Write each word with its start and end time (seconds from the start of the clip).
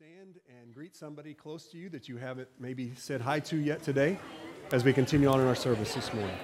stand 0.00 0.38
and 0.48 0.72
greet 0.72 0.96
somebody 0.96 1.34
close 1.34 1.66
to 1.66 1.76
you 1.76 1.90
that 1.90 2.08
you 2.08 2.16
haven't 2.16 2.48
maybe 2.58 2.90
said 2.96 3.20
hi 3.20 3.38
to 3.38 3.56
yet 3.56 3.82
today 3.82 4.18
as 4.72 4.82
we 4.82 4.94
continue 4.94 5.28
on 5.28 5.38
in 5.38 5.46
our 5.46 5.54
service 5.54 5.92
this 5.92 6.14
morning. 6.14 6.38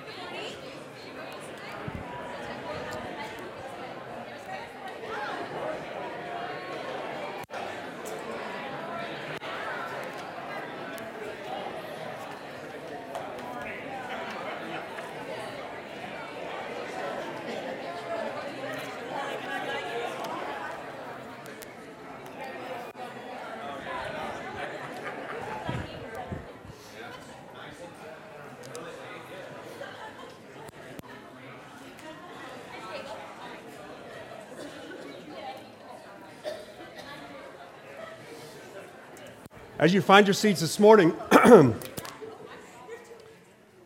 As 39.86 39.94
you 39.94 40.02
find 40.02 40.26
your 40.26 40.34
seats 40.34 40.60
this 40.60 40.80
morning, 40.80 41.14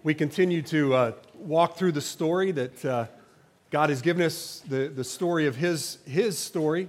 we 0.03 0.15
continue 0.15 0.63
to 0.63 0.95
uh, 0.95 1.13
walk 1.35 1.77
through 1.77 1.93
the 1.93 2.01
story 2.01 2.53
that 2.53 2.83
uh, 2.87 3.05
God 3.71 3.91
has 3.91 4.01
given 4.01 4.23
us, 4.23 4.63
the, 4.67 4.89
the 4.89 5.05
story 5.05 5.47
of 5.47 5.57
his, 5.57 5.99
his 6.07 6.39
story. 6.39 6.89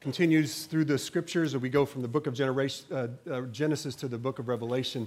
Continues 0.00 0.64
through 0.64 0.86
the 0.86 0.96
scriptures, 0.96 1.52
and 1.52 1.60
we 1.60 1.68
go 1.68 1.84
from 1.84 2.00
the 2.00 2.08
book 2.08 2.26
of 2.26 2.40
uh, 2.40 3.08
uh, 3.30 3.42
Genesis 3.52 3.94
to 3.96 4.08
the 4.08 4.16
book 4.16 4.38
of 4.38 4.48
Revelation. 4.48 5.06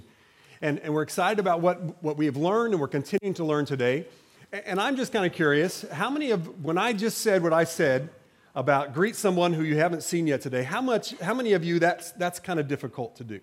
And, 0.60 0.78
and 0.78 0.94
we're 0.94 1.02
excited 1.02 1.40
about 1.40 1.60
what, 1.60 2.00
what 2.04 2.16
we 2.16 2.26
have 2.26 2.36
learned, 2.36 2.72
and 2.72 2.80
we're 2.80 2.86
continuing 2.86 3.34
to 3.34 3.44
learn 3.44 3.64
today. 3.64 4.06
And 4.52 4.80
I'm 4.80 4.94
just 4.94 5.12
kind 5.12 5.26
of 5.26 5.32
curious 5.32 5.84
how 5.90 6.08
many 6.08 6.30
of, 6.30 6.64
when 6.64 6.78
I 6.78 6.92
just 6.92 7.18
said 7.18 7.42
what 7.42 7.52
I 7.52 7.64
said, 7.64 8.10
about 8.54 8.94
greet 8.94 9.16
someone 9.16 9.52
who 9.52 9.62
you 9.62 9.76
haven't 9.76 10.02
seen 10.02 10.26
yet 10.26 10.40
today. 10.40 10.62
How, 10.62 10.80
much, 10.80 11.18
how 11.20 11.34
many 11.34 11.52
of 11.52 11.64
you 11.64 11.78
that's, 11.78 12.12
that's 12.12 12.38
kind 12.38 12.60
of 12.60 12.68
difficult 12.68 13.16
to 13.16 13.24
do? 13.24 13.40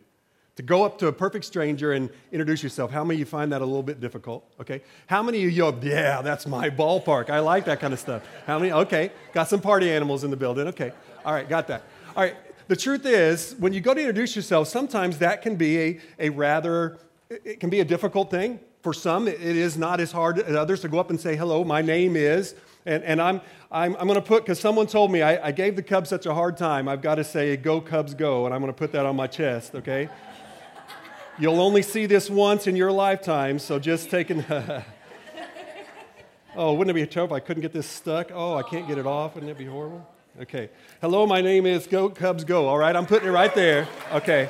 To 0.57 0.63
go 0.63 0.83
up 0.83 0.99
to 0.99 1.07
a 1.07 1.13
perfect 1.13 1.45
stranger 1.45 1.93
and 1.93 2.09
introduce 2.33 2.61
yourself. 2.61 2.91
How 2.91 3.05
many 3.05 3.15
of 3.15 3.19
you 3.19 3.25
find 3.25 3.53
that 3.53 3.61
a 3.61 3.65
little 3.65 3.81
bit 3.81 4.01
difficult? 4.01 4.43
Okay. 4.59 4.81
How 5.07 5.23
many 5.23 5.43
of 5.45 5.51
you 5.51 5.57
go, 5.57 5.79
yeah, 5.81 6.21
that's 6.21 6.45
my 6.45 6.69
ballpark. 6.69 7.29
I 7.29 7.39
like 7.39 7.63
that 7.65 7.79
kind 7.79 7.93
of 7.93 7.99
stuff. 7.99 8.23
How 8.45 8.59
many? 8.59 8.73
Okay. 8.73 9.11
Got 9.31 9.47
some 9.47 9.61
party 9.61 9.89
animals 9.89 10.25
in 10.25 10.31
the 10.31 10.37
building. 10.37 10.67
Okay. 10.67 10.91
All 11.23 11.33
right. 11.33 11.47
Got 11.47 11.67
that. 11.69 11.83
All 12.15 12.23
right. 12.23 12.35
The 12.67 12.75
truth 12.75 13.05
is, 13.05 13.55
when 13.57 13.71
you 13.71 13.79
go 13.79 13.93
to 13.93 13.99
introduce 13.99 14.35
yourself, 14.35 14.67
sometimes 14.67 15.19
that 15.19 15.41
can 15.41 15.55
be 15.55 15.79
a, 15.79 15.99
a 16.19 16.29
rather, 16.29 16.97
it 17.29 17.61
can 17.61 17.69
be 17.69 17.79
a 17.79 17.85
difficult 17.85 18.29
thing. 18.29 18.59
For 18.81 18.93
some, 18.93 19.27
it 19.27 19.41
is 19.41 19.77
not 19.77 19.99
as 19.99 20.11
hard 20.11 20.39
as 20.39 20.55
others 20.55 20.81
to 20.81 20.87
go 20.87 20.99
up 20.99 21.09
and 21.09 21.19
say, 21.19 21.35
hello, 21.35 21.65
my 21.65 21.81
name 21.81 22.15
is, 22.15 22.55
and, 22.85 23.03
and 23.03 23.21
I'm, 23.21 23.41
I'm, 23.69 23.95
I'm 23.97 24.07
going 24.07 24.15
to 24.15 24.21
put, 24.21 24.43
because 24.43 24.59
someone 24.59 24.87
told 24.87 25.11
me 25.11 25.21
I, 25.21 25.47
I 25.47 25.51
gave 25.51 25.75
the 25.75 25.83
Cubs 25.83 26.09
such 26.09 26.25
a 26.25 26.33
hard 26.33 26.55
time, 26.55 26.87
I've 26.87 27.01
got 27.01 27.15
to 27.15 27.25
say, 27.25 27.57
go 27.57 27.81
Cubs 27.81 28.13
go, 28.13 28.45
and 28.45 28.53
I'm 28.53 28.61
going 28.61 28.71
to 28.71 28.77
put 28.77 28.93
that 28.93 29.05
on 29.05 29.17
my 29.17 29.27
chest, 29.27 29.75
okay? 29.75 30.07
You'll 31.39 31.59
only 31.59 31.81
see 31.81 32.05
this 32.05 32.29
once 32.29 32.67
in 32.67 32.75
your 32.75 32.91
lifetime, 32.91 33.59
so 33.59 33.79
just 33.79 34.09
taking. 34.09 34.43
oh, 36.55 36.73
wouldn't 36.73 36.97
it 36.97 37.01
be 37.01 37.07
terrible 37.07 37.35
if 37.35 37.43
I 37.43 37.45
couldn't 37.45 37.61
get 37.61 37.73
this 37.73 37.87
stuck? 37.87 38.31
Oh, 38.33 38.55
I 38.55 38.63
can't 38.63 38.87
get 38.87 38.97
it 38.97 39.05
off. 39.05 39.35
Wouldn't 39.35 39.49
it 39.49 39.57
be 39.57 39.65
horrible? 39.65 40.05
Okay. 40.41 40.69
Hello, 41.01 41.25
my 41.25 41.41
name 41.41 41.65
is 41.65 41.87
Go 41.87 42.09
Cubs 42.09 42.43
Go. 42.43 42.67
All 42.67 42.77
right, 42.77 42.95
I'm 42.95 43.05
putting 43.05 43.27
it 43.27 43.31
right 43.31 43.53
there. 43.55 43.87
Okay. 44.11 44.49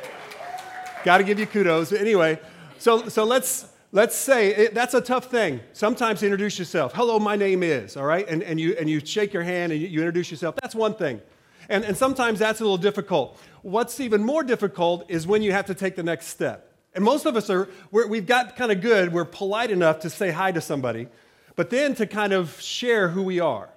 Got 1.04 1.20
to 1.20 1.24
give 1.24 1.40
you 1.40 1.46
kudos. 1.46 1.94
Anyway, 1.94 2.40
so 2.80 3.08
so 3.08 3.24
let's 3.24 3.68
let's 3.92 4.16
say 4.16 4.54
it, 4.54 4.74
that's 4.74 4.94
a 4.94 5.02
tough 5.02 5.26
thing. 5.26 5.62
Sometimes 5.74 6.24
introduce 6.24 6.60
yourself. 6.60 6.94
Hello, 6.94 7.20
my 7.20 7.36
name 7.36 7.64
is, 7.64 7.98
all 7.98 8.06
right? 8.06 8.28
And, 8.28 8.44
and, 8.44 8.60
you, 8.60 8.76
and 8.80 8.90
you 8.90 9.00
shake 9.04 9.34
your 9.34 9.44
hand 9.44 9.72
and 9.72 9.82
you, 9.82 9.88
you 9.88 10.00
introduce 10.00 10.32
yourself. 10.32 10.56
That's 10.62 10.76
one 10.76 10.94
thing. 10.96 11.22
And, 11.70 11.84
and 11.84 11.96
sometimes 11.96 12.40
that's 12.40 12.60
a 12.60 12.64
little 12.64 12.78
difficult. 12.78 13.40
What's 13.62 14.00
even 14.00 14.24
more 14.24 14.44
difficult 14.44 15.06
is 15.10 15.28
when 15.28 15.44
you 15.44 15.52
have 15.52 15.66
to 15.68 15.76
take 15.76 15.96
the 15.96 16.04
next 16.04 16.28
step. 16.28 16.74
And 16.96 17.04
most 17.04 17.26
of 17.26 17.36
us 17.36 17.50
are, 17.50 17.70
we 17.92 18.18
have 18.18 18.26
got 18.26 18.56
kind 18.56 18.72
of 18.72 18.82
good, 18.82 19.14
we're 19.14 19.26
polite 19.26 19.70
enough 19.70 20.00
to 20.00 20.10
say 20.10 20.32
hi 20.32 20.52
to 20.52 20.62
somebody, 20.62 21.08
but 21.56 21.70
then 21.70 21.94
to 21.96 22.08
kind 22.08 22.34
of 22.34 22.60
share 22.60 23.10
who 23.10 23.22
we 23.22 23.40
are. 23.40 23.70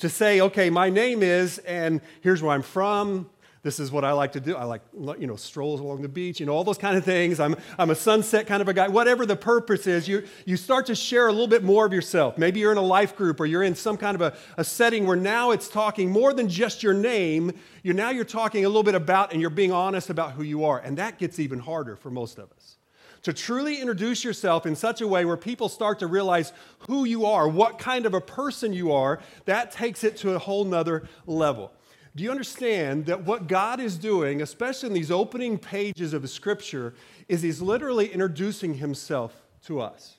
To 0.00 0.10
say, 0.10 0.42
okay, 0.42 0.68
my 0.68 0.90
name 0.90 1.22
is, 1.22 1.56
and 1.58 2.02
here's 2.20 2.42
where 2.42 2.52
I'm 2.52 2.60
from, 2.60 3.30
this 3.66 3.80
is 3.80 3.90
what 3.90 4.04
I 4.04 4.12
like 4.12 4.30
to 4.32 4.40
do. 4.40 4.54
I 4.54 4.62
like, 4.62 4.82
you 5.18 5.26
know, 5.26 5.34
strolls 5.34 5.80
along 5.80 6.02
the 6.02 6.08
beach, 6.08 6.38
you 6.38 6.46
know, 6.46 6.52
all 6.52 6.62
those 6.62 6.78
kind 6.78 6.96
of 6.96 7.04
things. 7.04 7.40
I'm, 7.40 7.56
I'm 7.76 7.90
a 7.90 7.96
sunset 7.96 8.46
kind 8.46 8.62
of 8.62 8.68
a 8.68 8.72
guy. 8.72 8.86
Whatever 8.86 9.26
the 9.26 9.34
purpose 9.34 9.88
is, 9.88 10.06
you, 10.06 10.22
you 10.44 10.56
start 10.56 10.86
to 10.86 10.94
share 10.94 11.26
a 11.26 11.32
little 11.32 11.48
bit 11.48 11.64
more 11.64 11.84
of 11.84 11.92
yourself. 11.92 12.38
Maybe 12.38 12.60
you're 12.60 12.70
in 12.70 12.78
a 12.78 12.80
life 12.80 13.16
group 13.16 13.40
or 13.40 13.46
you're 13.46 13.64
in 13.64 13.74
some 13.74 13.96
kind 13.96 14.14
of 14.14 14.20
a, 14.20 14.36
a 14.56 14.62
setting 14.62 15.04
where 15.04 15.16
now 15.16 15.50
it's 15.50 15.66
talking 15.66 16.12
more 16.12 16.32
than 16.32 16.48
just 16.48 16.84
your 16.84 16.94
name. 16.94 17.54
You 17.82 17.92
now 17.92 18.10
you're 18.10 18.24
talking 18.24 18.64
a 18.64 18.68
little 18.68 18.84
bit 18.84 18.94
about 18.94 19.32
and 19.32 19.40
you're 19.40 19.50
being 19.50 19.72
honest 19.72 20.10
about 20.10 20.34
who 20.34 20.44
you 20.44 20.64
are. 20.64 20.78
And 20.78 20.96
that 20.98 21.18
gets 21.18 21.40
even 21.40 21.58
harder 21.58 21.96
for 21.96 22.08
most 22.08 22.38
of 22.38 22.52
us. 22.52 22.76
To 23.22 23.32
truly 23.32 23.80
introduce 23.80 24.22
yourself 24.22 24.64
in 24.66 24.76
such 24.76 25.00
a 25.00 25.08
way 25.08 25.24
where 25.24 25.36
people 25.36 25.68
start 25.68 25.98
to 25.98 26.06
realize 26.06 26.52
who 26.86 27.04
you 27.04 27.26
are, 27.26 27.48
what 27.48 27.80
kind 27.80 28.06
of 28.06 28.14
a 28.14 28.20
person 28.20 28.72
you 28.72 28.92
are, 28.92 29.18
that 29.46 29.72
takes 29.72 30.04
it 30.04 30.18
to 30.18 30.36
a 30.36 30.38
whole 30.38 30.64
nother 30.64 31.08
level. 31.26 31.72
Do 32.16 32.24
you 32.24 32.30
understand 32.30 33.04
that 33.06 33.24
what 33.24 33.46
God 33.46 33.78
is 33.78 33.98
doing, 33.98 34.40
especially 34.40 34.86
in 34.86 34.94
these 34.94 35.10
opening 35.10 35.58
pages 35.58 36.14
of 36.14 36.22
the 36.22 36.28
scripture, 36.28 36.94
is 37.28 37.42
He's 37.42 37.60
literally 37.60 38.08
introducing 38.08 38.74
Himself 38.74 39.34
to 39.66 39.80
us? 39.80 40.16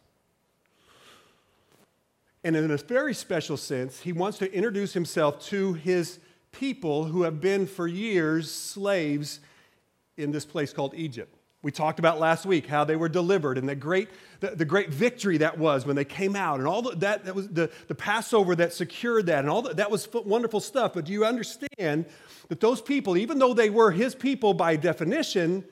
And 2.43 2.55
in 2.55 2.69
a 2.69 2.77
very 2.77 3.15
special 3.15 3.57
sense, 3.57 4.01
He 4.01 4.13
wants 4.13 4.37
to 4.37 4.53
introduce 4.53 4.93
Himself 4.93 5.43
to 5.47 5.73
His 5.73 6.19
people 6.51 7.05
who 7.05 7.23
have 7.23 7.41
been 7.41 7.65
for 7.65 7.87
years 7.87 8.51
slaves 8.51 9.39
in 10.17 10.31
this 10.31 10.45
place 10.45 10.71
called 10.71 10.93
Egypt. 10.93 11.36
We 11.67 11.71
talked 11.71 11.99
about 11.99 12.17
last 12.17 12.45
week 12.45 12.65
how 12.65 12.85
they 12.85 12.95
were 12.95 13.09
delivered 13.09 13.57
and 13.57 13.67
the 13.67 13.75
great, 13.75 14.07
the, 14.39 14.51
the 14.51 14.63
great 14.63 14.89
victory 14.89 15.39
that 15.39 15.57
was 15.57 15.85
when 15.85 15.97
they 15.97 16.05
came 16.05 16.33
out 16.33 16.59
and 16.59 16.65
all 16.65 16.81
the, 16.81 16.95
that, 16.95 17.25
that 17.25 17.35
was 17.35 17.49
the, 17.49 17.69
the 17.89 17.93
Passover 17.93 18.55
that 18.55 18.71
secured 18.71 19.25
that 19.25 19.39
and 19.39 19.49
all 19.49 19.61
the, 19.61 19.73
that 19.73 19.91
was 19.91 20.07
wonderful 20.13 20.61
stuff. 20.61 20.93
But 20.93 21.03
do 21.03 21.11
you 21.11 21.25
understand 21.25 22.05
that 22.47 22.61
those 22.61 22.81
people, 22.81 23.17
even 23.17 23.37
though 23.37 23.53
they 23.53 23.69
were 23.69 23.91
his 23.91 24.15
people 24.15 24.53
by 24.53 24.77
definition, 24.77 25.65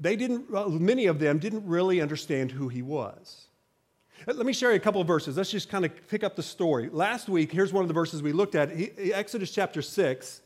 they 0.00 0.16
didn't, 0.16 0.50
many 0.80 1.06
of 1.06 1.20
them 1.20 1.38
didn't 1.38 1.64
really 1.64 2.00
understand 2.00 2.50
who 2.50 2.66
he 2.66 2.82
was. 2.82 3.46
Let 4.26 4.44
me 4.44 4.52
share 4.52 4.70
you 4.70 4.76
a 4.78 4.80
couple 4.80 5.00
of 5.00 5.06
verses. 5.06 5.36
Let's 5.36 5.52
just 5.52 5.68
kind 5.68 5.84
of 5.84 6.08
pick 6.08 6.24
up 6.24 6.34
the 6.34 6.42
story. 6.42 6.88
Last 6.90 7.28
week, 7.28 7.52
here's 7.52 7.72
one 7.72 7.82
of 7.82 7.88
the 7.88 7.94
verses 7.94 8.20
we 8.20 8.32
looked 8.32 8.56
at 8.56 8.72
Exodus 8.98 9.52
chapter 9.52 9.80
6. 9.80 10.40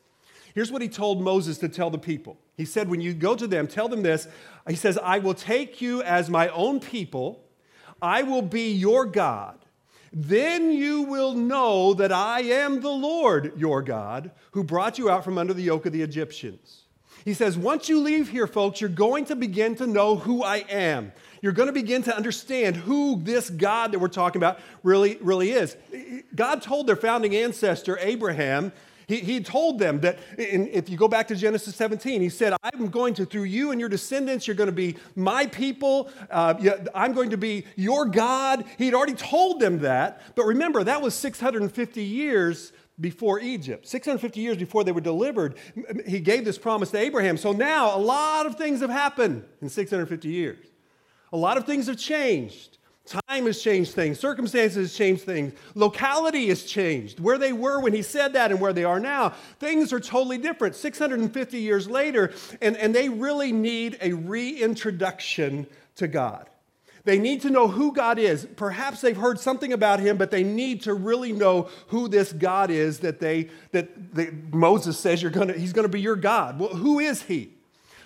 Here's 0.55 0.73
what 0.73 0.83
he 0.83 0.89
told 0.89 1.23
Moses 1.23 1.59
to 1.59 1.69
tell 1.69 1.91
the 1.91 1.99
people. 1.99 2.39
He 2.57 2.65
said, 2.65 2.89
When 2.89 3.01
you 3.01 3.15
go 3.15 3.35
to 3.37 3.47
them, 3.47 3.67
tell 3.67 3.89
them 3.89 4.03
this. 4.03 4.29
He 4.69 4.77
says, 4.77 4.99
I 4.99 5.19
will 5.19 5.35
take 5.35 5.81
you 5.81 6.03
as 6.03 6.29
my 6.29 6.49
own 6.49 6.81
people, 6.81 7.45
I 8.01 8.23
will 8.23 8.43
be 8.43 8.73
your 8.73 9.07
God. 9.07 9.59
Then 10.13 10.73
you 10.73 11.03
will 11.03 11.35
know 11.35 11.95
that 11.95 12.13
I 12.13 12.41
am 12.41 12.81
the 12.81 12.91
Lord 12.91 13.53
your 13.57 13.83
God 13.83 14.31
who 14.53 14.65
brought 14.65 14.99
you 14.99 15.11
out 15.11 15.25
from 15.25 15.37
under 15.37 15.53
the 15.53 15.63
yoke 15.63 15.87
of 15.87 15.93
the 15.93 16.03
Egyptians. 16.03 16.85
He 17.25 17.35
says, 17.35 17.59
Once 17.59 17.89
you 17.89 18.01
leave 18.01 18.31
here, 18.31 18.47
folks, 18.47 18.81
you're 18.81 18.89
going 18.89 19.27
to 19.27 19.37
begin 19.37 19.75
to 19.77 19.87
know 19.87 20.17
who 20.17 20.43
I 20.43 20.59
am. 20.69 21.13
You're 21.43 21.53
going 21.53 21.67
to 21.69 21.73
begin 21.73 22.03
to 22.05 22.17
understand 22.17 22.77
who 22.77 23.21
this 23.23 23.51
God 23.51 23.93
that 23.93 23.99
we're 23.99 24.09
talking 24.09 24.41
about 24.41 24.59
really, 24.83 25.19
really 25.21 25.51
is. 25.51 25.77
God 26.35 26.63
told 26.63 26.87
their 26.87 26.97
founding 26.97 27.37
ancestor, 27.37 27.99
Abraham, 28.01 28.73
he, 29.09 29.21
he 29.21 29.41
told 29.41 29.79
them 29.79 30.01
that, 30.01 30.19
in, 30.37 30.69
if 30.69 30.91
you 30.91 30.99
go 30.99 31.09
back 31.09 31.29
to 31.29 31.35
Genesis 31.35 31.75
17, 31.75 32.21
he 32.21 32.29
said, 32.29 32.55
I'm 32.63 32.89
going 32.89 33.15
to, 33.15 33.25
through 33.25 33.45
you 33.45 33.71
and 33.71 33.81
your 33.81 33.89
descendants, 33.89 34.47
you're 34.47 34.55
going 34.55 34.69
to 34.69 34.73
be 34.73 34.97
my 35.17 35.47
people. 35.47 36.11
Uh, 36.31 36.55
I'm 36.95 37.15
going 37.15 37.31
to 37.31 37.39
be 37.39 37.65
your 37.75 38.05
God. 38.05 38.67
He'd 38.77 38.93
already 38.93 39.15
told 39.15 39.61
them 39.61 39.79
that. 39.79 40.21
But 40.35 40.45
remember, 40.45 40.85
that 40.85 41.01
was 41.01 41.15
650 41.15 42.03
years 42.05 42.73
before 43.01 43.41
Egypt, 43.41 43.87
650 43.87 44.41
years 44.41 44.57
before 44.57 44.85
they 44.85 44.93
were 44.93 45.01
delivered. 45.01 45.57
He 46.07 46.21
gave 46.21 46.45
this 46.45 46.59
promise 46.59 46.91
to 46.91 46.99
Abraham. 46.99 47.37
So 47.37 47.53
now 47.53 47.97
a 47.97 47.99
lot 47.99 48.45
of 48.45 48.57
things 48.57 48.81
have 48.81 48.91
happened 48.91 49.45
in 49.63 49.71
650 49.71 50.29
years. 50.29 50.67
A 51.33 51.37
lot 51.37 51.57
of 51.57 51.65
things 51.65 51.87
have 51.87 51.97
changed. 51.97 52.78
Time 53.09 53.47
has 53.47 53.63
changed 53.63 53.93
things, 53.93 54.21
circumstances 54.21 54.91
have 54.91 54.97
changed 54.97 55.23
things, 55.23 55.55
locality 55.75 56.49
has 56.49 56.63
changed. 56.65 57.21
Where 57.21 57.39
they 57.39 57.55
were 57.55 57.81
when 57.81 57.95
he 57.95 58.03
said 58.03 58.35
that 58.35 58.51
and 58.51 58.61
where 58.61 58.75
they 58.75 58.85
are 58.85 59.01
now, 59.01 59.31
things 59.59 59.95
are 59.95 60.01
totally 60.01 60.37
different 60.37 60.75
650 60.75 61.59
years 61.59 61.89
later, 61.89 62.35
and, 62.61 62.77
and 62.77 62.95
they 62.95 63.09
really 63.09 63.51
need 63.51 63.97
a 64.03 64.13
reintroduction 64.13 65.67
to 65.97 66.07
God. 66.07 66.51
They 67.05 67.19
need 67.19 67.41
to 67.43 67.51
know 67.51 67.69
who 67.69 67.95
God 67.95 68.19
is. 68.19 68.47
Perhaps 68.57 69.01
they've 69.01 69.17
heard 69.17 69.41
something 69.41 69.73
about 69.73 70.01
him, 70.01 70.19
but 70.19 70.31
they 70.31 70.43
need 70.43 70.83
to 70.83 70.93
really 70.93 71.33
know 71.33 71.71
who 71.87 72.09
this 72.09 72.35
God 72.35 72.71
is 72.71 72.99
that 72.99 73.21
they 73.21 73.49
that, 73.73 74.15
that 74.15 74.53
Moses 74.53 74.99
says 74.99 75.23
you're 75.23 75.31
gonna, 75.31 75.55
he's 75.55 75.73
gonna 75.73 75.89
be 75.89 76.03
your 76.03 76.17
God. 76.17 76.61
Well, 76.61 76.69
who 76.69 76.99
is 76.99 77.23
he? 77.23 77.55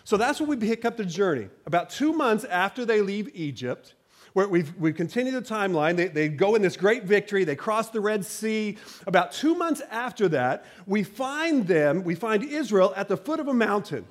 So 0.05 0.17
that's 0.17 0.39
when 0.39 0.49
we 0.49 0.57
pick 0.57 0.85
up 0.85 0.97
the 0.97 1.05
journey. 1.05 1.49
About 1.67 1.91
two 1.91 2.13
months 2.13 2.45
after 2.45 2.85
they 2.85 3.01
leave 3.01 3.29
Egypt, 3.35 3.95
we've, 4.35 4.75
we've 4.79 4.95
continued 4.95 5.35
the 5.35 5.43
timeline. 5.43 5.97
They, 5.97 6.09
they 6.09 6.29
go 6.29 6.55
in 6.55 6.63
this 6.63 6.77
great 6.77 7.05
victory. 7.05 7.45
They 7.45 7.57
cross 7.57 7.91
the 7.91 8.01
Red 8.01 8.25
Sea. 8.25 8.79
About 9.07 9.33
two 9.33 9.55
months 9.55 9.83
after 9.91 10.29
that, 10.29 10.65
we 10.87 11.03
find 11.03 11.67
them, 11.67 12.03
we 12.05 12.15
find 12.15 12.43
Israel 12.43 12.93
at 12.97 13.09
the 13.09 13.17
foot 13.17 13.41
of 13.41 13.49
a 13.49 13.55
mountain. 13.55 14.07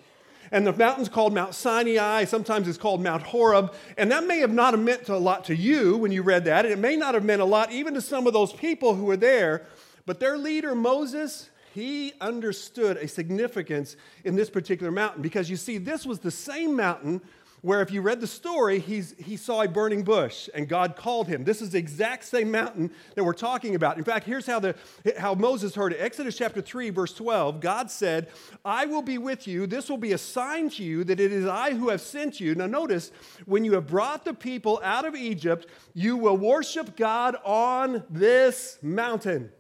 And 0.51 0.68
the 0.68 0.73
mountain's 0.73 1.07
called 1.07 1.33
Mount 1.33 1.56
Sinai. 1.56 2.25
Sometimes 2.25 2.68
it's 2.68 2.77
called 2.77 3.01
Mount 3.01 3.23
Horeb. 3.23 3.73
And 3.97 4.12
that 4.12 4.25
may 4.27 4.39
have 4.39 4.51
not 4.51 4.77
meant 4.77 5.07
a 5.07 5.18
lot 5.18 5.45
to 5.45 5.56
you 5.56 5.97
when 5.97 6.12
you 6.12 6.24
read 6.24 6.45
that. 6.45 6.65
And 6.65 6.74
it 6.74 6.79
may 6.79 6.97
not 6.97 7.13
have 7.13 7.24
meant 7.24 7.41
a 7.41 7.45
lot 7.45 7.71
even 7.71 7.94
to 7.94 8.01
some 8.01 8.27
of 8.27 8.33
those 8.33 8.51
people 8.51 8.95
who 8.95 9.06
were 9.06 9.17
there. 9.17 9.65
But 10.06 10.19
their 10.19 10.38
leader, 10.38 10.75
Moses, 10.75 11.50
he 11.74 12.13
understood 12.19 12.97
a 12.97 13.07
significance 13.07 13.95
in 14.25 14.35
this 14.35 14.50
particular 14.50 14.91
mountain 14.91 15.21
because 15.21 15.50
you 15.50 15.56
see, 15.56 15.77
this 15.77 16.06
was 16.06 16.19
the 16.19 16.31
same 16.31 16.75
mountain 16.75 17.21
where 17.62 17.81
if 17.81 17.92
you 17.92 18.02
read 18.02 18.19
the 18.19 18.28
story, 18.28 18.80
he's, 18.80 19.13
he 19.19 19.38
saw 19.38 19.62
a 19.62 19.68
burning 19.68 20.04
bush 20.04 20.50
and 20.54 20.68
God 20.68 20.96
called 20.96 21.28
him. 21.28 21.44
This 21.44 21.62
is 21.62 21.69
the 21.69 21.78
exact 21.78 22.25
same 22.25 22.50
mountain 22.50 22.92
that 23.16 23.24
we're 23.24 23.34
talking 23.34 23.75
about. 23.75 23.98
In 23.98 24.04
fact, 24.04 24.25
here's 24.25 24.48
how, 24.48 24.60
the, 24.60 24.75
how 25.18 25.36
Moses 25.36 25.75
heard 25.75 25.94
it 25.94 26.02
Exodus 26.02 26.36
chapter 26.36 26.62
3, 26.62 26.90
verse 26.90 27.13
12. 27.13 27.62
God 27.62 27.92
said, 27.92 28.30
I 28.66 28.88
will 28.88 29.04
be 29.04 29.19
with 29.19 29.48
you. 29.48 29.68
This 29.68 29.90
will 29.90 29.98
be 29.98 30.13
a 30.13 30.18
sign 30.18 30.69
to 30.72 30.84
you 30.84 31.04
that 31.04 31.19
it 31.19 31.31
is 31.31 31.46
I 31.46 31.74
who 31.74 31.90
have 31.90 32.02
sent 32.02 32.40
you. 32.40 32.56
Now, 32.56 32.66
notice, 32.66 33.12
when 33.46 33.63
you 33.63 33.74
have 33.74 33.86
brought 33.86 34.25
the 34.25 34.34
people 34.34 34.81
out 34.84 35.06
of 35.06 35.16
Egypt, 35.16 35.68
you 35.94 36.18
will 36.18 36.38
worship 36.38 36.96
God 36.96 37.36
on 37.46 38.04
this 38.10 38.80
mountain. 38.81 39.52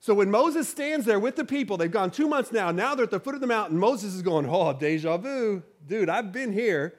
So 0.00 0.12
when 0.12 0.30
Moses 0.30 0.68
stands 0.68 1.06
there 1.06 1.18
with 1.18 1.36
the 1.36 1.46
people, 1.46 1.78
they've 1.78 1.90
gone 1.90 2.10
two 2.10 2.28
months 2.28 2.52
now, 2.52 2.70
now 2.70 2.94
they're 2.94 3.04
at 3.04 3.10
the 3.10 3.18
foot 3.18 3.34
of 3.34 3.40
the 3.40 3.46
mountain. 3.46 3.78
Moses 3.78 4.14
is 4.14 4.20
going, 4.20 4.46
Oh, 4.46 4.74
deja 4.74 5.16
vu. 5.16 5.62
Dude, 5.86 6.10
I've 6.10 6.30
been 6.30 6.52
here. 6.52 6.92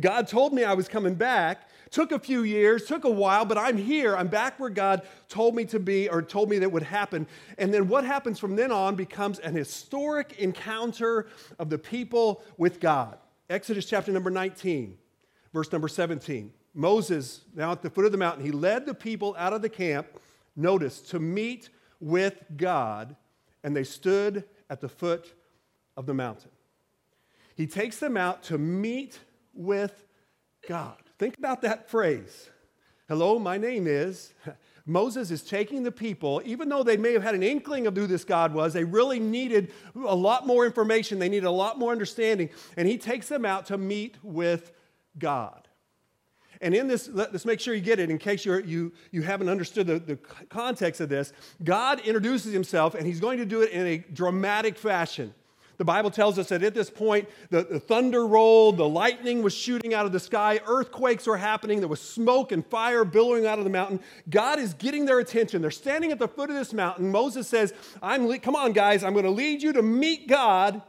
God 0.00 0.28
told 0.28 0.52
me 0.52 0.64
I 0.64 0.74
was 0.74 0.88
coming 0.88 1.14
back. 1.14 1.68
Took 1.90 2.12
a 2.12 2.18
few 2.18 2.42
years, 2.42 2.84
took 2.84 3.04
a 3.04 3.10
while, 3.10 3.46
but 3.46 3.56
I'm 3.56 3.78
here. 3.78 4.14
I'm 4.14 4.28
back 4.28 4.60
where 4.60 4.68
God 4.68 5.02
told 5.28 5.54
me 5.54 5.64
to 5.66 5.80
be 5.80 6.08
or 6.08 6.20
told 6.20 6.50
me 6.50 6.58
that 6.58 6.70
would 6.70 6.82
happen. 6.82 7.26
And 7.56 7.72
then 7.72 7.88
what 7.88 8.04
happens 8.04 8.38
from 8.38 8.56
then 8.56 8.70
on 8.70 8.94
becomes 8.94 9.38
an 9.38 9.54
historic 9.54 10.38
encounter 10.38 11.28
of 11.58 11.70
the 11.70 11.78
people 11.78 12.42
with 12.58 12.78
God. 12.78 13.16
Exodus 13.48 13.86
chapter 13.86 14.12
number 14.12 14.30
19, 14.30 14.98
verse 15.54 15.72
number 15.72 15.88
17. 15.88 16.52
Moses, 16.74 17.40
now 17.54 17.72
at 17.72 17.80
the 17.80 17.88
foot 17.88 18.04
of 18.04 18.12
the 18.12 18.18
mountain, 18.18 18.44
he 18.44 18.50
led 18.52 18.84
the 18.84 18.94
people 18.94 19.34
out 19.38 19.54
of 19.54 19.62
the 19.62 19.70
camp, 19.70 20.06
notice, 20.54 21.00
to 21.00 21.18
meet 21.18 21.70
with 22.00 22.44
God, 22.56 23.16
and 23.64 23.74
they 23.74 23.84
stood 23.84 24.44
at 24.68 24.82
the 24.82 24.88
foot 24.88 25.32
of 25.96 26.04
the 26.04 26.14
mountain. 26.14 26.50
He 27.54 27.66
takes 27.66 27.98
them 27.98 28.16
out 28.16 28.42
to 28.44 28.58
meet 28.58 29.18
with 29.58 30.04
God. 30.68 30.96
Think 31.18 31.36
about 31.36 31.62
that 31.62 31.90
phrase. 31.90 32.48
Hello, 33.08 33.38
my 33.38 33.58
name 33.58 33.86
is. 33.86 34.32
Moses 34.86 35.30
is 35.30 35.42
taking 35.42 35.82
the 35.82 35.92
people, 35.92 36.40
even 36.46 36.70
though 36.70 36.82
they 36.82 36.96
may 36.96 37.12
have 37.12 37.22
had 37.22 37.34
an 37.34 37.42
inkling 37.42 37.86
of 37.86 37.94
who 37.94 38.06
this 38.06 38.24
God 38.24 38.54
was, 38.54 38.72
they 38.72 38.84
really 38.84 39.20
needed 39.20 39.70
a 39.94 40.14
lot 40.14 40.46
more 40.46 40.64
information. 40.64 41.18
They 41.18 41.28
needed 41.28 41.44
a 41.44 41.50
lot 41.50 41.78
more 41.78 41.92
understanding. 41.92 42.48
And 42.74 42.88
he 42.88 42.96
takes 42.96 43.28
them 43.28 43.44
out 43.44 43.66
to 43.66 43.76
meet 43.76 44.16
with 44.22 44.72
God. 45.18 45.68
And 46.62 46.74
in 46.74 46.88
this, 46.88 47.08
let's 47.12 47.44
make 47.44 47.60
sure 47.60 47.74
you 47.74 47.82
get 47.82 47.98
it 47.98 48.10
in 48.10 48.18
case 48.18 48.44
you're, 48.44 48.60
you, 48.60 48.92
you 49.10 49.22
haven't 49.22 49.50
understood 49.50 49.86
the, 49.86 49.98
the 49.98 50.16
context 50.16 51.00
of 51.00 51.10
this. 51.10 51.32
God 51.62 52.00
introduces 52.00 52.52
himself, 52.52 52.94
and 52.94 53.06
he's 53.06 53.20
going 53.20 53.38
to 53.38 53.46
do 53.46 53.60
it 53.60 53.70
in 53.70 53.86
a 53.86 53.98
dramatic 53.98 54.76
fashion. 54.76 55.34
The 55.78 55.84
Bible 55.84 56.10
tells 56.10 56.40
us 56.40 56.48
that 56.48 56.64
at 56.64 56.74
this 56.74 56.90
point, 56.90 57.28
the, 57.50 57.62
the, 57.62 57.78
thunder 57.78 58.26
rolled, 58.26 58.78
the 58.78 58.88
lightning 58.88 59.44
was 59.44 59.54
shooting 59.54 59.94
out 59.94 60.06
of 60.06 60.12
the 60.12 60.18
sky, 60.18 60.60
earthquakes 60.66 61.24
were 61.24 61.36
happening, 61.36 61.78
there 61.78 61.88
was 61.88 62.00
smoke 62.00 62.50
and 62.50 62.66
fire 62.66 63.04
billowing 63.04 63.46
out 63.46 63.58
of 63.58 63.64
the 63.64 63.70
mountain. 63.70 64.00
God 64.28 64.58
is 64.58 64.74
getting 64.74 65.04
their 65.04 65.20
attention. 65.20 65.62
They're 65.62 65.70
standing 65.70 66.10
at 66.10 66.18
the 66.18 66.26
foot 66.26 66.50
of 66.50 66.56
this 66.56 66.72
mountain. 66.72 67.12
Moses 67.12 67.46
says, 67.46 67.72
I'm 68.02 68.26
le- 68.26 68.40
Come 68.40 68.56
on, 68.56 68.72
guys, 68.72 69.04
I'm 69.04 69.12
going 69.12 69.24
to 69.24 69.30
lead 69.30 69.62
you 69.62 69.72
to 69.74 69.82
meet 69.82 70.26
God. 70.26 70.82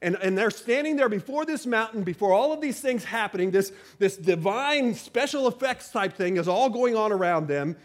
And, 0.00 0.16
and 0.22 0.38
they're 0.38 0.52
standing 0.52 0.94
there 0.94 1.08
before 1.08 1.44
this 1.44 1.66
mountain, 1.66 2.04
before 2.04 2.32
all 2.32 2.52
of 2.52 2.60
these 2.60 2.80
things 2.80 3.02
happening. 3.02 3.50
This, 3.50 3.72
this 3.98 4.16
divine 4.16 4.94
special 4.94 5.48
effects 5.48 5.90
type 5.90 6.12
thing 6.14 6.36
is 6.36 6.46
all 6.46 6.70
going 6.70 6.94
on 6.94 7.10
around 7.10 7.48
them. 7.48 7.76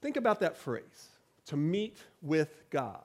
Think 0.00 0.16
about 0.16 0.40
that 0.40 0.56
phrase 0.56 1.10
to 1.46 1.58
meet 1.58 1.98
with 2.22 2.70
God. 2.70 3.02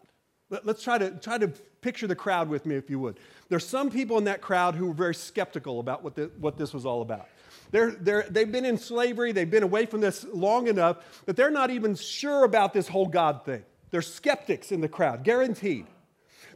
Let, 0.50 0.66
us 0.66 0.82
try 0.82 0.98
to, 0.98 1.12
try 1.12 1.38
to 1.38 1.52
picture 1.88 2.06
the 2.06 2.16
crowd 2.16 2.50
with 2.50 2.66
me, 2.66 2.76
if 2.76 2.90
you 2.90 3.00
would. 3.00 3.18
There's 3.48 3.66
some 3.66 3.90
people 3.90 4.18
in 4.18 4.26
that 4.26 4.42
crowd 4.42 4.76
who 4.76 4.88
were 4.88 4.94
very 4.94 5.16
skeptical 5.16 5.80
about 5.80 6.04
what, 6.04 6.16
the, 6.16 6.30
what 6.38 6.58
this 6.58 6.74
was 6.74 6.86
all 6.86 7.02
about. 7.02 7.30
They're, 7.72 7.92
they're, 7.92 8.26
they've 8.30 8.52
been 8.52 8.66
in 8.66 8.78
slavery, 8.78 9.32
they've 9.32 9.50
been 9.50 9.64
away 9.64 9.86
from 9.86 10.02
this 10.02 10.26
long 10.34 10.68
enough 10.68 10.98
that 11.28 11.38
they're 11.38 11.50
not 11.50 11.70
even 11.70 11.96
sure 11.96 12.44
about 12.44 12.74
this 12.74 12.90
whole 12.90 13.08
God 13.08 13.46
thing. 13.46 13.64
They're 13.90 14.02
skeptics 14.02 14.74
in 14.74 14.82
the 14.82 14.90
crowd, 14.90 15.24
guaranteed. 15.24 15.86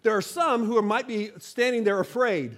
There 0.04 0.18
are 0.18 0.22
some 0.22 0.66
who 0.66 0.82
might 0.82 1.08
be 1.08 1.32
standing 1.38 1.86
there 1.86 2.02
afraid 2.02 2.58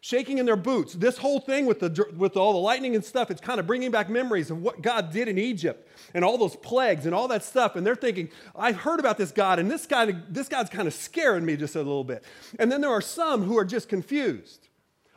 shaking 0.00 0.38
in 0.38 0.46
their 0.46 0.56
boots. 0.56 0.94
This 0.94 1.18
whole 1.18 1.40
thing 1.40 1.66
with, 1.66 1.80
the, 1.80 2.06
with 2.16 2.36
all 2.36 2.52
the 2.54 2.58
lightning 2.58 2.94
and 2.94 3.04
stuff, 3.04 3.30
it's 3.30 3.40
kind 3.40 3.60
of 3.60 3.66
bringing 3.66 3.90
back 3.90 4.08
memories 4.08 4.50
of 4.50 4.62
what 4.62 4.80
God 4.80 5.12
did 5.12 5.28
in 5.28 5.38
Egypt 5.38 5.86
and 6.14 6.24
all 6.24 6.38
those 6.38 6.56
plagues 6.56 7.04
and 7.06 7.14
all 7.14 7.28
that 7.28 7.44
stuff. 7.44 7.76
And 7.76 7.86
they're 7.86 7.94
thinking, 7.94 8.30
I've 8.56 8.76
heard 8.76 8.98
about 8.98 9.18
this 9.18 9.30
God, 9.30 9.58
and 9.58 9.70
this, 9.70 9.86
guy, 9.86 10.12
this 10.28 10.48
God's 10.48 10.70
kind 10.70 10.88
of 10.88 10.94
scaring 10.94 11.44
me 11.44 11.56
just 11.56 11.76
a 11.76 11.78
little 11.78 12.04
bit. 12.04 12.24
And 12.58 12.72
then 12.72 12.80
there 12.80 12.90
are 12.90 13.02
some 13.02 13.42
who 13.42 13.58
are 13.58 13.64
just 13.64 13.88
confused. 13.88 14.68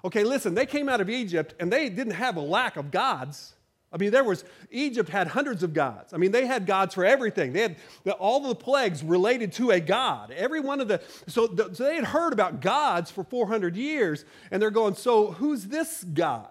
Okay, 0.06 0.26
listen, 0.26 0.54
they 0.54 0.66
came 0.66 0.90
out 0.90 1.00
of 1.00 1.10
Egypt 1.10 1.56
and 1.60 1.72
they 1.72 1.88
didn't 1.88 2.14
have 2.14 2.36
a 2.36 2.42
lack 2.42 2.76
of 2.76 2.92
gods. 2.92 3.54
I 3.94 3.98
mean, 3.98 4.10
there 4.10 4.24
was, 4.24 4.44
Egypt 4.72 5.08
had 5.10 5.28
hundreds 5.28 5.62
of 5.62 5.74
gods. 5.74 6.14
I 6.14 6.18
mean, 6.18 6.32
they 6.32 6.48
had 6.48 6.66
gods 6.66 6.96
for 6.96 7.06
everything. 7.06 7.54
They 7.54 7.62
had 7.62 7.76
all 8.20 8.40
the 8.40 8.56
plagues 8.56 9.04
related 9.04 9.54
to 9.54 9.70
a 9.70 9.80
god. 9.80 10.32
Every 10.32 10.60
one 10.60 10.82
of 10.82 10.88
the, 10.88 11.00
so, 11.28 11.46
the, 11.46 11.74
so 11.76 11.84
they 11.84 11.96
had 11.96 12.06
heard 12.06 12.34
about 12.34 12.60
gods 12.60 13.12
for 13.12 13.24
400 13.24 13.76
years, 13.76 14.26
and 14.50 14.60
they're 14.60 14.72
going, 14.72 14.96
so 14.96 15.32
who's 15.34 15.66
this 15.66 16.04
God? 16.04 16.48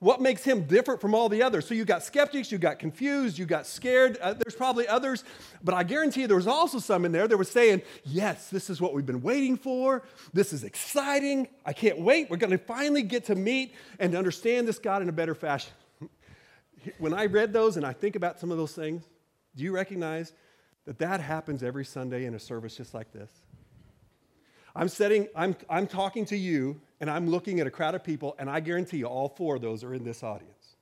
What 0.00 0.22
makes 0.22 0.44
him 0.44 0.62
different 0.62 1.00
from 1.00 1.12
all 1.12 1.28
the 1.28 1.42
others? 1.42 1.66
So 1.66 1.74
you 1.74 1.84
got 1.84 2.04
skeptics, 2.04 2.52
you 2.52 2.56
got 2.56 2.78
confused, 2.78 3.36
you 3.36 3.44
got 3.44 3.66
scared. 3.66 4.16
Uh, 4.18 4.32
there's 4.32 4.54
probably 4.54 4.86
others, 4.86 5.24
but 5.62 5.74
I 5.74 5.82
guarantee 5.82 6.20
you 6.22 6.26
there 6.28 6.36
was 6.36 6.46
also 6.46 6.78
some 6.78 7.04
in 7.04 7.10
there 7.10 7.26
that 7.26 7.36
were 7.36 7.42
saying, 7.42 7.82
Yes, 8.04 8.48
this 8.48 8.70
is 8.70 8.80
what 8.80 8.94
we've 8.94 9.04
been 9.04 9.22
waiting 9.22 9.56
for. 9.56 10.04
This 10.32 10.52
is 10.52 10.62
exciting. 10.62 11.48
I 11.66 11.72
can't 11.72 11.98
wait. 11.98 12.30
We're 12.30 12.36
going 12.36 12.52
to 12.52 12.58
finally 12.58 13.02
get 13.02 13.24
to 13.24 13.34
meet 13.34 13.74
and 13.98 14.14
understand 14.14 14.68
this 14.68 14.78
God 14.78 15.02
in 15.02 15.08
a 15.08 15.12
better 15.12 15.34
fashion 15.34 15.72
when 16.98 17.12
I 17.14 17.26
read 17.26 17.52
those 17.52 17.76
and 17.76 17.84
I 17.84 17.92
think 17.92 18.16
about 18.16 18.38
some 18.38 18.50
of 18.50 18.58
those 18.58 18.72
things, 18.72 19.04
do 19.56 19.64
you 19.64 19.72
recognize 19.72 20.32
that 20.86 20.98
that 20.98 21.20
happens 21.20 21.62
every 21.62 21.84
Sunday 21.84 22.24
in 22.24 22.34
a 22.34 22.38
service 22.38 22.76
just 22.76 22.94
like 22.94 23.12
this? 23.12 23.30
I'm 24.74 24.88
setting, 24.88 25.28
I'm, 25.34 25.56
I'm 25.68 25.86
talking 25.86 26.24
to 26.26 26.36
you, 26.36 26.80
and 27.00 27.10
I'm 27.10 27.28
looking 27.28 27.58
at 27.58 27.66
a 27.66 27.70
crowd 27.70 27.94
of 27.94 28.04
people, 28.04 28.36
and 28.38 28.48
I 28.48 28.60
guarantee 28.60 28.98
you 28.98 29.06
all 29.06 29.28
four 29.28 29.56
of 29.56 29.62
those 29.62 29.82
are 29.82 29.92
in 29.92 30.04
this 30.04 30.22
audience. 30.22 30.76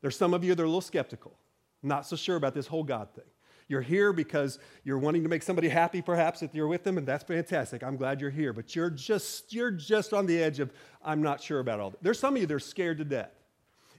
There's 0.00 0.16
some 0.16 0.34
of 0.34 0.44
you 0.44 0.54
that 0.54 0.62
are 0.62 0.66
a 0.66 0.68
little 0.68 0.80
skeptical, 0.80 1.36
not 1.82 2.06
so 2.06 2.14
sure 2.14 2.36
about 2.36 2.54
this 2.54 2.66
whole 2.66 2.84
God 2.84 3.08
thing. 3.14 3.24
You're 3.66 3.80
here 3.80 4.12
because 4.12 4.58
you're 4.84 4.98
wanting 4.98 5.22
to 5.22 5.28
make 5.28 5.42
somebody 5.42 5.68
happy, 5.68 6.02
perhaps, 6.02 6.42
if 6.42 6.54
you're 6.54 6.68
with 6.68 6.84
them, 6.84 6.98
and 6.98 7.06
that's 7.06 7.24
fantastic. 7.24 7.82
I'm 7.82 7.96
glad 7.96 8.20
you're 8.20 8.30
here. 8.30 8.52
But 8.52 8.76
you're 8.76 8.90
just, 8.90 9.52
you're 9.54 9.70
just 9.70 10.12
on 10.12 10.26
the 10.26 10.40
edge 10.42 10.60
of, 10.60 10.70
I'm 11.02 11.22
not 11.22 11.42
sure 11.42 11.60
about 11.60 11.80
all 11.80 11.90
that. 11.90 12.02
There's 12.02 12.18
some 12.18 12.36
of 12.36 12.40
you 12.40 12.46
that 12.46 12.54
are 12.54 12.60
scared 12.60 12.98
to 12.98 13.04
death 13.04 13.32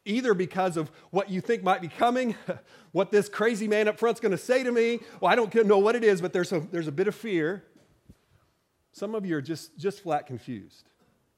either 0.06 0.34
because 0.34 0.78
of 0.78 0.90
what 1.10 1.30
you 1.30 1.42
think 1.42 1.64
might 1.64 1.82
be 1.82 1.88
coming, 1.88 2.36
what 2.92 3.12
this 3.12 3.28
crazy 3.28 3.68
man 3.68 3.88
up 3.88 4.00
front's 4.00 4.20
going 4.20 4.32
to 4.32 4.38
say 4.38 4.64
to 4.64 4.72
me. 4.72 5.00
Well, 5.20 5.32
I 5.32 5.36
don't 5.36 5.54
know 5.66 5.80
what 5.80 5.96
it 5.96 6.04
is, 6.04 6.22
but 6.22 6.32
there's 6.32 6.52
a, 6.52 6.60
there's 6.60 6.88
a 6.88 6.92
bit 6.92 7.08
of 7.08 7.16
fear. 7.16 7.64
Some 8.94 9.16
of 9.16 9.26
you 9.26 9.36
are 9.36 9.42
just, 9.42 9.78
just 9.78 10.02
flat 10.02 10.28
confused. 10.28 10.84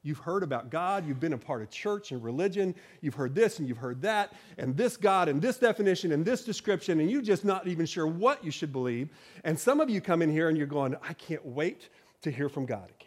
You've 0.04 0.20
heard 0.20 0.44
about 0.44 0.70
God, 0.70 1.06
you've 1.06 1.20
been 1.20 1.34
a 1.34 1.38
part 1.38 1.62
of 1.62 1.70
church 1.70 2.12
and 2.12 2.24
religion, 2.24 2.76
you've 3.02 3.16
heard 3.16 3.36
this 3.36 3.60
and 3.60 3.68
you've 3.68 3.80
heard 3.80 4.04
that, 4.04 4.32
and 4.58 4.78
this 4.78 4.96
God 4.96 5.28
and 5.28 5.42
this 5.42 5.58
definition 5.58 6.12
and 6.12 6.24
this 6.24 6.46
description, 6.46 7.00
and 7.00 7.12
you're 7.12 7.22
just 7.22 7.44
not 7.44 7.68
even 7.68 7.86
sure 7.86 8.08
what 8.08 8.44
you 8.44 8.52
should 8.52 8.72
believe. 8.72 9.10
And 9.44 9.60
some 9.60 9.82
of 9.82 9.90
you 9.90 10.00
come 10.00 10.22
in 10.22 10.32
here 10.32 10.48
and 10.48 10.58
you're 10.58 10.68
going, 10.68 10.96
I 11.04 11.14
can't 11.14 11.46
wait 11.46 11.90
to 12.22 12.32
hear 12.32 12.48
from 12.48 12.66
God 12.66 12.86
again. 12.86 13.07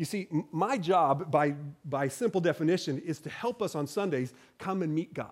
You 0.00 0.06
see, 0.06 0.28
my 0.50 0.78
job, 0.78 1.30
by, 1.30 1.54
by 1.84 2.08
simple 2.08 2.40
definition, 2.40 3.02
is 3.04 3.18
to 3.18 3.28
help 3.28 3.60
us 3.60 3.74
on 3.74 3.86
Sundays 3.86 4.32
come 4.58 4.80
and 4.80 4.94
meet 4.94 5.12
God. 5.12 5.28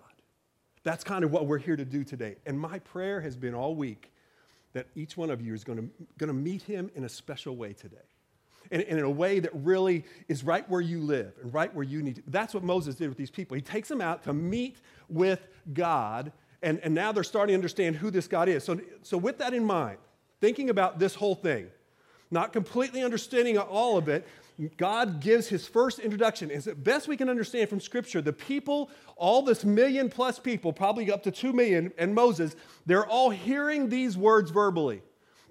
That's 0.83 1.03
kind 1.03 1.23
of 1.23 1.31
what 1.31 1.47
we're 1.47 1.57
here 1.57 1.75
to 1.75 1.83
do 1.83 2.03
today. 2.03 2.35
And 2.45 2.59
my 2.59 2.77
prayer 2.77 3.19
has 3.19 3.35
been 3.35 3.55
all 3.55 3.73
week 3.73 4.11
that 4.73 4.85
each 4.93 5.17
one 5.17 5.31
of 5.31 5.41
you 5.41 5.55
is 5.55 5.63
going 5.63 5.89
to, 6.19 6.33
meet 6.33 6.61
him 6.61 6.91
in 6.93 7.03
a 7.03 7.09
special 7.09 7.55
way 7.55 7.73
today. 7.73 7.97
and 8.69 8.83
in 8.83 8.99
a 8.99 9.09
way 9.09 9.39
that 9.39 9.49
really 9.55 10.05
is 10.27 10.43
right 10.43 10.69
where 10.69 10.81
you 10.81 11.01
live 11.01 11.33
and 11.41 11.51
right 11.51 11.73
where 11.73 11.83
you 11.83 12.03
need 12.03 12.17
to. 12.17 12.23
That's 12.27 12.53
what 12.53 12.61
Moses 12.61 12.93
did 12.93 13.09
with 13.09 13.17
these 13.17 13.31
people. 13.31 13.55
He 13.55 13.63
takes 13.63 13.89
them 13.89 14.01
out 14.01 14.23
to 14.25 14.33
meet 14.33 14.77
with 15.09 15.47
God, 15.73 16.31
and, 16.61 16.79
and 16.83 16.93
now 16.93 17.11
they're 17.11 17.23
starting 17.23 17.53
to 17.53 17.57
understand 17.57 17.95
who 17.95 18.11
this 18.11 18.27
God 18.27 18.47
is. 18.47 18.65
So, 18.65 18.79
so, 19.01 19.17
with 19.17 19.39
that 19.39 19.55
in 19.55 19.65
mind, 19.65 19.97
thinking 20.39 20.69
about 20.69 20.99
this 20.99 21.15
whole 21.15 21.33
thing, 21.33 21.71
not 22.31 22.53
completely 22.53 23.03
understanding 23.03 23.57
all 23.57 23.97
of 23.97 24.07
it, 24.07 24.27
God 24.77 25.21
gives 25.21 25.47
his 25.47 25.67
first 25.67 25.99
introduction. 25.99 26.51
As 26.51 26.67
best 26.67 27.07
we 27.07 27.15
can 27.15 27.29
understand 27.29 27.69
from 27.69 27.79
Scripture, 27.79 28.21
the 28.21 28.33
people, 28.33 28.89
all 29.15 29.41
this 29.41 29.63
million 29.63 30.09
plus 30.09 30.37
people, 30.37 30.73
probably 30.73 31.11
up 31.11 31.23
to 31.23 31.31
two 31.31 31.53
million, 31.53 31.93
and 31.97 32.13
Moses, 32.13 32.55
they're 32.85 33.05
all 33.05 33.29
hearing 33.29 33.87
these 33.87 34.17
words 34.17 34.51
verbally. 34.51 35.01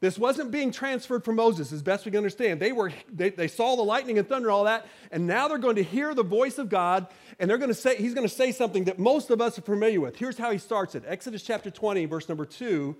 This 0.00 0.18
wasn't 0.18 0.52
being 0.52 0.70
transferred 0.70 1.24
from 1.24 1.36
Moses, 1.36 1.72
as 1.72 1.82
best 1.82 2.04
we 2.04 2.12
can 2.12 2.18
understand. 2.18 2.60
They, 2.60 2.70
were, 2.70 2.92
they, 3.12 3.30
they 3.30 3.48
saw 3.48 3.74
the 3.74 3.82
lightning 3.82 4.18
and 4.18 4.28
thunder, 4.28 4.50
all 4.50 4.64
that, 4.64 4.86
and 5.10 5.26
now 5.26 5.48
they're 5.48 5.58
going 5.58 5.76
to 5.76 5.82
hear 5.82 6.14
the 6.14 6.22
voice 6.22 6.58
of 6.58 6.68
God, 6.68 7.08
and 7.40 7.50
they're 7.50 7.58
going 7.58 7.70
to 7.70 7.74
say, 7.74 7.96
he's 7.96 8.14
going 8.14 8.28
to 8.28 8.32
say 8.32 8.52
something 8.52 8.84
that 8.84 8.98
most 8.98 9.30
of 9.30 9.40
us 9.40 9.58
are 9.58 9.62
familiar 9.62 10.00
with. 10.00 10.16
Here's 10.16 10.38
how 10.38 10.52
he 10.52 10.58
starts 10.58 10.94
it 10.94 11.02
Exodus 11.06 11.42
chapter 11.42 11.70
20, 11.70 12.04
verse 12.04 12.28
number 12.28 12.44
2 12.44 12.94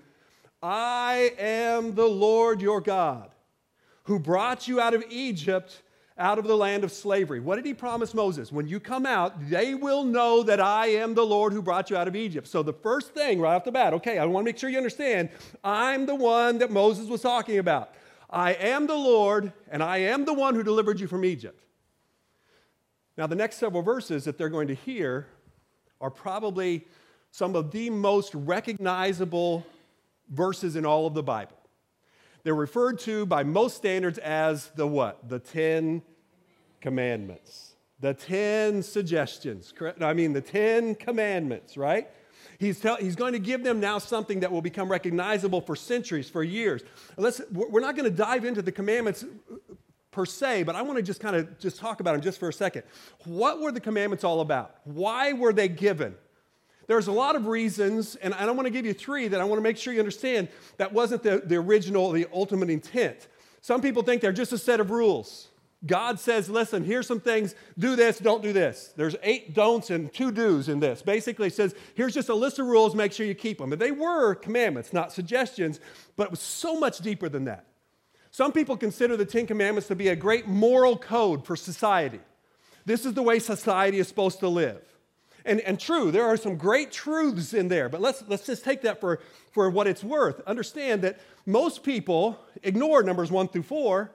I 0.61 1.33
am 1.37 1.95
the 1.95 2.07
Lord 2.07 2.61
your 2.61 2.81
God, 2.81 3.29
who 4.03 4.19
brought 4.19 4.67
you 4.67 4.81
out 4.81 4.93
of 4.93 5.03
Egypt 5.09 5.81
out 6.19 6.37
of 6.37 6.45
the 6.45 6.55
land 6.55 6.83
of 6.83 6.91
slavery. 6.91 7.39
What 7.39 7.55
did 7.55 7.65
he 7.65 7.73
promise 7.73 8.13
Moses? 8.13 8.51
When 8.51 8.67
you 8.67 8.79
come 8.79 9.05
out, 9.05 9.49
they 9.49 9.73
will 9.73 10.03
know 10.03 10.43
that 10.43 10.59
I 10.59 10.87
am 10.87 11.15
the 11.15 11.25
Lord 11.25 11.53
who 11.53 11.61
brought 11.61 11.89
you 11.89 11.97
out 11.97 12.07
of 12.07 12.15
Egypt. 12.15 12.47
So 12.47 12.61
the 12.61 12.73
first 12.73 13.13
thing 13.13 13.39
right 13.39 13.55
off 13.55 13.63
the 13.63 13.71
bat, 13.71 13.93
okay, 13.93 14.17
I 14.19 14.25
want 14.25 14.45
to 14.45 14.49
make 14.49 14.57
sure 14.57 14.69
you 14.69 14.77
understand, 14.77 15.29
I'm 15.63 16.05
the 16.05 16.15
one 16.15 16.57
that 16.59 16.69
Moses 16.69 17.07
was 17.07 17.21
talking 17.21 17.57
about. 17.57 17.93
I 18.29 18.53
am 18.53 18.85
the 18.85 18.95
Lord, 18.95 19.53
and 19.71 19.81
I 19.81 19.97
am 19.97 20.25
the 20.25 20.33
one 20.33 20.53
who 20.53 20.61
delivered 20.61 20.99
you 20.99 21.07
from 21.07 21.25
Egypt. 21.25 21.63
Now, 23.17 23.25
the 23.25 23.35
next 23.35 23.57
several 23.57 23.81
verses 23.81 24.25
that 24.25 24.37
they're 24.37 24.49
going 24.49 24.67
to 24.67 24.75
hear 24.75 25.27
are 25.99 26.11
probably 26.11 26.85
some 27.31 27.55
of 27.55 27.71
the 27.71 27.89
most 27.89 28.35
recognizable 28.35 29.65
verses 30.29 30.75
in 30.75 30.85
all 30.85 31.07
of 31.07 31.13
the 31.13 31.23
Bible. 31.23 31.57
They're 32.43 32.55
referred 32.55 32.99
to 32.99 33.25
by 33.25 33.43
most 33.43 33.77
standards 33.77 34.17
as 34.17 34.69
the 34.75 34.87
what? 34.87 35.27
The 35.27 35.39
Ten 35.39 36.01
Commandments. 36.81 37.75
The 37.99 38.13
Ten 38.13 38.81
Suggestions. 38.81 39.73
Correct? 39.75 40.01
I 40.01 40.13
mean, 40.13 40.33
the 40.33 40.41
Ten 40.41 40.95
Commandments, 40.95 41.77
right? 41.77 42.07
He's, 42.57 42.79
tell, 42.79 42.97
he's 42.97 43.15
going 43.15 43.33
to 43.33 43.39
give 43.39 43.63
them 43.63 43.79
now 43.79 43.99
something 43.99 44.41
that 44.41 44.51
will 44.51 44.61
become 44.61 44.89
recognizable 44.89 45.61
for 45.61 45.75
centuries, 45.75 46.29
for 46.29 46.43
years. 46.43 46.81
Let's, 47.15 47.41
we're 47.51 47.79
not 47.79 47.95
going 47.95 48.09
to 48.09 48.15
dive 48.15 48.43
into 48.43 48.61
the 48.61 48.71
commandments 48.71 49.23
uh, 49.23 49.55
per 50.11 50.25
se, 50.25 50.63
but 50.63 50.75
I 50.75 50.81
want 50.81 50.97
to 50.97 51.03
just 51.03 51.21
kind 51.21 51.35
of 51.35 51.57
just 51.59 51.77
talk 51.77 52.01
about 52.01 52.13
them 52.13 52.21
just 52.21 52.39
for 52.39 52.49
a 52.49 52.53
second. 52.53 52.83
What 53.25 53.61
were 53.61 53.71
the 53.71 53.79
commandments 53.79 54.23
all 54.23 54.41
about? 54.41 54.75
Why 54.83 55.33
were 55.33 55.53
they 55.53 55.69
given? 55.69 56.15
There's 56.87 57.07
a 57.07 57.11
lot 57.11 57.35
of 57.35 57.45
reasons, 57.45 58.15
and 58.15 58.33
I 58.33 58.45
don't 58.45 58.57
want 58.57 58.65
to 58.65 58.71
give 58.71 58.85
you 58.85 58.93
three 58.93 59.27
that 59.27 59.39
I 59.39 59.43
want 59.43 59.59
to 59.59 59.63
make 59.63 59.77
sure 59.77 59.93
you 59.93 59.99
understand 59.99 60.49
that 60.77 60.91
wasn't 60.91 61.23
the, 61.23 61.43
the 61.45 61.55
original, 61.55 62.11
the 62.11 62.27
ultimate 62.33 62.69
intent. 62.69 63.27
Some 63.61 63.79
people 63.79 64.01
think 64.03 64.21
they're 64.21 64.31
just 64.31 64.51
a 64.53 64.57
set 64.57 64.79
of 64.79 64.89
rules. 64.89 65.49
God 65.85 66.19
says, 66.19 66.49
listen, 66.49 66.83
here's 66.83 67.07
some 67.07 67.21
things, 67.21 67.55
do 67.77 67.95
this, 67.95 68.19
don't 68.19 68.43
do 68.43 68.51
this. 68.51 68.93
There's 68.97 69.15
eight 69.23 69.53
don'ts 69.53 69.89
and 69.89 70.11
two 70.13 70.31
do's 70.31 70.67
in 70.67 70.81
this. 70.81 71.01
Basically, 71.01 71.49
says, 71.49 71.73
here's 71.95 72.13
just 72.13 72.27
a 72.27 72.35
list 72.35 72.59
of 72.59 72.65
rules, 72.65 72.95
make 72.95 73.13
sure 73.13 73.25
you 73.25 73.33
keep 73.33 73.59
them. 73.59 73.71
And 73.71 73.81
they 73.81 73.91
were 73.91 74.35
commandments, 74.35 74.91
not 74.91 75.13
suggestions, 75.13 75.79
but 76.17 76.25
it 76.25 76.31
was 76.31 76.41
so 76.41 76.77
much 76.77 76.99
deeper 76.99 77.29
than 77.29 77.45
that. 77.45 77.65
Some 78.29 78.51
people 78.51 78.75
consider 78.75 79.15
the 79.15 79.25
Ten 79.25 79.47
Commandments 79.47 79.87
to 79.87 79.95
be 79.95 80.09
a 80.09 80.15
great 80.15 80.47
moral 80.47 80.97
code 80.97 81.45
for 81.45 81.55
society. 81.55 82.19
This 82.85 83.05
is 83.05 83.13
the 83.13 83.23
way 83.23 83.39
society 83.39 83.99
is 83.99 84.07
supposed 84.09 84.39
to 84.41 84.49
live. 84.49 84.81
And, 85.45 85.61
and 85.61 85.79
true, 85.79 86.11
there 86.11 86.25
are 86.25 86.35
some 86.35 86.57
great 86.57 86.91
truths 86.91 87.53
in 87.53 87.69
there, 87.69 87.87
but 87.87 88.01
let's, 88.01 88.23
let's 88.27 88.45
just 88.45 88.65
take 88.65 88.81
that 88.81 88.99
for, 88.99 89.21
for 89.51 89.69
what 89.69 89.87
it's 89.87 90.03
worth. 90.03 90.41
Understand 90.45 91.03
that 91.03 91.19
most 91.45 91.83
people 91.83 92.37
ignore 92.61 93.01
numbers 93.01 93.31
one 93.31 93.47
through 93.47 93.63
four 93.63 94.11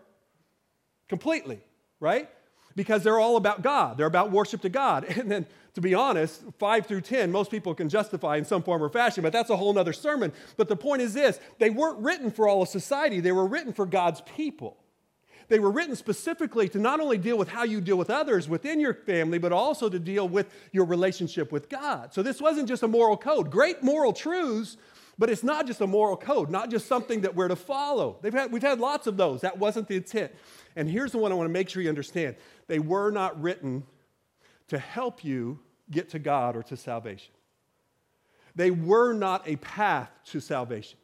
completely, 1.14 1.60
right? 2.00 2.28
Because 2.74 3.04
they're 3.04 3.20
all 3.20 3.36
about 3.36 3.62
God, 3.62 3.96
they're 3.96 4.06
about 4.06 4.32
worship 4.32 4.62
to 4.62 4.68
God. 4.68 5.04
And 5.16 5.30
then, 5.30 5.46
to 5.74 5.80
be 5.80 5.94
honest, 5.94 6.42
five 6.58 6.86
through 6.86 7.02
10, 7.02 7.30
most 7.30 7.52
people 7.52 7.72
can 7.72 7.88
justify 7.88 8.36
in 8.36 8.44
some 8.44 8.64
form 8.64 8.82
or 8.82 8.88
fashion, 8.88 9.22
but 9.22 9.32
that's 9.32 9.48
a 9.50 9.56
whole 9.56 9.78
other 9.78 9.92
sermon. 9.92 10.32
But 10.56 10.68
the 10.68 10.74
point 10.74 11.02
is 11.02 11.14
this 11.14 11.38
they 11.60 11.70
weren't 11.70 12.00
written 12.00 12.32
for 12.32 12.48
all 12.48 12.62
of 12.62 12.68
society, 12.68 13.20
they 13.20 13.30
were 13.30 13.46
written 13.46 13.72
for 13.72 13.86
God's 13.86 14.22
people. 14.22 14.76
They 15.46 15.60
were 15.60 15.70
written 15.70 15.94
specifically 15.94 16.68
to 16.70 16.78
not 16.78 17.00
only 17.00 17.18
deal 17.18 17.36
with 17.36 17.48
how 17.48 17.64
you 17.64 17.80
deal 17.80 17.96
with 17.96 18.10
others 18.10 18.48
within 18.48 18.80
your 18.80 18.94
family, 18.94 19.38
but 19.38 19.52
also 19.52 19.88
to 19.88 19.98
deal 19.98 20.26
with 20.26 20.46
your 20.72 20.86
relationship 20.86 21.52
with 21.52 21.68
God. 21.68 22.14
So 22.14 22.22
this 22.22 22.40
wasn't 22.40 22.66
just 22.66 22.82
a 22.82 22.88
moral 22.88 23.18
code. 23.18 23.50
Great 23.50 23.82
moral 23.82 24.14
truths, 24.14 24.78
but 25.18 25.30
it's 25.30 25.44
not 25.44 25.66
just 25.66 25.80
a 25.80 25.86
moral 25.86 26.16
code, 26.16 26.50
not 26.50 26.70
just 26.70 26.86
something 26.86 27.20
that 27.20 27.34
we're 27.34 27.48
to 27.48 27.56
follow. 27.56 28.18
Had, 28.22 28.52
we've 28.52 28.62
had 28.62 28.80
lots 28.80 29.06
of 29.06 29.16
those. 29.16 29.42
That 29.42 29.58
wasn't 29.58 29.88
the 29.88 29.96
intent. 29.96 30.32
And 30.76 30.88
here's 30.88 31.12
the 31.12 31.18
one 31.18 31.32
I 31.32 31.34
want 31.34 31.48
to 31.48 31.52
make 31.52 31.68
sure 31.68 31.82
you 31.82 31.88
understand 31.88 32.36
they 32.66 32.78
were 32.78 33.10
not 33.10 33.40
written 33.40 33.84
to 34.68 34.78
help 34.78 35.24
you 35.24 35.60
get 35.90 36.10
to 36.10 36.18
God 36.18 36.56
or 36.56 36.62
to 36.64 36.76
salvation. 36.76 37.32
They 38.56 38.70
were 38.70 39.12
not 39.12 39.46
a 39.48 39.56
path 39.56 40.10
to 40.26 40.40
salvation. 40.40 40.98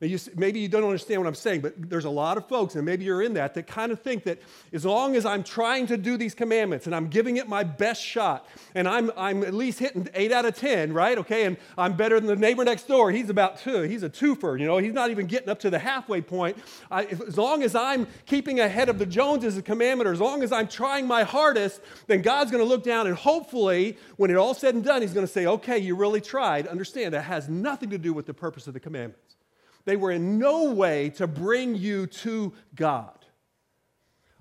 Now 0.00 0.06
you, 0.06 0.18
maybe 0.34 0.60
you 0.60 0.68
don't 0.68 0.84
understand 0.84 1.20
what 1.20 1.28
I'm 1.28 1.34
saying, 1.34 1.60
but 1.60 1.74
there's 1.90 2.06
a 2.06 2.10
lot 2.10 2.38
of 2.38 2.48
folks, 2.48 2.74
and 2.74 2.86
maybe 2.86 3.04
you're 3.04 3.20
in 3.20 3.34
that, 3.34 3.52
that 3.52 3.66
kind 3.66 3.92
of 3.92 4.00
think 4.00 4.24
that 4.24 4.40
as 4.72 4.86
long 4.86 5.14
as 5.14 5.26
I'm 5.26 5.44
trying 5.44 5.86
to 5.88 5.98
do 5.98 6.16
these 6.16 6.34
commandments 6.34 6.86
and 6.86 6.96
I'm 6.96 7.08
giving 7.08 7.36
it 7.36 7.48
my 7.48 7.64
best 7.64 8.02
shot, 8.02 8.46
and 8.74 8.88
I'm, 8.88 9.10
I'm 9.14 9.44
at 9.44 9.52
least 9.52 9.78
hitting 9.78 10.08
eight 10.14 10.32
out 10.32 10.46
of 10.46 10.56
10, 10.56 10.94
right? 10.94 11.18
Okay, 11.18 11.44
and 11.44 11.58
I'm 11.76 11.98
better 11.98 12.18
than 12.18 12.28
the 12.28 12.36
neighbor 12.36 12.64
next 12.64 12.88
door. 12.88 13.10
He's 13.10 13.28
about 13.28 13.58
two. 13.58 13.82
He's 13.82 14.02
a 14.02 14.08
twofer, 14.08 14.58
you 14.58 14.66
know, 14.66 14.78
he's 14.78 14.94
not 14.94 15.10
even 15.10 15.26
getting 15.26 15.50
up 15.50 15.60
to 15.60 15.70
the 15.70 15.78
halfway 15.78 16.22
point. 16.22 16.56
I, 16.90 17.04
as 17.04 17.36
long 17.36 17.62
as 17.62 17.74
I'm 17.74 18.06
keeping 18.24 18.60
ahead 18.60 18.88
of 18.88 18.98
the 18.98 19.06
Joneses, 19.06 19.56
the 19.56 19.62
commandment, 19.62 20.08
or 20.08 20.14
as 20.14 20.20
long 20.20 20.42
as 20.42 20.50
I'm 20.50 20.68
trying 20.68 21.06
my 21.06 21.24
hardest, 21.24 21.82
then 22.06 22.22
God's 22.22 22.50
going 22.50 22.64
to 22.64 22.68
look 22.68 22.84
down 22.84 23.06
and 23.06 23.16
hopefully, 23.16 23.98
when 24.16 24.30
it 24.30 24.36
all 24.36 24.54
said 24.54 24.74
and 24.74 24.82
done, 24.82 25.02
He's 25.02 25.12
going 25.12 25.26
to 25.26 25.32
say, 25.32 25.44
okay, 25.44 25.76
you 25.76 25.94
really 25.94 26.22
tried. 26.22 26.66
Understand, 26.66 27.12
that 27.12 27.22
has 27.22 27.50
nothing 27.50 27.90
to 27.90 27.98
do 27.98 28.14
with 28.14 28.24
the 28.24 28.32
purpose 28.34 28.66
of 28.66 28.72
the 28.72 28.80
commandments. 28.80 29.36
They 29.84 29.96
were 29.96 30.10
in 30.10 30.38
no 30.38 30.72
way 30.72 31.10
to 31.10 31.26
bring 31.26 31.74
you 31.74 32.06
to 32.06 32.52
God. 32.74 33.20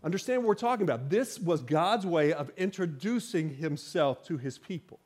Understand 0.04 0.44
what 0.44 0.48
we're 0.48 0.56
talking 0.56 0.84
about. 0.84 1.10
This 1.10 1.40
was 1.40 1.62
God's 1.62 2.06
way 2.06 2.32
of 2.32 2.52
introducing 2.56 3.56
himself 3.56 4.24
to 4.26 4.38
his 4.38 4.58
people. 4.58 5.00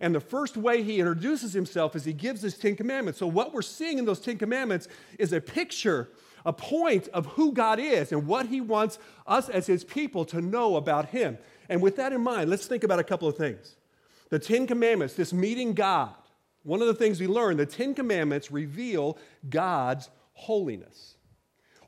And 0.00 0.14
the 0.14 0.20
first 0.20 0.56
way 0.56 0.82
he 0.82 0.98
introduces 0.98 1.52
himself 1.52 1.94
is 1.94 2.04
he 2.04 2.12
gives 2.12 2.42
his 2.42 2.58
Ten 2.58 2.74
Commandments. 2.74 3.18
So, 3.20 3.26
what 3.26 3.54
we're 3.54 3.62
seeing 3.62 3.98
in 3.98 4.04
those 4.04 4.20
Ten 4.20 4.38
Commandments 4.38 4.88
is 5.18 5.32
a 5.32 5.40
picture, 5.40 6.08
a 6.44 6.52
point 6.52 7.08
of 7.08 7.26
who 7.26 7.52
God 7.52 7.78
is 7.78 8.10
and 8.10 8.26
what 8.26 8.46
he 8.46 8.60
wants 8.60 8.98
us 9.26 9.48
as 9.48 9.66
his 9.66 9.84
people 9.84 10.24
to 10.26 10.40
know 10.40 10.76
about 10.76 11.10
him. 11.10 11.38
And 11.68 11.80
with 11.80 11.96
that 11.96 12.12
in 12.12 12.20
mind, 12.20 12.50
let's 12.50 12.66
think 12.66 12.82
about 12.82 12.98
a 12.98 13.04
couple 13.04 13.28
of 13.28 13.36
things. 13.36 13.76
The 14.30 14.40
Ten 14.40 14.66
Commandments, 14.66 15.14
this 15.14 15.32
meeting 15.32 15.72
God, 15.72 16.14
one 16.62 16.80
of 16.80 16.86
the 16.86 16.94
things 16.94 17.20
we 17.20 17.26
learn, 17.26 17.56
the 17.56 17.66
Ten 17.66 17.94
Commandments 17.94 18.50
reveal 18.50 19.18
God's 19.48 20.10
holiness. 20.34 21.16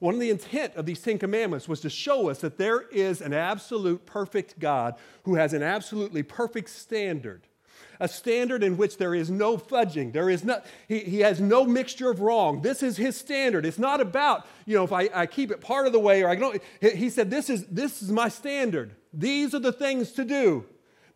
One 0.01 0.15
of 0.15 0.21
the 0.21 0.31
intent 0.31 0.75
of 0.75 0.85
these 0.85 1.01
Ten 1.01 1.19
Commandments 1.19 1.69
was 1.69 1.81
to 1.81 1.91
show 1.91 2.29
us 2.29 2.41
that 2.41 2.59
there 2.59 2.83
is 2.83 3.21
an 3.21 3.33
absolute 3.33 4.05
perfect 4.05 4.59
God 4.59 4.97
who 5.23 5.37
has 5.37 5.53
an 5.55 5.63
absolutely 5.63 6.23
perfect 6.23 6.69
standard. 6.71 7.47
A 8.01 8.09
standard 8.09 8.65
in 8.65 8.77
which 8.77 8.99
there 8.99 9.15
is 9.15 9.31
no 9.31 9.57
fudging. 9.57 10.13
There 10.13 10.29
is 10.29 10.45
not, 10.45 10.67
he, 10.89 10.99
he 10.99 11.21
has 11.21 11.41
no 11.41 11.65
mixture 11.65 12.11
of 12.11 12.21
wrong. 12.21 12.61
This 12.61 12.83
is 12.83 12.97
his 12.97 13.17
standard. 13.17 13.65
It's 13.65 13.79
not 13.79 14.01
about, 14.01 14.47
you 14.67 14.77
know, 14.77 14.83
if 14.83 14.93
I, 14.93 15.09
I 15.15 15.27
keep 15.27 15.53
it 15.53 15.61
part 15.61 15.87
of 15.87 15.93
the 15.93 16.01
way 16.01 16.23
or 16.23 16.29
I 16.29 16.35
don't. 16.35 16.61
He 16.81 17.09
said, 17.09 17.31
this 17.31 17.49
is, 17.49 17.65
this 17.67 18.03
is 18.03 18.11
my 18.11 18.29
standard. 18.29 18.97
These 19.13 19.55
are 19.55 19.61
the 19.61 19.73
things 19.73 20.11
to 20.13 20.25
do. 20.25 20.67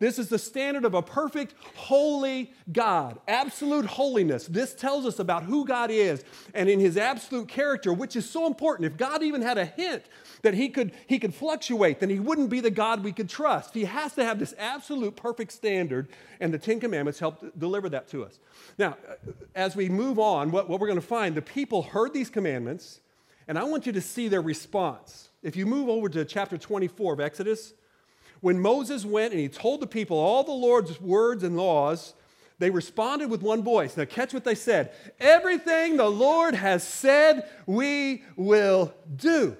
This 0.00 0.18
is 0.18 0.28
the 0.28 0.38
standard 0.38 0.84
of 0.84 0.94
a 0.94 1.02
perfect, 1.02 1.54
holy 1.74 2.52
God, 2.70 3.18
absolute 3.26 3.84
holiness. 3.84 4.46
This 4.46 4.72
tells 4.72 5.04
us 5.04 5.18
about 5.18 5.42
who 5.42 5.64
God 5.64 5.90
is 5.90 6.22
and 6.54 6.68
in 6.68 6.78
his 6.78 6.96
absolute 6.96 7.48
character, 7.48 7.92
which 7.92 8.14
is 8.14 8.28
so 8.28 8.46
important. 8.46 8.86
If 8.86 8.96
God 8.96 9.24
even 9.24 9.42
had 9.42 9.58
a 9.58 9.64
hint 9.64 10.04
that 10.42 10.54
he 10.54 10.68
could, 10.68 10.92
he 11.08 11.18
could 11.18 11.34
fluctuate, 11.34 11.98
then 11.98 12.10
he 12.10 12.20
wouldn't 12.20 12.48
be 12.48 12.60
the 12.60 12.70
God 12.70 13.02
we 13.02 13.10
could 13.10 13.28
trust. 13.28 13.74
He 13.74 13.86
has 13.86 14.14
to 14.14 14.24
have 14.24 14.38
this 14.38 14.54
absolute 14.56 15.16
perfect 15.16 15.50
standard, 15.50 16.08
and 16.38 16.54
the 16.54 16.58
Ten 16.58 16.78
Commandments 16.78 17.18
help 17.18 17.58
deliver 17.58 17.88
that 17.88 18.06
to 18.08 18.24
us. 18.24 18.38
Now, 18.78 18.96
uh, 19.08 19.32
as 19.56 19.74
we 19.74 19.88
move 19.88 20.20
on, 20.20 20.52
what, 20.52 20.68
what 20.68 20.78
we're 20.78 20.86
going 20.86 21.00
to 21.00 21.06
find, 21.06 21.34
the 21.34 21.42
people 21.42 21.82
heard 21.82 22.12
these 22.12 22.30
commandments, 22.30 23.00
and 23.48 23.58
I 23.58 23.64
want 23.64 23.84
you 23.84 23.92
to 23.92 24.00
see 24.00 24.28
their 24.28 24.42
response. 24.42 25.30
If 25.42 25.56
you 25.56 25.66
move 25.66 25.88
over 25.88 26.08
to 26.10 26.24
chapter 26.24 26.56
24 26.56 27.14
of 27.14 27.20
Exodus, 27.20 27.74
when 28.40 28.60
Moses 28.60 29.04
went 29.04 29.32
and 29.32 29.40
he 29.40 29.48
told 29.48 29.80
the 29.80 29.86
people 29.86 30.18
all 30.18 30.44
the 30.44 30.52
Lord's 30.52 31.00
words 31.00 31.42
and 31.42 31.56
laws, 31.56 32.14
they 32.58 32.70
responded 32.70 33.30
with 33.30 33.42
one 33.42 33.62
voice. 33.62 33.96
Now, 33.96 34.04
catch 34.04 34.34
what 34.34 34.44
they 34.44 34.54
said 34.54 34.92
Everything 35.20 35.96
the 35.96 36.08
Lord 36.08 36.54
has 36.54 36.82
said, 36.82 37.48
we 37.66 38.22
will 38.36 38.92
do. 39.14 39.56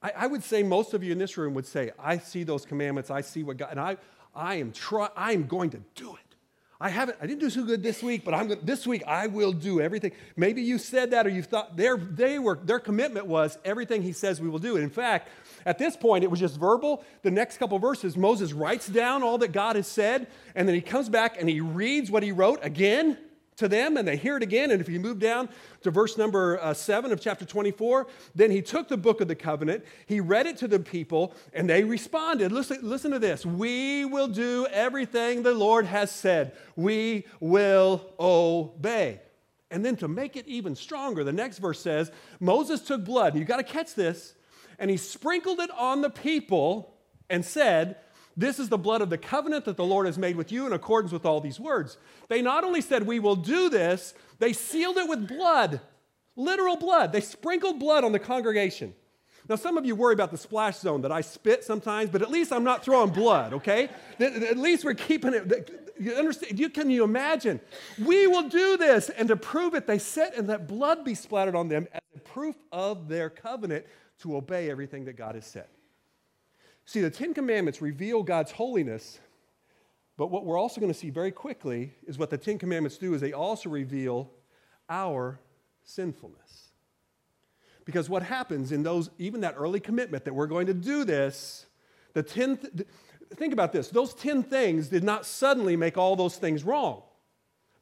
I, 0.00 0.12
I, 0.16 0.26
would 0.28 0.44
say 0.44 0.62
most 0.62 0.94
of 0.94 1.02
you 1.02 1.10
in 1.10 1.18
this 1.18 1.36
room 1.36 1.54
would 1.54 1.66
say, 1.66 1.90
I 1.98 2.18
see 2.18 2.44
those 2.44 2.64
commandments, 2.64 3.10
I 3.10 3.20
see 3.20 3.42
what 3.42 3.56
God, 3.56 3.68
and 3.72 3.80
I, 3.80 3.96
I 4.34 4.56
am 4.56 4.70
try, 4.70 5.08
I 5.16 5.32
am 5.32 5.46
going 5.46 5.70
to 5.70 5.80
do 5.96 6.14
it. 6.14 6.28
I 6.80 6.90
haven't, 6.90 7.18
I 7.20 7.26
didn't 7.26 7.40
do 7.40 7.50
so 7.50 7.64
good 7.64 7.82
this 7.82 8.04
week, 8.04 8.24
but 8.24 8.34
I'm 8.34 8.46
going 8.46 8.60
this 8.62 8.86
week 8.86 9.02
I 9.04 9.26
will 9.26 9.52
do 9.52 9.80
everything. 9.80 10.12
Maybe 10.36 10.62
you 10.62 10.78
said 10.78 11.10
that 11.10 11.26
or 11.26 11.30
you 11.30 11.42
thought 11.42 11.76
their, 11.76 11.96
they 11.96 12.38
were, 12.38 12.56
their 12.62 12.78
commitment 12.78 13.26
was 13.26 13.58
everything 13.64 14.02
he 14.02 14.12
says 14.12 14.40
we 14.40 14.48
will 14.48 14.60
do. 14.60 14.76
And 14.76 14.84
in 14.84 14.90
fact, 14.90 15.28
at 15.68 15.76
this 15.76 15.98
point, 15.98 16.24
it 16.24 16.30
was 16.30 16.40
just 16.40 16.58
verbal. 16.58 17.04
The 17.20 17.30
next 17.30 17.58
couple 17.58 17.78
verses, 17.78 18.16
Moses 18.16 18.54
writes 18.54 18.88
down 18.88 19.22
all 19.22 19.36
that 19.38 19.52
God 19.52 19.76
has 19.76 19.86
said, 19.86 20.26
and 20.54 20.66
then 20.66 20.74
he 20.74 20.80
comes 20.80 21.10
back 21.10 21.38
and 21.38 21.46
he 21.46 21.60
reads 21.60 22.10
what 22.10 22.22
he 22.22 22.32
wrote 22.32 22.60
again 22.62 23.18
to 23.56 23.68
them 23.68 23.98
and 23.98 24.08
they 24.08 24.16
hear 24.16 24.38
it 24.38 24.42
again. 24.42 24.70
And 24.70 24.80
if 24.80 24.88
you 24.88 24.98
move 24.98 25.18
down 25.18 25.50
to 25.82 25.90
verse 25.90 26.16
number 26.16 26.58
uh, 26.62 26.72
7 26.72 27.12
of 27.12 27.20
chapter 27.20 27.44
24, 27.44 28.06
then 28.34 28.50
he 28.50 28.62
took 28.62 28.88
the 28.88 28.96
book 28.96 29.20
of 29.20 29.28
the 29.28 29.34
covenant, 29.34 29.84
he 30.06 30.20
read 30.20 30.46
it 30.46 30.56
to 30.58 30.68
the 30.68 30.80
people, 30.80 31.34
and 31.52 31.68
they 31.68 31.84
responded. 31.84 32.50
Listen, 32.50 32.78
listen 32.82 33.10
to 33.10 33.18
this 33.18 33.44
We 33.44 34.06
will 34.06 34.28
do 34.28 34.66
everything 34.72 35.42
the 35.42 35.52
Lord 35.52 35.84
has 35.84 36.10
said, 36.10 36.56
we 36.76 37.26
will 37.40 38.06
obey. 38.18 39.20
And 39.70 39.84
then 39.84 39.96
to 39.96 40.08
make 40.08 40.34
it 40.34 40.48
even 40.48 40.74
stronger, 40.74 41.24
the 41.24 41.32
next 41.32 41.58
verse 41.58 41.78
says 41.78 42.10
Moses 42.40 42.80
took 42.80 43.04
blood, 43.04 43.36
you 43.36 43.44
got 43.44 43.58
to 43.58 43.62
catch 43.62 43.94
this, 43.94 44.32
and 44.78 44.90
he 44.90 44.96
sprinkled 44.96 45.60
it 45.60 45.70
on 45.72 46.02
the 46.02 46.10
people 46.10 46.94
and 47.28 47.44
said, 47.44 47.96
this 48.38 48.60
is 48.60 48.68
the 48.68 48.78
blood 48.78 49.02
of 49.02 49.10
the 49.10 49.18
covenant 49.18 49.64
that 49.64 49.76
the 49.76 49.84
Lord 49.84 50.06
has 50.06 50.16
made 50.16 50.36
with 50.36 50.52
you 50.52 50.64
in 50.64 50.72
accordance 50.72 51.12
with 51.12 51.26
all 51.26 51.40
these 51.40 51.58
words. 51.58 51.98
They 52.28 52.40
not 52.40 52.62
only 52.62 52.80
said, 52.80 53.04
We 53.04 53.18
will 53.18 53.34
do 53.34 53.68
this, 53.68 54.14
they 54.38 54.52
sealed 54.52 54.96
it 54.96 55.08
with 55.08 55.26
blood, 55.26 55.80
literal 56.36 56.76
blood. 56.76 57.10
They 57.10 57.20
sprinkled 57.20 57.80
blood 57.80 58.04
on 58.04 58.12
the 58.12 58.20
congregation. 58.20 58.94
Now, 59.48 59.56
some 59.56 59.76
of 59.76 59.84
you 59.84 59.96
worry 59.96 60.12
about 60.12 60.30
the 60.30 60.36
splash 60.36 60.76
zone 60.76 61.02
that 61.02 61.10
I 61.10 61.20
spit 61.22 61.64
sometimes, 61.64 62.10
but 62.10 62.22
at 62.22 62.30
least 62.30 62.52
I'm 62.52 62.62
not 62.62 62.84
throwing 62.84 63.10
blood, 63.10 63.54
okay? 63.54 63.88
At 64.20 64.56
least 64.56 64.84
we're 64.84 64.94
keeping 64.94 65.34
it. 65.34 65.87
You 65.98 66.14
understand? 66.14 66.58
You, 66.58 66.70
can 66.70 66.90
you 66.90 67.04
imagine? 67.04 67.60
We 67.98 68.26
will 68.26 68.48
do 68.48 68.76
this. 68.76 69.10
And 69.10 69.28
to 69.28 69.36
prove 69.36 69.74
it, 69.74 69.86
they 69.86 69.98
set 69.98 70.36
and 70.36 70.46
let 70.46 70.66
blood 70.66 71.04
be 71.04 71.14
splattered 71.14 71.54
on 71.54 71.68
them 71.68 71.88
as 71.92 72.00
a 72.16 72.20
proof 72.20 72.56
of 72.72 73.08
their 73.08 73.30
covenant 73.30 73.86
to 74.20 74.36
obey 74.36 74.70
everything 74.70 75.04
that 75.06 75.16
God 75.16 75.34
has 75.34 75.46
said. 75.46 75.66
See, 76.84 77.00
the 77.00 77.10
Ten 77.10 77.34
Commandments 77.34 77.82
reveal 77.82 78.22
God's 78.22 78.50
holiness, 78.50 79.18
but 80.16 80.28
what 80.28 80.44
we're 80.44 80.58
also 80.58 80.80
going 80.80 80.92
to 80.92 80.98
see 80.98 81.10
very 81.10 81.30
quickly 81.30 81.92
is 82.06 82.18
what 82.18 82.30
the 82.30 82.38
Ten 82.38 82.58
Commandments 82.58 82.96
do 82.96 83.14
is 83.14 83.20
they 83.20 83.32
also 83.32 83.68
reveal 83.68 84.30
our 84.88 85.38
sinfulness. 85.84 86.70
Because 87.84 88.08
what 88.08 88.22
happens 88.22 88.72
in 88.72 88.82
those, 88.82 89.10
even 89.18 89.40
that 89.42 89.54
early 89.56 89.80
commitment 89.80 90.24
that 90.24 90.34
we're 90.34 90.46
going 90.46 90.66
to 90.66 90.74
do 90.74 91.04
this, 91.04 91.66
the 92.12 92.22
10, 92.22 92.56
th- 92.56 92.86
think 93.34 93.52
about 93.52 93.72
this, 93.72 93.88
those 93.88 94.14
10 94.14 94.42
things 94.42 94.88
did 94.88 95.04
not 95.04 95.26
suddenly 95.26 95.76
make 95.76 95.96
all 95.96 96.16
those 96.16 96.36
things 96.36 96.64
wrong. 96.64 97.02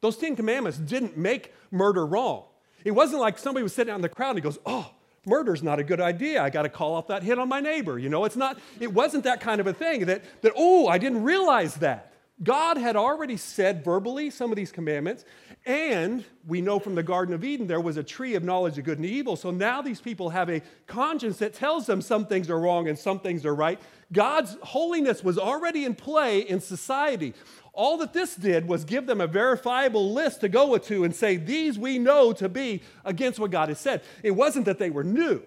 Those 0.00 0.16
10 0.16 0.36
commandments 0.36 0.78
didn't 0.78 1.16
make 1.16 1.52
murder 1.70 2.06
wrong. 2.06 2.44
It 2.84 2.92
wasn't 2.92 3.20
like 3.20 3.38
somebody 3.38 3.62
was 3.62 3.74
sitting 3.74 3.92
out 3.92 3.96
in 3.96 4.02
the 4.02 4.08
crowd 4.08 4.30
and 4.30 4.38
he 4.38 4.42
goes, 4.42 4.58
oh, 4.66 4.90
murder's 5.24 5.62
not 5.62 5.78
a 5.78 5.84
good 5.84 6.00
idea. 6.00 6.42
I 6.42 6.50
got 6.50 6.62
to 6.62 6.68
call 6.68 6.94
off 6.94 7.08
that 7.08 7.22
hit 7.22 7.38
on 7.38 7.48
my 7.48 7.60
neighbor. 7.60 7.98
You 7.98 8.08
know, 8.08 8.24
it's 8.24 8.36
not, 8.36 8.58
it 8.78 8.92
wasn't 8.92 9.24
that 9.24 9.40
kind 9.40 9.60
of 9.60 9.66
a 9.66 9.72
thing 9.72 10.06
that, 10.06 10.22
that, 10.42 10.52
oh, 10.56 10.86
I 10.86 10.98
didn't 10.98 11.24
realize 11.24 11.74
that. 11.76 12.12
God 12.42 12.76
had 12.76 12.96
already 12.96 13.38
said 13.38 13.82
verbally 13.82 14.28
some 14.28 14.52
of 14.52 14.56
these 14.56 14.70
commandments, 14.70 15.24
and 15.64 16.22
we 16.46 16.60
know 16.60 16.78
from 16.78 16.94
the 16.94 17.02
Garden 17.02 17.34
of 17.34 17.42
Eden 17.42 17.66
there 17.66 17.80
was 17.80 17.96
a 17.96 18.02
tree 18.02 18.34
of 18.34 18.44
knowledge 18.44 18.76
of 18.76 18.84
good 18.84 18.98
and 18.98 19.06
evil. 19.06 19.36
So 19.36 19.50
now 19.50 19.80
these 19.80 20.02
people 20.02 20.30
have 20.30 20.50
a 20.50 20.60
conscience 20.86 21.38
that 21.38 21.54
tells 21.54 21.86
them 21.86 22.02
some 22.02 22.26
things 22.26 22.50
are 22.50 22.60
wrong 22.60 22.88
and 22.88 22.98
some 22.98 23.20
things 23.20 23.46
are 23.46 23.54
right. 23.54 23.80
God's 24.12 24.56
holiness 24.62 25.24
was 25.24 25.38
already 25.38 25.84
in 25.84 25.94
play 25.94 26.40
in 26.40 26.60
society. 26.60 27.34
All 27.72 27.98
that 27.98 28.12
this 28.12 28.34
did 28.34 28.68
was 28.68 28.84
give 28.84 29.06
them 29.06 29.20
a 29.20 29.26
verifiable 29.26 30.12
list 30.12 30.40
to 30.40 30.48
go 30.48 30.76
to 30.78 31.04
and 31.04 31.14
say, 31.14 31.36
These 31.36 31.78
we 31.78 31.98
know 31.98 32.32
to 32.34 32.48
be 32.48 32.82
against 33.04 33.38
what 33.38 33.50
God 33.50 33.68
has 33.68 33.80
said. 33.80 34.02
It 34.22 34.30
wasn't 34.30 34.64
that 34.66 34.78
they 34.78 34.90
were 34.90 35.04
new. 35.04 35.42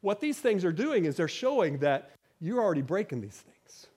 What 0.00 0.20
these 0.20 0.38
things 0.38 0.64
are 0.64 0.72
doing 0.72 1.04
is 1.04 1.16
they're 1.16 1.28
showing 1.28 1.78
that 1.78 2.12
you're 2.40 2.62
already 2.62 2.82
breaking 2.82 3.20
these 3.20 3.36
things. 3.36 3.88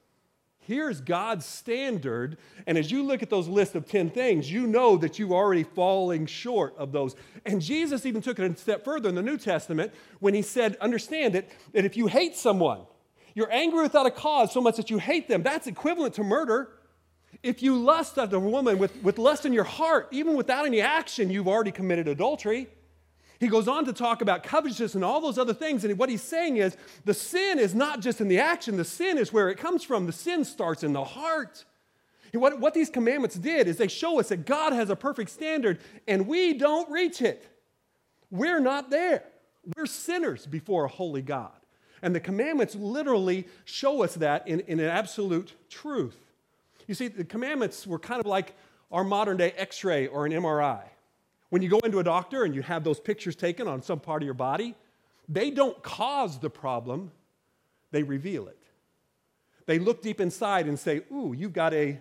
Here's 0.64 1.02
God's 1.02 1.46
standard, 1.46 2.38
and 2.66 2.78
as 2.78 2.92
you 2.92 3.04
look 3.04 3.22
at 3.22 3.30
those 3.30 3.48
list 3.48 3.76
of 3.76 3.88
10 3.88 4.12
things, 4.12 4.52
you 4.52 4.68
know 4.68 4.96
that 4.98 5.20
you're 5.20 5.34
already 5.34 5.64
falling 5.64 6.28
short 6.28 6.76
of 6.78 6.92
those. 6.92 7.16
And 7.46 7.62
Jesus 7.62 8.06
even 8.06 8.22
took 8.22 8.40
it 8.40 8.50
a 8.50 8.56
step 8.56 8.86
further 8.86 9.10
in 9.10 9.16
the 9.16 9.24
New 9.24 9.38
Testament 9.38 9.92
when 10.20 10.34
he 10.34 10.42
said, 10.42 10.78
Understand 10.80 11.36
it, 11.36 11.52
that 11.74 11.84
if 11.84 11.98
you 11.98 12.08
hate 12.08 12.36
someone, 12.36 12.82
you're 13.36 13.52
angry 13.52 13.82
without 13.84 14.06
a 14.06 14.12
cause 14.12 14.52
so 14.52 14.62
much 14.62 14.78
that 14.78 14.90
you 14.90 14.98
hate 14.98 15.28
them, 15.28 15.44
that's 15.44 15.68
equivalent 15.68 16.16
to 16.16 16.24
murder. 16.24 16.70
If 17.44 17.64
you 17.64 17.78
lust 17.78 18.18
after 18.18 18.36
a 18.36 18.40
woman 18.40 18.78
with, 18.78 18.96
with 19.04 19.18
lust 19.18 19.46
in 19.46 19.54
your 19.54 19.64
heart, 19.64 20.10
even 20.12 20.36
without 20.36 20.66
any 20.66 20.82
action, 20.82 21.30
you've 21.30 21.48
already 21.48 21.72
committed 21.72 22.08
adultery. 22.08 22.68
He 23.40 23.48
goes 23.48 23.68
on 23.68 23.86
to 23.86 23.94
talk 23.94 24.22
about 24.22 24.44
covetousness 24.44 24.94
and 24.94 25.04
all 25.04 25.20
those 25.20 25.40
other 25.40 25.54
things. 25.54 25.84
And 25.84 25.98
what 25.98 26.10
he's 26.10 26.22
saying 26.22 26.58
is 26.58 26.78
the 27.06 27.14
sin 27.14 27.58
is 27.58 27.74
not 27.74 28.00
just 28.00 28.22
in 28.22 28.28
the 28.28 28.38
action, 28.38 28.78
the 28.78 28.86
sin 28.86 29.18
is 29.18 29.34
where 29.34 29.50
it 29.50 29.58
comes 29.58 29.84
from. 29.84 30.06
The 30.06 30.12
sin 30.12 30.46
starts 30.46 30.84
in 30.84 30.94
the 30.94 31.04
heart. 31.04 31.66
What, 32.34 32.60
what 32.60 32.74
these 32.74 32.90
commandments 32.90 33.36
did 33.36 33.68
is 33.68 33.78
they 33.78 33.88
show 33.88 34.20
us 34.20 34.30
that 34.30 34.46
God 34.46 34.74
has 34.74 34.90
a 34.90 34.96
perfect 34.96 35.32
standard 35.32 35.80
and 36.08 36.28
we 36.28 36.54
don't 36.54 36.90
reach 36.92 37.22
it. 37.22 37.48
We're 38.30 38.60
not 38.60 38.90
there. 38.92 39.24
We're 39.76 39.88
sinners 39.88 40.46
before 40.46 40.86
a 40.86 40.88
holy 40.88 41.22
God. 41.22 41.61
And 42.02 42.16
the 42.16 42.20
commandments 42.20 42.76
literally 42.76 43.48
show 43.66 44.04
us 44.04 44.16
that 44.16 44.48
in, 44.48 44.62
in 44.62 44.80
an 44.80 44.88
absolute 44.88 45.54
truth. 45.70 46.18
You 46.88 46.96
see, 46.96 47.08
the 47.08 47.24
commandments 47.24 47.86
were 47.86 48.00
kind 48.00 48.20
of 48.20 48.26
like 48.26 48.56
our 48.92 49.04
modern 49.04 49.38
day 49.38 49.54
x 49.56 49.84
ray 49.84 50.08
or 50.08 50.26
an 50.26 50.32
MRI. 50.32 50.82
When 51.50 51.62
you 51.62 51.70
go 51.70 51.80
into 51.80 52.00
a 52.00 52.04
doctor 52.04 52.44
and 52.44 52.56
you 52.56 52.62
have 52.62 52.84
those 52.84 53.00
pictures 53.00 53.36
taken 53.36 53.68
on 53.68 53.82
some 53.82 54.00
part 54.00 54.22
of 54.22 54.26
your 54.26 54.34
body, 54.34 54.76
they 55.28 55.52
don't 55.52 55.82
cause 55.84 56.40
the 56.40 56.50
problem, 56.50 57.12
they 57.92 58.04
reveal 58.04 58.48
it. 58.48 58.58
They 59.66 59.80
look 59.80 60.02
deep 60.02 60.20
inside 60.20 60.68
and 60.68 60.80
say, 60.80 61.02
Ooh, 61.12 61.34
you've 61.38 61.54
got 61.54 61.74
a 61.74 62.00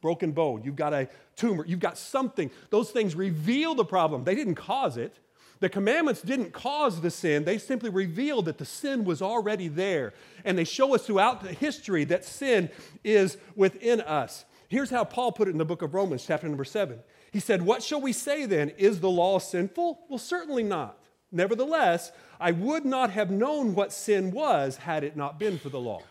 broken 0.00 0.32
bone, 0.32 0.62
you've 0.64 0.76
got 0.76 0.92
a 0.92 1.08
tumor, 1.36 1.64
you've 1.66 1.80
got 1.80 1.96
something. 1.98 2.50
Those 2.70 2.90
things 2.90 3.14
reveal 3.14 3.74
the 3.74 3.84
problem. 3.84 4.24
They 4.24 4.34
didn't 4.34 4.56
cause 4.56 4.96
it. 4.96 5.16
The 5.60 5.68
commandments 5.68 6.22
didn't 6.22 6.52
cause 6.52 7.00
the 7.00 7.10
sin, 7.10 7.44
they 7.44 7.58
simply 7.58 7.90
revealed 7.90 8.44
that 8.44 8.58
the 8.58 8.64
sin 8.64 9.04
was 9.04 9.20
already 9.20 9.68
there. 9.68 10.14
And 10.44 10.56
they 10.56 10.64
show 10.64 10.94
us 10.94 11.06
throughout 11.06 11.42
the 11.42 11.52
history 11.52 12.04
that 12.04 12.24
sin 12.24 12.70
is 13.02 13.36
within 13.56 14.00
us. 14.00 14.44
Here's 14.68 14.90
how 14.90 15.04
Paul 15.04 15.32
put 15.32 15.48
it 15.48 15.52
in 15.52 15.58
the 15.58 15.64
book 15.64 15.82
of 15.82 15.94
Romans, 15.94 16.24
chapter 16.26 16.46
number 16.46 16.64
seven. 16.64 17.00
He 17.32 17.40
said, 17.40 17.62
What 17.62 17.82
shall 17.82 18.00
we 18.00 18.12
say 18.12 18.44
then? 18.44 18.70
Is 18.70 19.00
the 19.00 19.10
law 19.10 19.38
sinful? 19.38 20.00
Well, 20.08 20.18
certainly 20.18 20.62
not. 20.62 20.98
Nevertheless, 21.32 22.12
I 22.40 22.52
would 22.52 22.84
not 22.84 23.10
have 23.10 23.30
known 23.30 23.74
what 23.74 23.92
sin 23.92 24.30
was 24.30 24.76
had 24.76 25.04
it 25.04 25.16
not 25.16 25.38
been 25.38 25.58
for 25.58 25.68
the 25.68 25.80
law. 25.80 26.02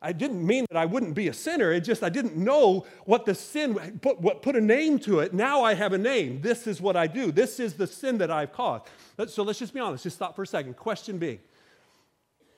I 0.00 0.12
didn't 0.12 0.46
mean 0.46 0.64
that 0.70 0.76
I 0.76 0.84
wouldn't 0.84 1.14
be 1.14 1.26
a 1.26 1.32
sinner. 1.32 1.72
It 1.72 1.80
just 1.80 2.04
I 2.04 2.08
didn't 2.08 2.36
know 2.36 2.86
what 3.04 3.26
the 3.26 3.34
sin 3.34 3.98
put 4.00 4.20
what 4.20 4.42
put 4.42 4.54
a 4.54 4.60
name 4.60 4.98
to 5.00 5.18
it. 5.20 5.34
Now 5.34 5.64
I 5.64 5.74
have 5.74 5.92
a 5.92 5.98
name. 5.98 6.40
This 6.40 6.68
is 6.68 6.80
what 6.80 6.96
I 6.96 7.08
do. 7.08 7.32
This 7.32 7.58
is 7.58 7.74
the 7.74 7.86
sin 7.86 8.18
that 8.18 8.30
I've 8.30 8.52
caused. 8.52 8.84
So 9.26 9.42
let's 9.42 9.58
just 9.58 9.74
be 9.74 9.80
honest. 9.80 10.04
Just 10.04 10.16
stop 10.16 10.36
for 10.36 10.42
a 10.42 10.46
second. 10.46 10.76
Question 10.76 11.18
being, 11.18 11.40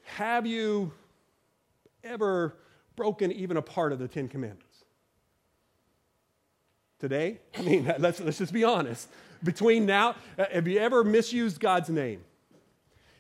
have 0.03 0.47
you 0.47 0.93
ever 2.05 2.57
broken 2.97 3.33
even 3.33 3.57
a 3.57 3.63
part 3.63 3.93
of 3.93 3.99
the 3.99 4.09
Ten 4.09 4.29
Commandments? 4.29 4.85
Today? 6.99 7.41
I 7.59 7.63
mean, 7.63 7.95
let's, 7.99 8.21
let's 8.21 8.39
just 8.39 8.53
be 8.53 8.65
honest. 8.65 9.09
Between 9.43 9.87
now, 9.87 10.17
uh, 10.39 10.45
have 10.53 10.69
you 10.69 10.79
ever 10.79 11.03
misused 11.03 11.61
God's 11.61 11.89
name? 11.89 12.23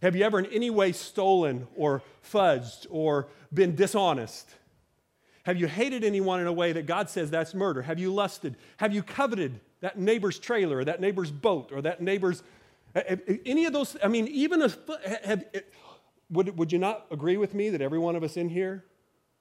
Have 0.02 0.16
you 0.16 0.24
ever 0.24 0.38
in 0.38 0.46
any 0.46 0.68
way 0.70 0.92
stolen 0.92 1.66
or 1.76 2.02
fudged 2.22 2.86
or 2.90 3.28
been 3.52 3.74
dishonest? 3.74 4.48
Have 5.44 5.56
you 5.56 5.66
hated 5.66 6.04
anyone 6.04 6.40
in 6.40 6.46
a 6.46 6.52
way 6.52 6.72
that 6.72 6.86
God 6.86 7.08
says 7.08 7.30
that's 7.30 7.54
murder? 7.54 7.82
Have 7.82 7.98
you 7.98 8.12
lusted? 8.12 8.56
Have 8.76 8.92
you 8.92 9.02
coveted 9.02 9.60
that 9.80 9.98
neighbor's 9.98 10.38
trailer 10.38 10.78
or 10.78 10.84
that 10.84 11.00
neighbor's 11.00 11.30
boat 11.30 11.70
or 11.72 11.82
that 11.82 12.00
neighbor's. 12.00 12.42
Any 13.44 13.64
of 13.66 13.72
those, 13.72 13.96
I 14.02 14.08
mean, 14.08 14.28
even 14.28 14.62
a. 14.62 14.70
Have, 15.24 15.44
would, 16.30 16.56
would 16.58 16.72
you 16.72 16.78
not 16.78 17.06
agree 17.10 17.36
with 17.36 17.54
me 17.54 17.70
that 17.70 17.80
every 17.80 17.98
one 17.98 18.14
of 18.14 18.22
us 18.22 18.36
in 18.36 18.48
here, 18.48 18.84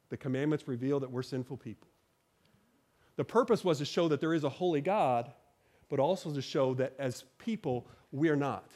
the 0.09 0.17
commandments 0.17 0.67
reveal 0.67 0.99
that 1.01 1.11
we're 1.11 1.21
sinful 1.23 1.57
people? 1.57 1.87
The 3.15 3.23
purpose 3.23 3.63
was 3.63 3.79
to 3.79 3.85
show 3.85 4.07
that 4.07 4.21
there 4.21 4.33
is 4.33 4.43
a 4.43 4.49
holy 4.49 4.81
God, 4.81 5.31
but 5.89 5.99
also 5.99 6.31
to 6.33 6.41
show 6.41 6.73
that 6.75 6.93
as 6.97 7.25
people, 7.37 7.87
we 8.11 8.29
are 8.29 8.35
not. 8.35 8.69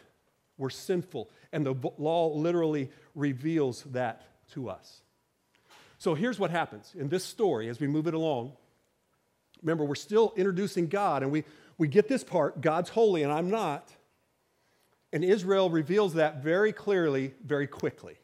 We're 0.58 0.70
sinful. 0.70 1.30
And 1.52 1.66
the 1.66 1.76
law 1.98 2.34
literally 2.34 2.92
reveals 3.16 3.84
that 3.92 4.24
to 4.52 4.70
us. 4.70 5.02
So 6.04 6.16
here's 6.16 6.38
what 6.38 6.52
happens 6.52 6.94
in 7.00 7.08
this 7.08 7.24
story 7.24 7.70
as 7.70 7.80
we 7.80 7.88
move 7.88 8.08
it 8.08 8.14
along. 8.14 8.52
Remember, 9.62 9.86
we're 9.86 9.96
still 9.96 10.34
introducing 10.36 10.88
God, 10.88 11.24
and 11.24 11.32
we, 11.32 11.46
we 11.78 11.88
get 11.88 12.10
this 12.10 12.26
part 12.26 12.60
God's 12.60 12.90
holy, 12.90 13.24
and 13.24 13.32
I'm 13.32 13.50
not. 13.50 13.90
And 15.14 15.24
Israel 15.24 15.70
reveals 15.70 16.16
that 16.16 16.44
very 16.44 16.74
clearly, 16.74 17.34
very 17.46 17.68
quickly. 17.68 18.18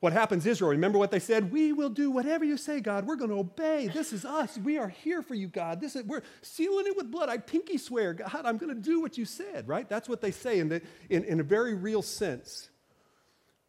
what 0.00 0.12
happens, 0.12 0.46
Israel? 0.46 0.72
Remember 0.72 0.98
what 0.98 1.12
they 1.12 1.20
said? 1.20 1.52
We 1.52 1.72
will 1.72 1.90
do 1.90 2.10
whatever 2.10 2.44
you 2.44 2.56
say, 2.56 2.80
God. 2.80 3.06
We're 3.06 3.14
going 3.14 3.30
to 3.30 3.38
obey. 3.38 3.86
This 3.86 4.12
is 4.12 4.24
us. 4.24 4.58
We 4.58 4.78
are 4.78 4.88
here 4.88 5.22
for 5.22 5.36
you, 5.36 5.46
God. 5.46 5.80
This 5.80 5.94
is, 5.94 6.02
we're 6.06 6.24
sealing 6.42 6.88
it 6.88 6.96
with 6.96 7.08
blood. 7.08 7.28
I 7.28 7.36
pinky 7.36 7.78
swear, 7.78 8.14
God, 8.14 8.40
I'm 8.44 8.58
going 8.58 8.74
to 8.74 8.82
do 8.82 9.00
what 9.00 9.16
you 9.16 9.26
said, 9.26 9.68
right? 9.68 9.88
That's 9.88 10.08
what 10.08 10.20
they 10.20 10.32
say 10.32 10.58
in, 10.58 10.70
the, 10.70 10.82
in, 11.08 11.22
in 11.22 11.38
a 11.38 11.44
very 11.44 11.74
real 11.74 12.02
sense. 12.02 12.68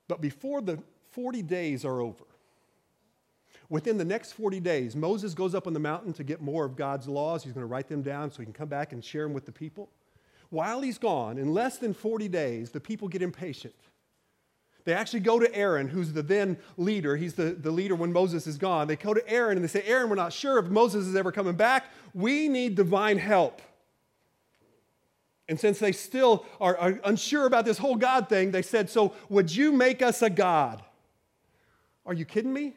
But 0.07 0.21
before 0.21 0.63
the 0.63 0.81
40 1.11 1.43
days 1.43 1.85
are 1.85 2.01
over, 2.01 2.23
within 3.69 3.97
the 3.97 4.05
next 4.05 4.33
40 4.33 4.59
days, 4.59 4.95
Moses 4.95 5.33
goes 5.33 5.53
up 5.53 5.67
on 5.67 5.73
the 5.73 5.79
mountain 5.79 6.13
to 6.13 6.23
get 6.23 6.41
more 6.41 6.65
of 6.65 6.75
God's 6.75 7.07
laws. 7.07 7.43
He's 7.43 7.53
going 7.53 7.63
to 7.63 7.67
write 7.67 7.87
them 7.87 8.01
down 8.01 8.31
so 8.31 8.39
he 8.39 8.45
can 8.45 8.53
come 8.53 8.69
back 8.69 8.91
and 8.91 9.03
share 9.03 9.23
them 9.23 9.33
with 9.33 9.45
the 9.45 9.51
people. 9.51 9.89
While 10.49 10.81
he's 10.81 10.97
gone, 10.97 11.37
in 11.37 11.53
less 11.53 11.77
than 11.77 11.93
40 11.93 12.27
days, 12.27 12.71
the 12.71 12.79
people 12.79 13.07
get 13.07 13.21
impatient. 13.21 13.75
They 14.85 14.93
actually 14.93 15.19
go 15.19 15.37
to 15.37 15.55
Aaron, 15.55 15.87
who's 15.87 16.13
the 16.13 16.23
then 16.23 16.57
leader. 16.77 17.15
He's 17.15 17.35
the, 17.35 17.51
the 17.51 17.69
leader 17.69 17.93
when 17.93 18.11
Moses 18.11 18.47
is 18.47 18.57
gone. 18.57 18.87
They 18.87 18.95
go 18.95 19.13
to 19.13 19.29
Aaron 19.29 19.57
and 19.57 19.63
they 19.63 19.67
say, 19.67 19.83
Aaron, 19.85 20.09
we're 20.09 20.15
not 20.15 20.33
sure 20.33 20.57
if 20.57 20.65
Moses 20.65 21.05
is 21.05 21.15
ever 21.15 21.31
coming 21.31 21.55
back. 21.55 21.85
We 22.15 22.47
need 22.47 22.73
divine 22.73 23.19
help. 23.19 23.61
And 25.47 25.59
since 25.59 25.79
they 25.79 25.91
still 25.91 26.45
are, 26.59 26.77
are 26.77 26.99
unsure 27.03 27.45
about 27.45 27.65
this 27.65 27.77
whole 27.77 27.95
God 27.95 28.29
thing, 28.29 28.51
they 28.51 28.61
said, 28.61 28.89
So 28.89 29.13
would 29.29 29.53
you 29.53 29.71
make 29.71 30.01
us 30.01 30.21
a 30.21 30.29
God? 30.29 30.81
Are 32.05 32.13
you 32.13 32.25
kidding 32.25 32.53
me? 32.53 32.73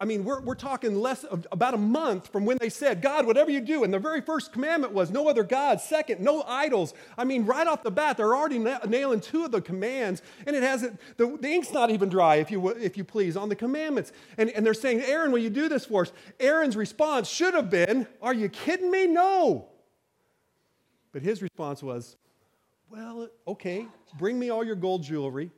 I 0.00 0.04
mean, 0.04 0.24
we're, 0.24 0.40
we're 0.40 0.54
talking 0.54 0.94
less 0.94 1.24
of, 1.24 1.44
about 1.50 1.74
a 1.74 1.78
month 1.78 2.30
from 2.30 2.44
when 2.44 2.56
they 2.60 2.68
said, 2.68 3.02
God, 3.02 3.26
whatever 3.26 3.50
you 3.50 3.60
do. 3.60 3.82
And 3.82 3.92
the 3.92 3.98
very 3.98 4.20
first 4.20 4.52
commandment 4.52 4.92
was 4.92 5.10
no 5.10 5.28
other 5.28 5.42
gods. 5.42 5.82
Second, 5.82 6.20
no 6.20 6.44
idols. 6.46 6.94
I 7.18 7.24
mean, 7.24 7.44
right 7.44 7.66
off 7.66 7.82
the 7.82 7.90
bat, 7.90 8.16
they're 8.16 8.36
already 8.36 8.60
na- 8.60 8.78
nailing 8.86 9.20
two 9.20 9.44
of 9.44 9.50
the 9.50 9.60
commands. 9.60 10.22
And 10.46 10.54
it 10.54 10.62
hasn't, 10.62 11.00
the, 11.16 11.36
the 11.40 11.48
ink's 11.48 11.72
not 11.72 11.90
even 11.90 12.08
dry, 12.08 12.36
if 12.36 12.48
you, 12.48 12.68
if 12.68 12.96
you 12.96 13.02
please, 13.02 13.36
on 13.36 13.48
the 13.48 13.56
commandments. 13.56 14.12
And, 14.38 14.50
and 14.50 14.64
they're 14.64 14.72
saying, 14.72 15.00
Aaron, 15.00 15.32
will 15.32 15.40
you 15.40 15.50
do 15.50 15.68
this 15.68 15.86
for 15.86 16.02
us? 16.02 16.12
Aaron's 16.38 16.76
response 16.76 17.28
should 17.28 17.54
have 17.54 17.68
been, 17.68 18.06
Are 18.20 18.34
you 18.34 18.48
kidding 18.48 18.90
me? 18.90 19.08
No. 19.08 19.66
But 21.10 21.22
his 21.22 21.42
response 21.42 21.82
was, 21.82 22.16
Well, 22.88 23.28
okay, 23.48 23.88
bring 24.16 24.38
me 24.38 24.50
all 24.50 24.62
your 24.62 24.76
gold 24.76 25.02
jewelry. 25.02 25.50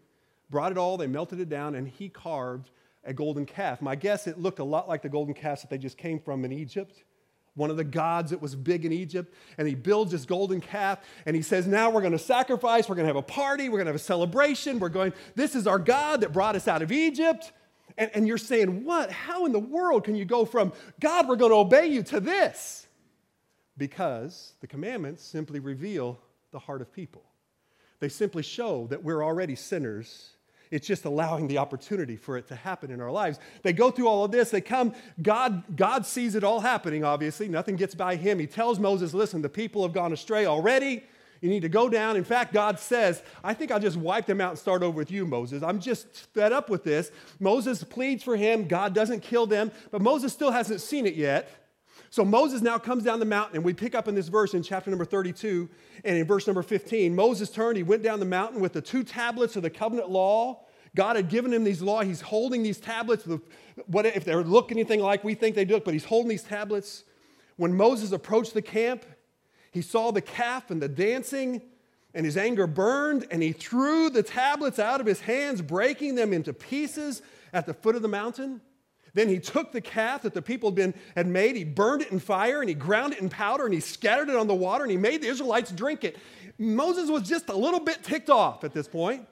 Brought 0.49 0.73
it 0.73 0.79
all, 0.79 0.97
they 0.97 1.09
melted 1.09 1.41
it 1.41 1.51
down, 1.51 1.75
and 1.75 1.87
he 1.87 2.09
carved 2.09 2.71
a 3.07 3.13
golden 3.13 3.47
calf. 3.47 3.83
My 3.83 3.95
guess, 3.95 4.27
it 4.27 4.39
looked 4.39 4.59
a 4.59 4.65
lot 4.65 4.89
like 4.89 5.03
the 5.03 5.09
golden 5.09 5.35
calf 5.35 5.61
that 5.63 5.71
they 5.71 5.79
just 5.79 5.99
came 5.99 6.19
from 6.19 6.45
in 6.45 6.53
Egypt. 6.53 7.05
One 7.55 7.71
of 7.71 7.77
the 7.77 7.85
gods 7.85 8.31
that 8.31 8.43
was 8.43 8.57
big 8.57 8.85
in 8.85 8.93
Egypt. 8.93 9.33
And 9.59 9.69
he 9.69 9.75
builds 9.75 10.11
this 10.13 10.25
golden 10.25 10.61
calf 10.61 10.99
and 11.25 11.37
he 11.37 11.43
says, 11.43 11.67
Now 11.67 11.91
we're 11.91 12.01
going 12.01 12.13
to 12.13 12.19
sacrifice, 12.19 12.89
we're 12.89 12.97
going 12.97 13.05
to 13.05 13.15
have 13.15 13.17
a 13.17 13.23
party, 13.23 13.69
we're 13.69 13.79
going 13.79 13.87
to 13.87 13.93
have 13.93 14.01
a 14.01 14.05
celebration. 14.05 14.79
We're 14.79 14.89
going, 14.89 15.13
this 15.35 15.55
is 15.55 15.67
our 15.67 15.79
God 15.79 16.23
that 16.23 16.33
brought 16.33 16.57
us 16.57 16.67
out 16.67 16.83
of 16.83 16.91
Egypt. 16.91 17.53
And, 17.97 18.11
and 18.15 18.27
you're 18.27 18.39
saying, 18.39 18.85
What? 18.85 19.11
How 19.11 19.47
in 19.47 19.53
the 19.53 19.61
world 19.61 20.05
can 20.05 20.17
you 20.17 20.25
go 20.25 20.45
from 20.45 20.73
God, 21.01 21.29
we're 21.29 21.37
going 21.37 21.53
to 21.53 21.59
obey 21.59 21.87
you 21.87 22.03
to 22.05 22.21
this? 22.21 22.87
Because 23.77 24.55
the 24.61 24.67
commandments 24.67 25.23
simply 25.25 25.61
reveal 25.61 26.19
the 26.51 26.59
heart 26.59 26.81
of 26.81 26.93
people. 26.93 27.23
They 28.01 28.09
simply 28.09 28.43
show 28.43 28.87
that 28.89 29.03
we're 29.03 29.25
already 29.25 29.57
sinners 29.57 30.34
it's 30.71 30.87
just 30.87 31.05
allowing 31.05 31.47
the 31.47 31.59
opportunity 31.59 32.17
for 32.17 32.37
it 32.37 32.49
to 32.49 32.55
happen 32.55 32.91
in 32.91 33.01
our 33.01 33.11
lives. 33.11 33.39
They 33.63 33.73
go 33.73 33.91
through 33.91 34.09
all 34.09 34.25
of 34.25 34.31
this. 34.31 34.51
They 34.51 34.61
come, 34.61 34.95
God, 35.23 35.77
God 35.77 36.07
sees 36.07 36.35
it 36.35 36.45
all 36.45 36.61
happening, 36.61 37.05
obviously. 37.05 37.49
Nothing 37.49 37.77
gets 37.77 37.95
by 37.95 38.17
him. 38.17 38.39
He 38.39 38.47
tells 38.47 38.79
Moses, 38.79 39.15
listen, 39.15 39.43
the 39.43 39.49
people 39.49 39.83
have 39.83 39.93
gone 39.93 40.13
astray 40.13 40.47
already. 40.47 41.05
You 41.41 41.51
need 41.51 41.61
to 41.61 41.69
go 41.69 41.91
down. 41.91 42.17
In 42.17 42.25
fact, 42.25 42.55
God 42.55 42.79
says, 42.79 43.23
I 43.43 43.53
think 43.53 43.71
I'll 43.71 43.81
just 43.81 43.99
wipe 43.99 44.25
them 44.25 44.41
out 44.41 44.51
and 44.51 44.59
start 44.59 44.83
over 44.83 44.97
with 44.97 45.11
you, 45.11 45.27
Moses. 45.27 45.63
I'm 45.63 45.79
just 45.79 46.07
fed 46.33 46.53
up 46.53 46.71
with 46.71 46.85
this. 46.85 47.11
Moses 47.39 47.85
pleads 47.85 48.23
for 48.23 48.35
him. 48.35 48.67
God 48.67 48.95
doesn't 48.95 49.21
kill 49.21 49.47
them, 49.47 49.71
but 49.91 50.01
Moses 50.01 50.33
still 50.33 50.53
hasn't 50.53 50.81
seen 50.81 51.07
it 51.07 51.15
yet. 51.15 51.64
So 52.15 52.25
Moses 52.25 52.63
now 52.63 52.79
comes 52.79 53.03
down 53.03 53.19
the 53.19 53.25
mountain, 53.25 53.57
and 53.57 53.65
we 53.65 53.75
pick 53.75 53.97
up 53.97 54.07
in 54.07 54.15
this 54.15 54.29
verse 54.29 54.55
in 54.55 54.63
chapter 54.63 54.89
number 54.89 55.05
32 55.05 55.69
and 56.05 56.17
in 56.17 56.25
verse 56.25 56.47
number 56.47 56.63
15. 56.63 57.13
Moses 57.13 57.51
turned, 57.51 57.77
he 57.77 57.83
went 57.83 58.05
down 58.05 58.21
the 58.21 58.25
mountain 58.25 58.61
with 58.61 58.73
the 58.73 58.81
two 58.81 59.03
tablets 59.03 59.57
of 59.57 59.63
the 59.63 59.71
covenant 59.71 60.11
law. 60.11 60.63
God 60.95 61.17
had 61.17 61.29
given 61.29 61.53
him 61.53 61.65
these 61.65 61.83
law. 61.83 62.03
He's 62.03 62.21
holding 62.21 62.63
these 62.63 62.79
tablets. 62.79 63.27
What 63.89 64.07
if 64.07 64.25
they 64.25 64.33
look 64.37 64.71
anything 64.71 65.01
like 65.01 65.25
we 65.25 65.35
think 65.35 65.57
they 65.57 65.65
do, 65.65 65.81
but 65.81 65.93
he's 65.93 66.05
holding 66.05 66.29
these 66.29 66.45
tablets. 66.45 67.03
When 67.57 67.77
Moses 67.77 68.13
approached 68.13 68.55
the 68.55 68.63
camp, 68.63 69.05
he 69.73 69.83
saw 69.83 70.13
the 70.13 70.21
calf 70.21 70.71
and 70.71 70.81
the 70.81 70.89
dancing, 70.89 71.63
and 72.15 72.25
his 72.25 72.37
anger 72.37 72.69
burned, 72.69 73.27
and 73.33 73.43
he 73.43 73.51
threw 73.51 74.09
the 74.09 74.23
tablets 74.23 74.79
out 74.79 75.01
of 75.01 75.07
his 75.09 75.23
hands, 75.23 75.63
breaking 75.63 76.15
them 76.15 76.33
into 76.33 76.53
pieces 76.53 77.23
at 77.53 77.67
the 77.67 77.75
foot 77.75 77.97
of 77.97 78.03
the 78.03 78.09
mountain. 78.09 78.61
Then 79.15 79.29
he 79.29 79.39
took 79.39 79.73
the 79.73 79.81
calf 79.81 80.23
that 80.23 80.35
the 80.35 80.43
people 80.43 80.71
had, 80.71 80.75
been, 80.75 80.95
had 81.15 81.27
made, 81.27 81.57
he 81.57 81.65
burned 81.65 82.03
it 82.03 82.11
in 82.11 82.19
fire, 82.19 82.61
and 82.61 82.69
he 82.69 82.75
ground 82.75 83.13
it 83.13 83.21
in 83.21 83.29
powder, 83.29 83.65
and 83.65 83.73
he 83.73 83.81
scattered 83.81 84.29
it 84.29 84.37
on 84.37 84.49
the 84.49 84.55
water, 84.55 84.83
and 84.83 84.91
he 84.91 84.97
made 84.97 85.23
the 85.23 85.29
Israelites 85.29 85.71
drink 85.71 86.03
it. 86.05 86.17
Moses 86.59 87.09
was 87.09 87.23
just 87.23 87.49
a 87.49 87.57
little 87.57 87.81
bit 87.81 88.03
ticked 88.03 88.29
off 88.29 88.65
at 88.65 88.73
this 88.73 88.89
point. 88.89 89.27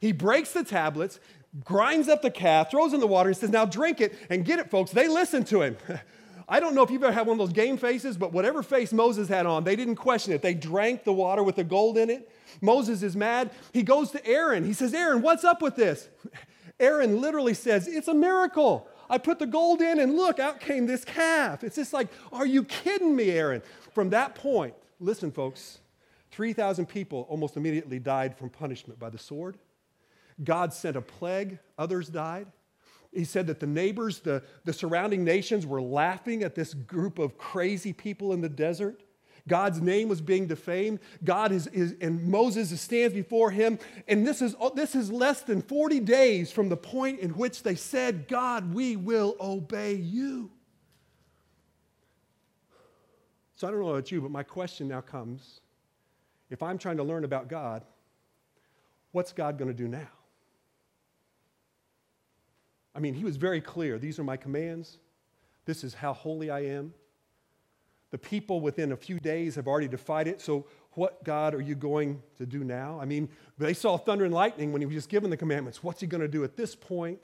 He 0.00 0.12
breaks 0.12 0.52
the 0.52 0.64
tablets, 0.64 1.18
grinds 1.64 2.08
up 2.08 2.22
the 2.22 2.30
calf, 2.30 2.70
throws 2.70 2.92
in 2.92 3.00
the 3.00 3.06
water, 3.06 3.30
and 3.30 3.36
says, 3.36 3.50
Now 3.50 3.64
drink 3.64 4.00
it 4.00 4.14
and 4.28 4.44
get 4.44 4.58
it, 4.58 4.70
folks. 4.70 4.90
They 4.90 5.08
listen 5.08 5.44
to 5.44 5.62
him. 5.62 5.76
I 6.48 6.60
don't 6.60 6.74
know 6.74 6.82
if 6.82 6.90
you've 6.90 7.02
ever 7.02 7.12
had 7.12 7.26
one 7.26 7.38
of 7.40 7.46
those 7.46 7.54
game 7.54 7.78
faces, 7.78 8.16
but 8.18 8.32
whatever 8.32 8.62
face 8.62 8.92
Moses 8.92 9.28
had 9.28 9.46
on, 9.46 9.64
they 9.64 9.76
didn't 9.76 9.96
question 9.96 10.34
it. 10.34 10.42
They 10.42 10.54
drank 10.54 11.04
the 11.04 11.12
water 11.12 11.42
with 11.42 11.56
the 11.56 11.64
gold 11.64 11.96
in 11.96 12.10
it. 12.10 12.30
Moses 12.60 13.02
is 13.02 13.16
mad. 13.16 13.50
He 13.72 13.82
goes 13.82 14.10
to 14.10 14.26
Aaron. 14.26 14.64
He 14.64 14.74
says, 14.74 14.92
Aaron, 14.92 15.22
what's 15.22 15.44
up 15.44 15.62
with 15.62 15.76
this? 15.76 16.08
Aaron 16.80 17.20
literally 17.20 17.54
says, 17.54 17.86
It's 17.88 18.08
a 18.08 18.14
miracle. 18.14 18.88
I 19.12 19.18
put 19.18 19.38
the 19.38 19.46
gold 19.46 19.82
in 19.82 20.00
and 20.00 20.16
look, 20.16 20.40
out 20.40 20.58
came 20.58 20.86
this 20.86 21.04
calf. 21.04 21.62
It's 21.62 21.76
just 21.76 21.92
like, 21.92 22.08
are 22.32 22.46
you 22.46 22.64
kidding 22.64 23.14
me, 23.14 23.30
Aaron? 23.30 23.60
From 23.92 24.08
that 24.08 24.34
point, 24.34 24.72
listen, 25.00 25.30
folks, 25.30 25.80
3,000 26.30 26.86
people 26.86 27.26
almost 27.28 27.58
immediately 27.58 27.98
died 27.98 28.34
from 28.38 28.48
punishment 28.48 28.98
by 28.98 29.10
the 29.10 29.18
sword. 29.18 29.58
God 30.42 30.72
sent 30.72 30.96
a 30.96 31.02
plague, 31.02 31.58
others 31.76 32.08
died. 32.08 32.46
He 33.12 33.24
said 33.24 33.46
that 33.48 33.60
the 33.60 33.66
neighbors, 33.66 34.20
the, 34.20 34.42
the 34.64 34.72
surrounding 34.72 35.24
nations 35.24 35.66
were 35.66 35.82
laughing 35.82 36.42
at 36.42 36.54
this 36.54 36.72
group 36.72 37.18
of 37.18 37.36
crazy 37.36 37.92
people 37.92 38.32
in 38.32 38.40
the 38.40 38.48
desert. 38.48 39.01
God's 39.48 39.80
name 39.80 40.08
was 40.08 40.20
being 40.20 40.46
defamed. 40.46 41.00
God 41.24 41.52
is, 41.52 41.66
is 41.68 41.96
and 42.00 42.28
Moses 42.28 42.80
stands 42.80 43.14
before 43.14 43.50
him. 43.50 43.78
And 44.06 44.26
this 44.26 44.40
is, 44.40 44.54
oh, 44.60 44.72
this 44.74 44.94
is 44.94 45.10
less 45.10 45.42
than 45.42 45.62
40 45.62 46.00
days 46.00 46.52
from 46.52 46.68
the 46.68 46.76
point 46.76 47.20
in 47.20 47.30
which 47.30 47.62
they 47.62 47.74
said, 47.74 48.28
God, 48.28 48.72
we 48.72 48.96
will 48.96 49.36
obey 49.40 49.94
you. 49.94 50.50
So 53.56 53.68
I 53.68 53.70
don't 53.70 53.80
know 53.80 53.90
about 53.90 54.10
you, 54.10 54.20
but 54.20 54.30
my 54.30 54.42
question 54.42 54.88
now 54.88 55.00
comes 55.00 55.60
if 56.50 56.62
I'm 56.62 56.78
trying 56.78 56.98
to 56.98 57.02
learn 57.02 57.24
about 57.24 57.48
God, 57.48 57.82
what's 59.12 59.32
God 59.32 59.56
going 59.56 59.68
to 59.68 59.76
do 59.76 59.88
now? 59.88 60.08
I 62.94 63.00
mean, 63.00 63.14
he 63.14 63.24
was 63.24 63.36
very 63.36 63.60
clear. 63.60 63.98
These 63.98 64.18
are 64.18 64.24
my 64.24 64.36
commands. 64.36 64.98
This 65.64 65.82
is 65.82 65.94
how 65.94 66.12
holy 66.12 66.50
I 66.50 66.60
am. 66.60 66.92
The 68.12 68.18
people 68.18 68.60
within 68.60 68.92
a 68.92 68.96
few 68.96 69.18
days 69.18 69.56
have 69.56 69.66
already 69.66 69.88
defied 69.88 70.28
it. 70.28 70.40
So, 70.40 70.66
what, 70.92 71.24
God, 71.24 71.54
are 71.54 71.60
you 71.60 71.74
going 71.74 72.22
to 72.36 72.44
do 72.44 72.62
now? 72.62 73.00
I 73.00 73.06
mean, 73.06 73.30
they 73.56 73.72
saw 73.72 73.96
thunder 73.96 74.26
and 74.26 74.34
lightning 74.34 74.70
when 74.70 74.82
he 74.82 74.86
was 74.86 74.94
just 74.94 75.08
given 75.08 75.30
the 75.30 75.36
commandments. 75.36 75.82
What's 75.82 76.02
he 76.02 76.06
going 76.06 76.20
to 76.20 76.28
do 76.28 76.44
at 76.44 76.54
this 76.54 76.74
point? 76.74 77.20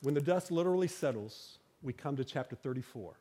When 0.00 0.14
the 0.14 0.20
dust 0.20 0.52
literally 0.52 0.86
settles, 0.86 1.58
we 1.82 1.92
come 1.92 2.14
to 2.16 2.24
chapter 2.24 2.54
34. 2.54 3.14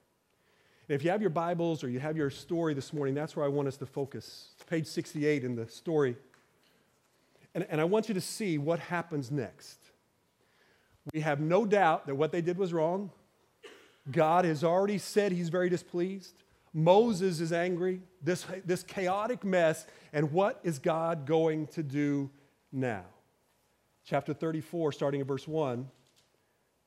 And 0.88 0.96
if 0.96 1.04
you 1.04 1.10
have 1.10 1.22
your 1.22 1.32
Bibles 1.32 1.84
or 1.84 1.90
you 1.90 2.00
have 2.00 2.16
your 2.16 2.30
story 2.30 2.76
this 2.76 2.94
morning, 2.94 3.16
that's 3.16 3.36
where 3.36 3.46
I 3.46 3.48
want 3.48 3.68
us 3.68 3.78
to 3.78 3.88
focus. 3.88 4.50
It's 4.56 4.66
page 4.66 4.86
68 4.86 5.44
in 5.44 5.56
the 5.56 5.68
story. 5.68 6.16
And, 7.56 7.66
and 7.70 7.82
I 7.82 7.86
want 7.86 8.10
you 8.10 8.14
to 8.14 8.22
see 8.22 8.60
what 8.60 8.80
happens 8.80 9.32
next. 9.32 9.80
We 11.14 11.22
have 11.22 11.40
no 11.40 11.66
doubt 11.66 12.06
that 12.06 12.16
what 12.16 12.32
they 12.32 12.42
did 12.42 12.58
was 12.58 12.74
wrong. 12.74 13.12
God 14.12 14.46
has 14.46 14.64
already 14.64 14.98
said 14.98 15.32
he's 15.32 15.50
very 15.50 15.70
displeased. 15.70 16.34
Moses 16.74 17.40
is 17.40 17.54
angry, 17.54 18.02
this, 18.22 18.46
this 18.66 18.84
chaotic 18.84 19.44
mess. 19.44 19.86
And 20.12 20.32
what 20.32 20.60
is 20.64 20.80
God 20.80 21.26
going 21.26 21.68
to 21.68 21.84
do 21.84 22.32
now? 22.72 23.04
Chapter 24.06 24.34
34, 24.34 24.92
starting 24.92 25.22
in 25.22 25.28
verse 25.28 25.48
1. 25.48 25.88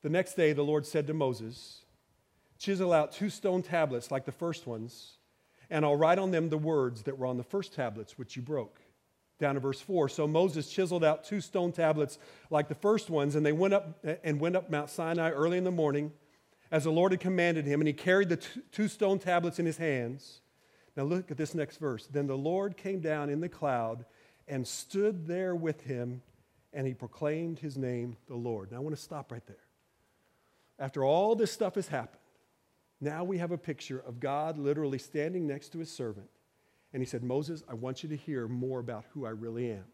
The 0.02 0.08
next 0.10 0.34
day, 0.34 0.52
the 0.52 0.62
Lord 0.62 0.84
said 0.84 1.06
to 1.06 1.14
Moses, 1.14 1.82
Chisel 2.58 2.92
out 2.92 3.12
two 3.12 3.30
stone 3.30 3.62
tablets 3.62 4.10
like 4.10 4.24
the 4.24 4.32
first 4.32 4.66
ones, 4.66 5.18
and 5.70 5.84
I'll 5.84 5.96
write 5.96 6.18
on 6.18 6.30
them 6.30 6.48
the 6.48 6.58
words 6.58 7.02
that 7.02 7.18
were 7.18 7.26
on 7.26 7.36
the 7.36 7.42
first 7.42 7.74
tablets, 7.74 8.18
which 8.18 8.36
you 8.36 8.42
broke. 8.42 8.80
Down 9.38 9.54
to 9.54 9.60
verse 9.60 9.80
4. 9.80 10.08
So 10.08 10.26
Moses 10.26 10.68
chiseled 10.68 11.04
out 11.04 11.24
two 11.24 11.40
stone 11.40 11.72
tablets 11.72 12.18
like 12.50 12.68
the 12.68 12.74
first 12.74 13.10
ones, 13.10 13.34
and 13.34 13.44
they 13.44 13.52
went 13.52 13.74
up 13.74 14.04
and 14.24 14.40
went 14.40 14.56
up 14.56 14.70
Mount 14.70 14.90
Sinai 14.90 15.30
early 15.30 15.58
in 15.58 15.64
the 15.64 15.70
morning 15.70 16.12
as 16.70 16.84
the 16.84 16.90
Lord 16.90 17.12
had 17.12 17.20
commanded 17.20 17.64
him, 17.64 17.80
and 17.80 17.88
he 17.88 17.94
carried 17.94 18.28
the 18.28 18.40
two 18.72 18.88
stone 18.88 19.18
tablets 19.18 19.58
in 19.58 19.66
his 19.66 19.76
hands. 19.76 20.40
Now 20.96 21.04
look 21.04 21.30
at 21.30 21.36
this 21.36 21.54
next 21.54 21.78
verse. 21.78 22.06
Then 22.06 22.26
the 22.26 22.36
Lord 22.36 22.76
came 22.76 23.00
down 23.00 23.28
in 23.28 23.40
the 23.40 23.48
cloud 23.48 24.04
and 24.48 24.66
stood 24.66 25.26
there 25.26 25.54
with 25.54 25.82
him 25.82 26.22
and 26.76 26.86
he 26.86 26.92
proclaimed 26.92 27.58
his 27.58 27.78
name, 27.78 28.18
the 28.28 28.36
Lord. 28.36 28.70
Now 28.70 28.76
I 28.76 28.80
want 28.80 28.94
to 28.94 29.00
stop 29.00 29.32
right 29.32 29.44
there. 29.46 29.56
After 30.78 31.04
all 31.04 31.34
this 31.34 31.50
stuff 31.50 31.74
has 31.76 31.88
happened, 31.88 32.20
now 33.00 33.24
we 33.24 33.38
have 33.38 33.50
a 33.50 33.58
picture 33.58 33.98
of 34.06 34.20
God 34.20 34.58
literally 34.58 34.98
standing 34.98 35.46
next 35.46 35.70
to 35.70 35.78
his 35.78 35.90
servant. 35.90 36.28
And 36.92 37.02
he 37.02 37.06
said, 37.06 37.22
Moses, 37.22 37.62
I 37.68 37.74
want 37.74 38.02
you 38.02 38.10
to 38.10 38.16
hear 38.16 38.46
more 38.46 38.78
about 38.78 39.06
who 39.12 39.24
I 39.24 39.30
really 39.30 39.70
am. 39.70 39.84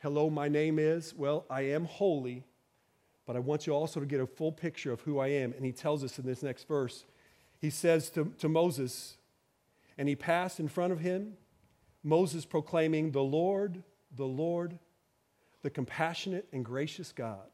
Hello, 0.00 0.28
my 0.28 0.48
name 0.48 0.80
is, 0.80 1.14
well, 1.14 1.46
I 1.48 1.62
am 1.62 1.84
holy, 1.84 2.44
but 3.28 3.36
I 3.36 3.40
want 3.40 3.66
you 3.66 3.74
also 3.74 4.00
to 4.00 4.06
get 4.06 4.22
a 4.22 4.26
full 4.26 4.50
picture 4.50 4.90
of 4.90 5.02
who 5.02 5.18
I 5.18 5.26
am. 5.28 5.52
And 5.52 5.62
he 5.62 5.70
tells 5.70 6.02
us 6.02 6.18
in 6.18 6.24
this 6.24 6.42
next 6.42 6.66
verse, 6.66 7.04
he 7.60 7.68
says 7.68 8.08
to, 8.12 8.32
to 8.38 8.48
Moses, 8.48 9.18
and 9.98 10.08
he 10.08 10.16
passed 10.16 10.58
in 10.58 10.66
front 10.66 10.94
of 10.94 11.00
him, 11.00 11.34
Moses 12.02 12.46
proclaiming, 12.46 13.10
The 13.10 13.22
Lord, 13.22 13.82
the 14.16 14.24
Lord, 14.24 14.78
the 15.60 15.68
compassionate 15.68 16.48
and 16.54 16.64
gracious 16.64 17.12
God, 17.12 17.50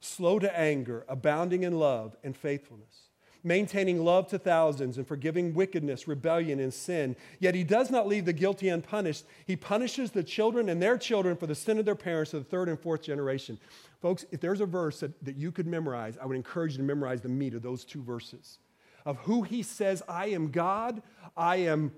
slow 0.00 0.38
to 0.38 0.58
anger, 0.58 1.04
abounding 1.06 1.62
in 1.62 1.78
love 1.78 2.16
and 2.24 2.34
faithfulness 2.34 3.10
maintaining 3.44 4.04
love 4.04 4.28
to 4.28 4.38
thousands 4.38 4.98
and 4.98 5.06
forgiving 5.06 5.54
wickedness, 5.54 6.06
rebellion, 6.06 6.60
and 6.60 6.72
sin. 6.72 7.16
Yet 7.40 7.54
he 7.54 7.64
does 7.64 7.90
not 7.90 8.06
leave 8.06 8.24
the 8.24 8.32
guilty 8.32 8.68
unpunished. 8.68 9.24
He 9.46 9.56
punishes 9.56 10.10
the 10.10 10.22
children 10.22 10.68
and 10.68 10.80
their 10.80 10.98
children 10.98 11.36
for 11.36 11.46
the 11.46 11.54
sin 11.54 11.78
of 11.78 11.84
their 11.84 11.94
parents 11.94 12.30
to 12.32 12.38
the 12.38 12.44
third 12.44 12.68
and 12.68 12.78
fourth 12.78 13.02
generation. 13.02 13.58
Folks, 14.00 14.24
if 14.30 14.40
there's 14.40 14.60
a 14.60 14.66
verse 14.66 15.00
that, 15.00 15.24
that 15.24 15.36
you 15.36 15.52
could 15.52 15.66
memorize, 15.66 16.16
I 16.20 16.26
would 16.26 16.36
encourage 16.36 16.72
you 16.72 16.78
to 16.78 16.84
memorize 16.84 17.20
the 17.20 17.28
meat 17.28 17.54
of 17.54 17.62
those 17.62 17.84
two 17.84 18.02
verses 18.02 18.58
of 19.04 19.16
who 19.18 19.42
he 19.42 19.62
says, 19.62 20.02
I 20.08 20.26
am 20.26 20.50
God, 20.50 21.02
I 21.36 21.56
am 21.56 21.92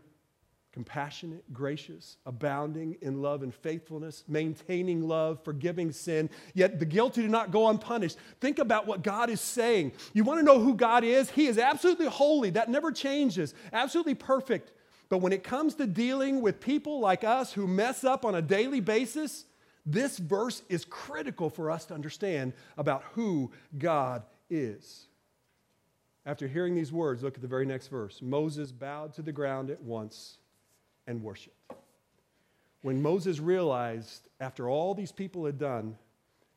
compassionate, 0.74 1.44
gracious, 1.52 2.16
abounding 2.26 2.96
in 3.00 3.22
love 3.22 3.44
and 3.44 3.54
faithfulness, 3.54 4.24
maintaining 4.26 5.06
love, 5.06 5.38
forgiving 5.44 5.92
sin, 5.92 6.28
yet 6.52 6.80
the 6.80 6.84
guilty 6.84 7.22
do 7.22 7.28
not 7.28 7.52
go 7.52 7.68
unpunished. 7.68 8.18
Think 8.40 8.58
about 8.58 8.84
what 8.84 9.04
God 9.04 9.30
is 9.30 9.40
saying. 9.40 9.92
You 10.14 10.24
want 10.24 10.40
to 10.40 10.44
know 10.44 10.58
who 10.58 10.74
God 10.74 11.04
is? 11.04 11.30
He 11.30 11.46
is 11.46 11.58
absolutely 11.58 12.06
holy, 12.06 12.50
that 12.50 12.68
never 12.68 12.90
changes, 12.90 13.54
absolutely 13.72 14.16
perfect. 14.16 14.72
But 15.08 15.18
when 15.18 15.32
it 15.32 15.44
comes 15.44 15.76
to 15.76 15.86
dealing 15.86 16.42
with 16.42 16.58
people 16.58 16.98
like 16.98 17.22
us 17.22 17.52
who 17.52 17.68
mess 17.68 18.02
up 18.02 18.24
on 18.24 18.34
a 18.34 18.42
daily 18.42 18.80
basis, 18.80 19.44
this 19.86 20.18
verse 20.18 20.62
is 20.68 20.84
critical 20.84 21.50
for 21.50 21.70
us 21.70 21.84
to 21.84 21.94
understand 21.94 22.52
about 22.76 23.04
who 23.12 23.52
God 23.78 24.24
is. 24.50 25.06
After 26.26 26.48
hearing 26.48 26.74
these 26.74 26.90
words, 26.90 27.22
look 27.22 27.36
at 27.36 27.42
the 27.42 27.46
very 27.46 27.66
next 27.66 27.86
verse. 27.86 28.20
Moses 28.20 28.72
bowed 28.72 29.14
to 29.14 29.22
the 29.22 29.30
ground 29.30 29.70
at 29.70 29.80
once 29.80 30.38
and 31.06 31.22
worshiped. 31.22 31.56
When 32.82 33.00
Moses 33.00 33.40
realized, 33.40 34.28
after 34.40 34.68
all 34.68 34.94
these 34.94 35.12
people 35.12 35.46
had 35.46 35.58
done, 35.58 35.96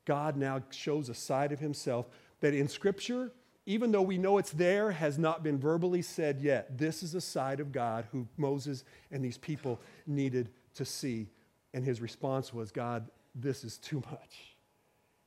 God 0.05 0.35
now 0.35 0.61
shows 0.71 1.09
a 1.09 1.13
side 1.13 1.51
of 1.51 1.59
himself 1.59 2.07
that 2.41 2.53
in 2.53 2.67
Scripture, 2.67 3.31
even 3.65 3.91
though 3.91 4.01
we 4.01 4.17
know 4.17 4.37
it's 4.37 4.51
there, 4.51 4.91
has 4.91 5.17
not 5.17 5.43
been 5.43 5.57
verbally 5.57 6.01
said 6.01 6.39
yet. 6.41 6.77
This 6.77 7.03
is 7.03 7.15
a 7.15 7.21
side 7.21 7.59
of 7.59 7.71
God 7.71 8.07
who 8.11 8.27
Moses 8.37 8.83
and 9.11 9.23
these 9.23 9.37
people 9.37 9.79
needed 10.05 10.49
to 10.75 10.85
see. 10.85 11.27
And 11.73 11.83
his 11.83 12.01
response 12.01 12.53
was, 12.53 12.71
God, 12.71 13.09
this 13.35 13.63
is 13.63 13.77
too 13.77 14.01
much. 14.11 14.55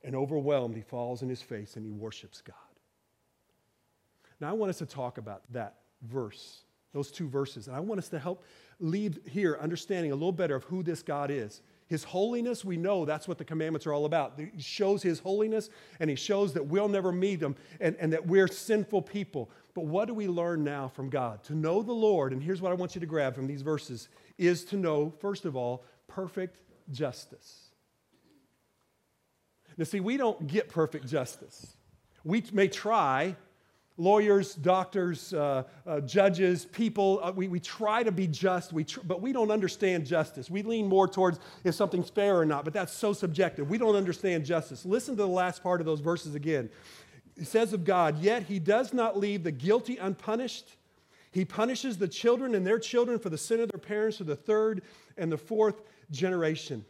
And 0.03 0.15
overwhelmed, 0.15 0.75
he 0.75 0.81
falls 0.81 1.21
on 1.21 1.29
his 1.29 1.41
face 1.41 1.75
and 1.75 1.85
he 1.85 1.91
worships 1.91 2.41
God. 2.41 2.55
Now, 4.39 4.49
I 4.49 4.53
want 4.53 4.71
us 4.71 4.79
to 4.79 4.87
talk 4.87 5.19
about 5.19 5.43
that 5.51 5.75
verse, 6.01 6.61
those 6.93 7.11
two 7.11 7.27
verses. 7.27 7.67
And 7.67 7.75
I 7.75 7.79
want 7.79 7.99
us 7.99 8.09
to 8.09 8.19
help 8.19 8.43
leave 8.81 9.19
here 9.25 9.57
understanding 9.61 10.11
a 10.11 10.15
little 10.15 10.31
better 10.31 10.55
of 10.55 10.63
who 10.65 10.83
this 10.83 11.01
God 11.01 11.31
is. 11.31 11.61
His 11.87 12.03
holiness, 12.05 12.63
we 12.63 12.77
know 12.77 13.03
that's 13.03 13.27
what 13.27 13.37
the 13.37 13.43
commandments 13.43 13.85
are 13.85 13.93
all 13.93 14.05
about. 14.05 14.39
He 14.39 14.61
shows 14.61 15.03
His 15.03 15.19
holiness 15.19 15.69
and 15.99 16.09
He 16.09 16.15
shows 16.15 16.53
that 16.53 16.65
we'll 16.65 16.87
never 16.87 17.11
meet 17.11 17.41
Him 17.41 17.55
and, 17.81 17.97
and 17.99 18.13
that 18.13 18.25
we're 18.25 18.47
sinful 18.47 19.01
people. 19.01 19.49
But 19.73 19.85
what 19.85 20.07
do 20.07 20.13
we 20.13 20.27
learn 20.27 20.63
now 20.63 20.87
from 20.87 21.09
God? 21.09 21.43
To 21.45 21.55
know 21.55 21.81
the 21.81 21.91
Lord, 21.91 22.31
and 22.33 22.41
here's 22.41 22.61
what 22.61 22.71
I 22.71 22.75
want 22.75 22.95
you 22.95 23.01
to 23.01 23.07
grab 23.07 23.35
from 23.35 23.47
these 23.47 23.61
verses, 23.61 24.07
is 24.37 24.63
to 24.65 24.77
know, 24.77 25.13
first 25.19 25.45
of 25.45 25.55
all, 25.55 25.83
perfect 26.07 26.61
justice. 26.91 27.71
Now, 29.77 29.85
see, 29.85 29.99
we 29.99 30.17
don't 30.17 30.47
get 30.47 30.69
perfect 30.69 31.07
justice. 31.07 31.75
We 32.23 32.43
may 32.53 32.67
try, 32.67 33.35
lawyers, 34.01 34.55
doctors, 34.55 35.33
uh, 35.33 35.63
uh, 35.85 36.01
judges, 36.01 36.65
people, 36.65 37.19
uh, 37.23 37.31
we, 37.31 37.47
we 37.47 37.59
try 37.59 38.01
to 38.01 38.11
be 38.11 38.27
just, 38.27 38.73
we 38.73 38.83
tr- 38.83 39.01
but 39.03 39.21
we 39.21 39.31
don't 39.31 39.51
understand 39.51 40.05
justice. 40.05 40.49
We 40.49 40.63
lean 40.63 40.87
more 40.87 41.07
towards 41.07 41.39
if 41.63 41.75
something's 41.75 42.09
fair 42.09 42.37
or 42.37 42.45
not, 42.45 42.65
but 42.65 42.73
that's 42.73 42.93
so 42.93 43.13
subjective. 43.13 43.69
We 43.69 43.77
don't 43.77 43.95
understand 43.95 44.45
justice. 44.45 44.85
Listen 44.85 45.15
to 45.15 45.21
the 45.21 45.27
last 45.27 45.61
part 45.61 45.81
of 45.81 45.85
those 45.85 45.99
verses 45.99 46.33
again. 46.33 46.69
It 47.37 47.45
says 47.45 47.73
of 47.73 47.85
God, 47.85 48.19
Yet 48.19 48.43
he 48.43 48.59
does 48.59 48.91
not 48.91 49.17
leave 49.17 49.43
the 49.43 49.51
guilty 49.51 49.97
unpunished. 49.97 50.77
He 51.31 51.45
punishes 51.45 51.97
the 51.97 52.07
children 52.07 52.55
and 52.55 52.65
their 52.65 52.79
children 52.79 53.19
for 53.19 53.29
the 53.29 53.37
sin 53.37 53.61
of 53.61 53.71
their 53.71 53.79
parents 53.79 54.17
to 54.17 54.23
the 54.23 54.35
third 54.35 54.81
and 55.15 55.31
the 55.31 55.37
fourth 55.37 55.81
generation. 56.09 56.83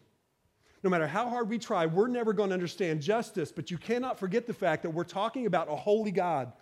No 0.83 0.89
matter 0.89 1.05
how 1.05 1.29
hard 1.29 1.47
we 1.47 1.59
try, 1.59 1.85
we're 1.85 2.07
never 2.07 2.33
going 2.33 2.49
to 2.49 2.55
understand 2.55 3.01
justice, 3.01 3.51
but 3.51 3.69
you 3.69 3.77
cannot 3.77 4.17
forget 4.17 4.47
the 4.47 4.53
fact 4.53 4.81
that 4.81 4.89
we're 4.89 5.03
talking 5.03 5.45
about 5.45 5.69
a 5.69 5.75
holy 5.75 6.09
God 6.09 6.53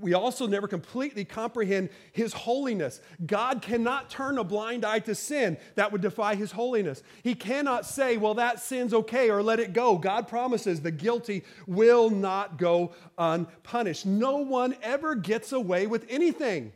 we 0.00 0.14
also 0.14 0.46
never 0.46 0.68
completely 0.68 1.24
comprehend 1.24 1.90
his 2.12 2.32
holiness. 2.32 3.00
God 3.26 3.62
cannot 3.62 4.10
turn 4.10 4.38
a 4.38 4.44
blind 4.44 4.84
eye 4.84 5.00
to 5.00 5.14
sin. 5.14 5.58
That 5.74 5.92
would 5.92 6.00
defy 6.00 6.34
his 6.34 6.52
holiness. 6.52 7.02
He 7.22 7.34
cannot 7.34 7.86
say, 7.86 8.16
well, 8.16 8.34
that 8.34 8.60
sin's 8.60 8.94
okay 8.94 9.30
or 9.30 9.42
let 9.42 9.60
it 9.60 9.72
go. 9.72 9.98
God 9.98 10.28
promises 10.28 10.80
the 10.80 10.90
guilty 10.90 11.44
will 11.66 12.10
not 12.10 12.58
go 12.58 12.92
unpunished. 13.16 14.06
No 14.06 14.38
one 14.38 14.76
ever 14.82 15.14
gets 15.14 15.52
away 15.52 15.86
with 15.86 16.06
anything. 16.08 16.72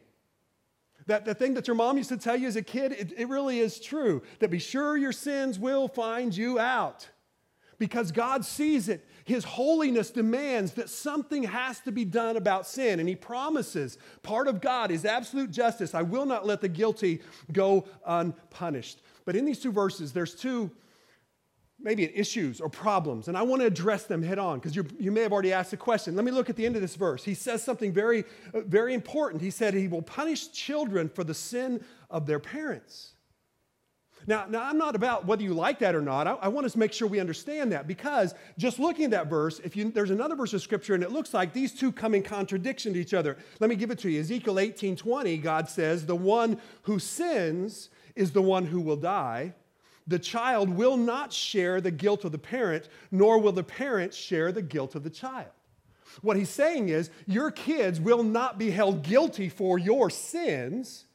That 1.06 1.24
the 1.24 1.34
thing 1.34 1.54
that 1.54 1.66
your 1.66 1.76
mom 1.76 1.96
used 1.96 2.10
to 2.10 2.16
tell 2.16 2.36
you 2.36 2.46
as 2.46 2.56
a 2.56 2.62
kid, 2.62 2.92
it, 2.92 3.12
it 3.16 3.28
really 3.28 3.58
is 3.58 3.80
true. 3.80 4.22
That 4.38 4.50
be 4.50 4.58
sure 4.58 4.96
your 4.96 5.12
sins 5.12 5.58
will 5.58 5.88
find 5.88 6.36
you 6.36 6.58
out 6.58 7.08
because 7.78 8.12
God 8.12 8.44
sees 8.44 8.88
it. 8.88 9.04
His 9.24 9.44
holiness 9.44 10.10
demands 10.10 10.72
that 10.72 10.88
something 10.88 11.44
has 11.44 11.80
to 11.80 11.92
be 11.92 12.04
done 12.04 12.36
about 12.36 12.66
sin, 12.66 13.00
and 13.00 13.08
He 13.08 13.16
promises 13.16 13.98
part 14.22 14.48
of 14.48 14.60
God 14.60 14.90
is 14.90 15.04
absolute 15.04 15.50
justice. 15.50 15.94
I 15.94 16.02
will 16.02 16.26
not 16.26 16.46
let 16.46 16.60
the 16.60 16.68
guilty 16.68 17.20
go 17.52 17.86
unpunished. 18.06 19.00
But 19.24 19.36
in 19.36 19.44
these 19.44 19.60
two 19.60 19.72
verses, 19.72 20.12
there's 20.12 20.34
two 20.34 20.70
maybe 21.82 22.16
issues 22.16 22.60
or 22.60 22.68
problems, 22.68 23.28
and 23.28 23.36
I 23.36 23.42
want 23.42 23.60
to 23.60 23.66
address 23.66 24.04
them 24.04 24.22
head 24.22 24.38
on 24.38 24.58
because 24.60 24.76
you 24.76 25.10
may 25.10 25.22
have 25.22 25.32
already 25.32 25.52
asked 25.52 25.72
a 25.72 25.76
question. 25.76 26.14
Let 26.14 26.24
me 26.24 26.30
look 26.30 26.48
at 26.48 26.56
the 26.56 26.64
end 26.64 26.76
of 26.76 26.82
this 26.82 26.94
verse. 26.94 27.24
He 27.24 27.34
says 27.34 27.62
something 27.62 27.92
very, 27.92 28.24
very 28.54 28.94
important. 28.94 29.42
He 29.42 29.50
said, 29.50 29.74
He 29.74 29.88
will 29.88 30.02
punish 30.02 30.52
children 30.52 31.08
for 31.08 31.24
the 31.24 31.34
sin 31.34 31.84
of 32.08 32.26
their 32.26 32.38
parents. 32.38 33.14
Now, 34.26 34.46
now, 34.48 34.62
I'm 34.62 34.78
not 34.78 34.94
about 34.94 35.26
whether 35.26 35.42
you 35.42 35.54
like 35.54 35.80
that 35.80 35.94
or 35.94 36.00
not. 36.00 36.26
I, 36.26 36.34
I, 36.34 36.48
want 36.48 36.66
us 36.66 36.72
to 36.72 36.78
make 36.78 36.92
sure 36.92 37.08
we 37.08 37.20
understand 37.20 37.72
that 37.72 37.86
because 37.86 38.34
just 38.56 38.78
looking 38.78 39.06
at 39.06 39.10
that 39.12 39.26
verse, 39.28 39.58
if 39.60 39.76
you, 39.76 39.90
there's 39.90 40.10
another 40.10 40.36
verse 40.36 40.52
of 40.52 40.62
scripture 40.62 40.94
and 40.94 41.02
it 41.02 41.10
looks 41.10 41.34
like 41.34 41.52
these 41.52 41.72
two 41.72 41.90
come 41.90 42.14
in 42.14 42.22
contradiction 42.22 42.92
to 42.92 43.00
each 43.00 43.14
other. 43.14 43.36
Let 43.58 43.70
me 43.70 43.76
give 43.76 43.90
it 43.90 43.98
to 44.00 44.10
you. 44.10 44.20
Ezekiel 44.20 44.58
18 44.58 44.96
20, 44.96 45.38
God 45.38 45.68
says, 45.68 46.06
The 46.06 46.16
one 46.16 46.60
who 46.82 46.98
sins 46.98 47.90
is 48.14 48.30
the 48.30 48.42
one 48.42 48.66
who 48.66 48.80
will 48.80 48.96
die. 48.96 49.54
The 50.06 50.18
child 50.18 50.68
will 50.68 50.96
not 50.96 51.32
share 51.32 51.80
the 51.80 51.90
guilt 51.90 52.24
of 52.24 52.32
the 52.32 52.38
parent, 52.38 52.88
nor 53.10 53.38
will 53.38 53.52
the 53.52 53.62
parent 53.62 54.12
share 54.12 54.52
the 54.52 54.62
guilt 54.62 54.94
of 54.94 55.04
the 55.04 55.10
child. 55.10 55.50
What 56.20 56.36
he's 56.36 56.50
saying 56.50 56.90
is, 56.90 57.10
your 57.26 57.50
kids 57.50 58.00
will 58.00 58.22
not 58.22 58.58
be 58.58 58.70
held 58.70 59.02
guilty 59.02 59.48
for 59.48 59.78
your 59.78 60.10
sins 60.10 61.06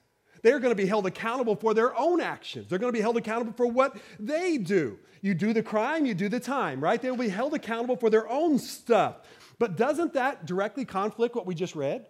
they're 0.48 0.60
going 0.60 0.72
to 0.72 0.82
be 0.82 0.86
held 0.86 1.06
accountable 1.06 1.58
for 1.58 1.74
their 1.74 1.94
own 2.00 2.22
actions. 2.22 2.70
They're 2.70 2.80
going 2.80 2.94
to 2.94 2.98
be 2.98 3.02
held 3.02 3.18
accountable 3.18 3.52
for 3.52 3.68
what 3.68 3.98
they 4.18 4.58
do. 4.58 4.98
You 5.20 5.34
do 5.34 5.52
the 5.52 5.62
crime, 5.62 6.06
you 6.06 6.14
do 6.14 6.30
the 6.30 6.40
time, 6.40 6.80
right? 6.80 7.02
They'll 7.02 7.18
be 7.18 7.28
held 7.28 7.54
accountable 7.54 7.98
for 7.98 8.10
their 8.10 8.30
own 8.30 8.58
stuff. 8.58 9.18
But 9.60 9.76
doesn't 9.76 10.14
that 10.14 10.46
directly 10.46 10.86
conflict 10.86 11.36
what 11.36 11.46
we 11.46 11.54
just 11.54 11.76
read 11.76 12.06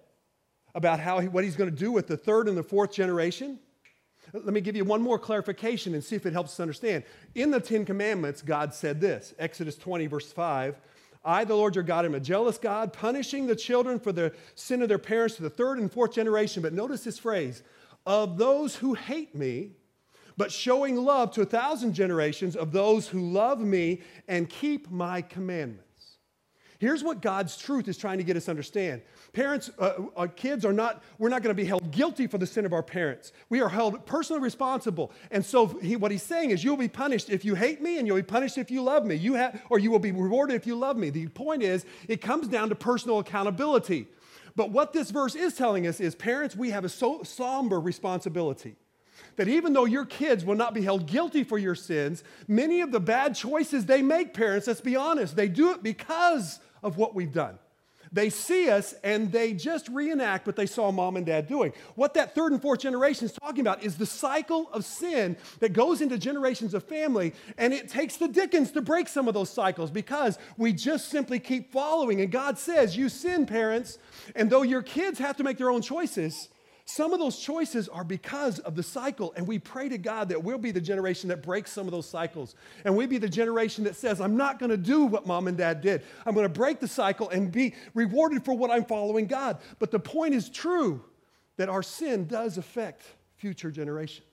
about 0.76 1.00
how 1.00 1.18
he, 1.18 1.28
what 1.28 1.46
he's 1.46 1.56
going 1.56 1.72
to 1.72 1.76
do 1.76 1.92
with 1.92 2.06
the 2.06 2.16
third 2.16 2.48
and 2.48 2.56
the 2.56 2.62
fourth 2.62 2.92
generation? 2.92 3.58
Let 4.32 4.54
me 4.54 4.62
give 4.62 4.76
you 4.76 4.86
one 4.86 5.02
more 5.02 5.18
clarification 5.18 5.96
and 5.96 6.04
see 6.04 6.16
if 6.16 6.28
it 6.28 6.34
helps 6.34 6.52
us 6.52 6.60
understand. 6.60 7.06
In 7.34 7.50
the 7.50 7.60
Ten 7.60 7.86
Commandments, 7.86 8.44
God 8.44 8.72
said 8.72 9.02
this 9.02 9.34
Exodus 9.40 9.78
20, 9.78 10.06
verse 10.06 10.32
5 10.32 10.76
I, 11.26 11.44
the 11.44 11.56
Lord 11.56 11.74
your 11.74 11.84
God, 11.84 12.06
am 12.06 12.14
a 12.14 12.20
jealous 12.20 12.60
God, 12.60 12.94
punishing 12.94 13.48
the 13.48 13.56
children 13.56 14.00
for 14.00 14.12
the 14.12 14.32
sin 14.54 14.84
of 14.84 14.90
their 14.90 15.00
parents 15.00 15.38
to 15.38 15.42
the 15.42 15.50
third 15.50 15.80
and 15.80 15.92
fourth 15.92 16.14
generation. 16.14 16.62
But 16.62 16.74
notice 16.74 17.04
this 17.04 17.18
phrase 17.18 17.64
of 18.08 18.38
those 18.38 18.78
who 18.78 18.94
hate 18.94 19.36
me, 19.36 19.74
but 20.38 20.52
showing 20.52 20.96
love 20.96 21.32
to 21.32 21.42
a 21.42 21.46
thousand 21.46 21.94
generations 21.94 22.56
of 22.56 22.72
those 22.72 23.08
who 23.08 23.20
love 23.20 23.60
me 23.60 24.02
and 24.28 24.50
keep 24.50 24.90
my 24.90 25.22
commandments. 25.22 25.84
Here's 26.80 27.04
what 27.04 27.22
God's 27.22 27.58
truth 27.58 27.88
is 27.88 27.98
trying 27.98 28.20
to 28.20 28.24
get 28.24 28.38
us 28.38 28.46
to 28.46 28.52
understand. 28.52 29.02
Parents, 29.34 29.72
uh, 29.80 29.94
our 30.16 30.26
uh, 30.26 30.28
kids 30.28 30.64
are 30.64 30.72
not, 30.72 31.04
we're 31.18 31.30
not 31.30 31.42
going 31.42 31.56
to 31.56 31.60
be 31.60 31.66
held 31.68 31.90
guilty 31.92 32.28
for 32.28 32.38
the 32.38 32.46
sin 32.46 32.66
of 32.66 32.74
our 32.74 32.84
parents. 32.84 33.34
We 33.50 33.62
are 33.62 33.70
held 33.70 34.06
personally 34.06 34.44
responsible. 34.44 35.12
And 35.32 35.44
so 35.44 35.66
he, 35.66 35.96
what 35.96 36.12
he's 36.12 36.22
saying 36.22 36.52
is 36.52 36.64
you'll 36.64 36.78
be 36.78 36.88
punished 36.88 37.32
if 37.32 37.44
you 37.44 37.56
hate 37.56 37.82
me 37.82 37.98
and 37.98 38.06
you'll 38.06 38.18
be 38.18 38.24
punished 38.24 38.60
if 38.60 38.70
you 38.70 38.84
love 38.84 39.06
me. 39.06 39.16
You 39.16 39.34
have, 39.34 39.60
or 39.72 39.80
you 39.80 39.90
will 39.90 40.00
be 40.00 40.12
rewarded 40.12 40.56
if 40.56 40.68
you 40.68 40.76
love 40.76 40.98
me. 40.98 41.10
The 41.10 41.28
point 41.30 41.64
is, 41.64 41.84
it 42.08 42.22
comes 42.22 42.48
down 42.48 42.70
to 42.70 42.76
personal 42.76 43.18
accountability. 43.18 44.08
But 44.58 44.72
what 44.72 44.92
this 44.92 45.12
verse 45.12 45.36
is 45.36 45.54
telling 45.54 45.86
us 45.86 46.00
is 46.00 46.16
parents, 46.16 46.56
we 46.56 46.72
have 46.72 46.84
a 46.84 46.90
so 46.90 47.22
somber 47.22 47.80
responsibility 47.80 48.76
that 49.36 49.48
even 49.48 49.72
though 49.72 49.86
your 49.86 50.04
kids 50.04 50.44
will 50.44 50.56
not 50.56 50.74
be 50.74 50.82
held 50.82 51.06
guilty 51.06 51.44
for 51.44 51.60
your 51.60 51.76
sins, 51.76 52.24
many 52.48 52.82
of 52.82 52.92
the 52.92 53.00
bad 53.00 53.36
choices 53.36 53.86
they 53.86 54.02
make, 54.02 54.34
parents, 54.34 54.66
let's 54.66 54.82
be 54.82 54.96
honest, 54.96 55.36
they 55.36 55.48
do 55.48 55.72
it 55.72 55.84
because 55.84 56.60
of 56.82 56.98
what 56.98 57.14
we've 57.14 57.32
done. 57.32 57.60
They 58.12 58.30
see 58.30 58.70
us 58.70 58.94
and 59.04 59.32
they 59.32 59.54
just 59.54 59.90
reenact 59.90 60.46
what 60.46 60.56
they 60.56 60.66
saw 60.66 60.92
mom 60.92 61.18
and 61.18 61.26
dad 61.26 61.48
doing. 61.48 61.74
What 61.96 62.14
that 62.16 62.36
third 62.36 62.52
and 62.52 62.62
fourth 62.62 62.80
generation 62.80 63.26
is 63.26 63.34
talking 63.34 63.62
about 63.62 63.84
is 63.84 63.98
the 63.98 64.06
cycle 64.06 64.70
of 64.72 64.86
sin 64.86 65.38
that 65.60 65.74
goes 65.74 66.02
into 66.02 66.18
generations 66.18 66.74
of 66.74 66.84
family, 66.84 67.34
and 67.58 67.74
it 67.74 67.90
takes 67.90 68.18
the 68.18 68.28
Dickens 68.28 68.72
to 68.72 68.82
break 68.82 69.08
some 69.08 69.28
of 69.28 69.34
those 69.34 69.50
cycles 69.50 69.92
because 69.92 70.38
we 70.58 70.74
just 70.74 71.10
simply 71.10 71.40
keep 71.40 71.72
following. 71.72 72.22
And 72.22 72.32
God 72.32 72.58
says, 72.58 72.96
You 72.96 73.10
sin, 73.10 73.46
parents, 73.46 73.98
and 74.36 74.50
though 74.50 74.64
your 74.64 74.82
kids 74.82 75.20
have 75.20 75.38
to 75.38 75.44
make 75.44 75.58
their 75.58 75.70
own 75.70 75.82
choices, 75.82 76.50
some 76.90 77.12
of 77.12 77.20
those 77.20 77.38
choices 77.38 77.90
are 77.90 78.06
because 78.06 78.60
of 78.60 78.78
the 78.78 78.82
cycle, 78.82 79.34
and 79.36 79.46
we 79.46 79.60
pray 79.60 79.90
to 79.90 79.98
God 79.98 80.30
that 80.30 80.42
we'll 80.42 80.58
be 80.58 80.72
the 80.72 80.80
generation 80.80 81.28
that 81.28 81.44
breaks 81.44 81.70
some 81.70 81.86
of 81.86 81.92
those 81.92 82.08
cycles. 82.08 82.56
And 82.86 82.96
we 82.96 83.06
be 83.06 83.18
the 83.18 83.28
generation 83.28 83.84
that 83.84 83.98
says, 83.98 84.22
I'm 84.22 84.38
not 84.38 84.58
going 84.58 84.70
to 84.70 84.78
do 84.78 85.04
what 85.04 85.28
mom 85.28 85.50
and 85.50 85.58
dad 85.58 85.82
did. 85.82 86.04
I'm 86.26 86.34
going 86.34 86.46
to 86.46 86.50
break 86.50 86.80
the 86.80 86.88
cycle 86.88 87.30
and 87.30 87.52
be 87.52 87.76
rewarded 87.94 88.46
for 88.46 88.58
what 88.58 88.72
I'm 88.72 88.86
following 88.86 89.28
God. 89.28 89.58
But 89.80 89.92
the 89.92 90.00
point 90.00 90.34
is 90.34 90.48
true 90.48 91.04
that 91.58 91.68
our 91.68 91.84
sin 91.84 92.26
does 92.26 92.58
affect 92.58 93.04
future 93.36 93.70
generations, 93.70 94.26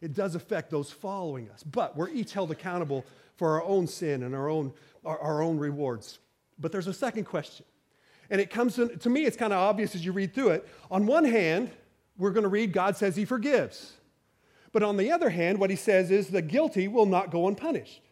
it 0.00 0.14
does 0.14 0.36
affect 0.36 0.70
those 0.70 0.92
following 0.92 1.50
us. 1.50 1.64
But 1.64 1.96
we're 1.96 2.10
each 2.10 2.32
held 2.32 2.52
accountable 2.52 3.04
for 3.34 3.56
our 3.56 3.64
own 3.64 3.88
sin 3.88 4.22
and 4.22 4.32
our 4.32 4.48
own, 4.48 4.72
our, 5.04 5.18
our 5.18 5.42
own 5.42 5.58
rewards. 5.58 6.20
But 6.56 6.70
there's 6.70 6.86
a 6.86 6.94
second 6.94 7.24
question. 7.24 7.66
And 8.30 8.40
it 8.40 8.48
comes 8.48 8.76
to, 8.76 8.96
to 8.96 9.10
me, 9.10 9.24
it's 9.24 9.36
kind 9.36 9.52
of 9.52 9.58
obvious 9.58 9.96
as 9.96 10.04
you 10.04 10.12
read 10.12 10.32
through 10.32 10.50
it. 10.50 10.68
On 10.88 11.04
one 11.04 11.24
hand, 11.24 11.70
we're 12.20 12.30
going 12.30 12.44
to 12.44 12.48
read 12.48 12.72
God 12.72 12.96
says 12.96 13.16
he 13.16 13.24
forgives. 13.24 13.94
But 14.72 14.82
on 14.82 14.96
the 14.96 15.10
other 15.10 15.30
hand, 15.30 15.58
what 15.58 15.70
he 15.70 15.76
says 15.76 16.10
is 16.10 16.28
the 16.28 16.42
guilty 16.42 16.86
will 16.86 17.06
not 17.06 17.30
go 17.30 17.48
unpunished. 17.48 18.02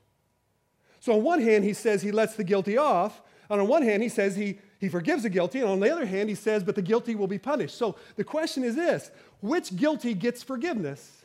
So 0.99 1.13
on 1.13 1.23
one 1.23 1.41
hand, 1.41 1.65
he 1.65 1.73
says 1.73 2.03
he 2.03 2.11
lets 2.11 2.35
the 2.35 2.43
guilty 2.43 2.77
off. 2.77 3.23
And 3.49 3.61
on 3.61 3.69
one 3.69 3.83
hand, 3.83 4.03
he 4.03 4.09
says 4.09 4.35
he, 4.35 4.59
he 4.81 4.89
forgives 4.89 5.23
the 5.23 5.31
guilty. 5.31 5.61
And 5.61 5.69
on 5.69 5.81
the 5.81 5.93
other 5.93 6.07
hand, 6.07 6.29
he 6.29 6.35
says, 6.35 6.65
but 6.65 6.75
the 6.75 6.83
guilty 6.83 7.15
will 7.15 7.29
be 7.29 7.39
punished. 7.39 7.77
So 7.77 7.97
the 8.17 8.25
question 8.25 8.65
is 8.65 8.75
this 8.75 9.11
which 9.41 9.77
guilty 9.77 10.15
gets 10.15 10.43
forgiveness 10.43 11.25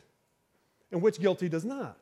and 0.92 1.02
which 1.02 1.18
guilty 1.18 1.48
does 1.48 1.64
not? 1.64 1.98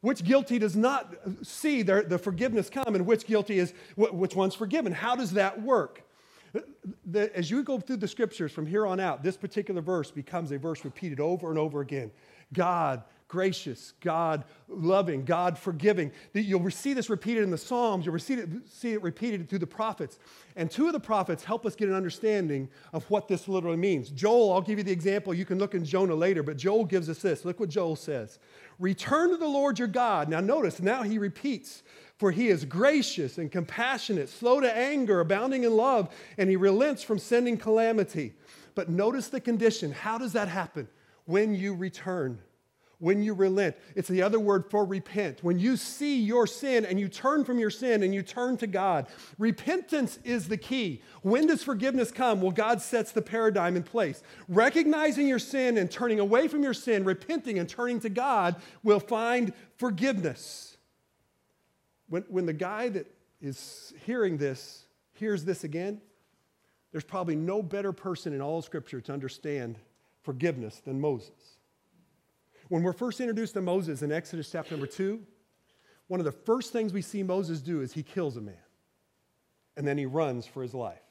Which 0.00 0.22
guilty 0.22 0.60
does 0.60 0.76
not 0.76 1.12
see 1.42 1.82
their, 1.82 2.02
the 2.02 2.18
forgiveness 2.18 2.70
come 2.70 2.94
and 2.94 3.04
which 3.04 3.26
guilty 3.26 3.58
is, 3.58 3.74
which 3.96 4.36
one's 4.36 4.54
forgiven? 4.54 4.92
How 4.92 5.16
does 5.16 5.32
that 5.32 5.60
work? 5.60 6.04
The, 7.04 7.36
as 7.36 7.50
you 7.50 7.62
go 7.62 7.78
through 7.78 7.98
the 7.98 8.08
scriptures 8.08 8.52
from 8.52 8.66
here 8.66 8.86
on 8.86 9.00
out, 9.00 9.22
this 9.22 9.36
particular 9.36 9.80
verse 9.80 10.10
becomes 10.10 10.52
a 10.52 10.58
verse 10.58 10.84
repeated 10.84 11.20
over 11.20 11.50
and 11.50 11.58
over 11.58 11.80
again. 11.80 12.10
God 12.52 13.02
gracious, 13.28 13.92
God 14.00 14.44
loving, 14.68 15.24
God 15.24 15.58
forgiving. 15.58 16.10
You'll 16.32 16.70
see 16.70 16.94
this 16.94 17.10
repeated 17.10 17.44
in 17.44 17.50
the 17.50 17.58
Psalms, 17.58 18.06
you'll 18.06 18.18
see 18.18 18.34
it, 18.34 18.48
see 18.66 18.92
it 18.92 19.02
repeated 19.02 19.48
through 19.48 19.58
the 19.60 19.66
prophets. 19.66 20.18
And 20.56 20.70
two 20.70 20.86
of 20.86 20.94
the 20.94 21.00
prophets 21.00 21.44
help 21.44 21.66
us 21.66 21.76
get 21.76 21.88
an 21.88 21.94
understanding 21.94 22.68
of 22.92 23.08
what 23.10 23.28
this 23.28 23.46
literally 23.46 23.76
means. 23.76 24.08
Joel, 24.08 24.52
I'll 24.52 24.62
give 24.62 24.78
you 24.78 24.84
the 24.84 24.92
example. 24.92 25.34
You 25.34 25.44
can 25.44 25.58
look 25.58 25.74
in 25.74 25.84
Jonah 25.84 26.14
later, 26.14 26.42
but 26.42 26.56
Joel 26.56 26.86
gives 26.86 27.08
us 27.08 27.18
this. 27.18 27.44
Look 27.44 27.60
what 27.60 27.68
Joel 27.68 27.96
says 27.96 28.38
Return 28.78 29.30
to 29.30 29.36
the 29.36 29.46
Lord 29.46 29.78
your 29.78 29.88
God. 29.88 30.28
Now, 30.28 30.40
notice, 30.40 30.80
now 30.80 31.02
he 31.02 31.18
repeats. 31.18 31.82
For 32.18 32.30
he 32.32 32.48
is 32.48 32.64
gracious 32.64 33.38
and 33.38 33.50
compassionate, 33.50 34.28
slow 34.28 34.60
to 34.60 34.76
anger, 34.76 35.20
abounding 35.20 35.64
in 35.64 35.76
love, 35.76 36.12
and 36.36 36.50
he 36.50 36.56
relents 36.56 37.02
from 37.02 37.18
sending 37.18 37.56
calamity. 37.56 38.34
But 38.74 38.88
notice 38.88 39.28
the 39.28 39.40
condition. 39.40 39.92
How 39.92 40.18
does 40.18 40.32
that 40.32 40.48
happen? 40.48 40.88
When 41.24 41.54
you 41.54 41.74
return 41.74 42.40
when 43.00 43.22
you 43.22 43.32
relent. 43.32 43.76
It's 43.94 44.08
the 44.08 44.22
other 44.22 44.40
word 44.40 44.70
for 44.70 44.84
repent. 44.84 45.42
When 45.42 45.58
you 45.58 45.76
see 45.76 46.20
your 46.20 46.46
sin 46.46 46.84
and 46.84 46.98
you 46.98 47.08
turn 47.08 47.44
from 47.44 47.58
your 47.58 47.70
sin 47.70 48.02
and 48.02 48.14
you 48.14 48.22
turn 48.22 48.56
to 48.58 48.66
God, 48.66 49.06
repentance 49.38 50.18
is 50.24 50.48
the 50.48 50.56
key. 50.56 51.02
When 51.22 51.46
does 51.46 51.62
forgiveness 51.62 52.10
come? 52.10 52.40
Well, 52.40 52.50
God 52.50 52.80
sets 52.82 53.12
the 53.12 53.22
paradigm 53.22 53.76
in 53.76 53.82
place. 53.82 54.22
Recognizing 54.48 55.28
your 55.28 55.38
sin 55.38 55.78
and 55.78 55.90
turning 55.90 56.18
away 56.18 56.48
from 56.48 56.62
your 56.62 56.74
sin, 56.74 57.04
repenting 57.04 57.58
and 57.58 57.68
turning 57.68 58.00
to 58.00 58.08
God 58.08 58.56
will 58.82 59.00
find 59.00 59.52
forgiveness. 59.76 60.77
When, 62.08 62.24
when 62.28 62.46
the 62.46 62.52
guy 62.52 62.88
that 62.90 63.06
is 63.40 63.92
hearing 64.04 64.38
this 64.38 64.84
hears 65.12 65.44
this 65.44 65.64
again, 65.64 66.00
there's 66.92 67.04
probably 67.04 67.36
no 67.36 67.62
better 67.62 67.92
person 67.92 68.32
in 68.32 68.40
all 68.40 68.62
Scripture 68.62 69.00
to 69.02 69.12
understand 69.12 69.78
forgiveness 70.22 70.80
than 70.84 71.00
Moses. 71.00 71.58
When 72.68 72.82
we're 72.82 72.92
first 72.92 73.20
introduced 73.20 73.54
to 73.54 73.62
Moses 73.62 74.02
in 74.02 74.12
Exodus 74.12 74.50
chapter 74.50 74.72
number 74.72 74.86
two, 74.86 75.20
one 76.06 76.20
of 76.20 76.24
the 76.26 76.32
first 76.32 76.72
things 76.72 76.92
we 76.92 77.02
see 77.02 77.22
Moses 77.22 77.60
do 77.60 77.82
is 77.82 77.92
he 77.92 78.02
kills 78.02 78.36
a 78.36 78.40
man 78.40 78.54
and 79.76 79.86
then 79.86 79.96
he 79.98 80.06
runs 80.06 80.46
for 80.46 80.62
his 80.62 80.74
life. 80.74 81.07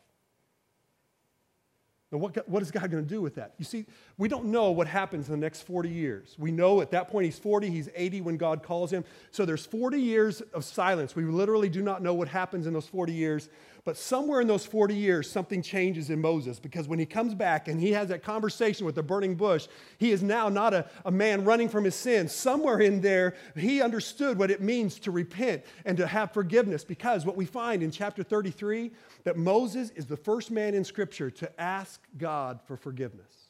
Now, 2.11 2.19
what, 2.19 2.47
what 2.47 2.61
is 2.61 2.71
God 2.71 2.89
going 2.89 3.03
to 3.03 3.09
do 3.09 3.21
with 3.21 3.35
that? 3.35 3.53
You 3.57 3.65
see, 3.65 3.85
we 4.17 4.29
don't 4.29 4.45
know 4.45 4.71
what 4.71 4.87
happens 4.87 5.27
in 5.27 5.33
the 5.33 5.45
next 5.45 5.63
40 5.63 5.89
years. 5.89 6.35
We 6.37 6.51
know 6.51 6.79
at 6.79 6.91
that 6.91 7.09
point 7.09 7.25
he's 7.25 7.37
40, 7.37 7.69
he's 7.69 7.89
80 7.93 8.21
when 8.21 8.37
God 8.37 8.63
calls 8.63 8.91
him. 8.91 9.03
So 9.31 9.45
there's 9.45 9.65
40 9.65 9.99
years 9.99 10.39
of 10.53 10.63
silence. 10.63 11.17
We 11.17 11.23
literally 11.25 11.67
do 11.67 11.81
not 11.81 12.01
know 12.01 12.13
what 12.13 12.29
happens 12.29 12.65
in 12.65 12.73
those 12.73 12.87
40 12.87 13.11
years. 13.11 13.49
But 13.87 13.95
somewhere 13.95 14.41
in 14.41 14.47
those 14.47 14.65
40 14.65 14.93
years, 14.93 15.31
something 15.31 15.61
changes 15.61 16.09
in 16.09 16.19
Moses 16.19 16.59
because 16.59 16.89
when 16.89 16.99
he 16.99 17.05
comes 17.05 17.33
back 17.33 17.69
and 17.69 17.79
he 17.79 17.93
has 17.93 18.09
that 18.09 18.21
conversation 18.21 18.85
with 18.85 18.95
the 18.95 19.01
burning 19.01 19.35
bush, 19.35 19.69
he 19.97 20.11
is 20.11 20.21
now 20.21 20.49
not 20.49 20.73
a, 20.73 20.89
a 21.05 21.11
man 21.11 21.45
running 21.45 21.69
from 21.69 21.85
his 21.85 21.95
sins. 21.95 22.33
Somewhere 22.33 22.81
in 22.81 22.99
there, 22.99 23.35
he 23.55 23.81
understood 23.81 24.37
what 24.37 24.51
it 24.51 24.59
means 24.59 24.99
to 24.99 25.11
repent 25.11 25.63
and 25.85 25.95
to 25.95 26.05
have 26.05 26.33
forgiveness 26.33 26.83
because 26.83 27.25
what 27.25 27.37
we 27.37 27.45
find 27.45 27.81
in 27.81 27.89
chapter 27.89 28.23
33 28.23 28.91
that 29.23 29.37
Moses 29.37 29.91
is 29.91 30.05
the 30.05 30.17
first 30.17 30.51
man 30.51 30.73
in 30.73 30.83
Scripture 30.83 31.31
to 31.31 31.49
ask 31.57 32.01
God 32.17 32.59
for 32.65 32.75
forgiveness. 32.75 33.46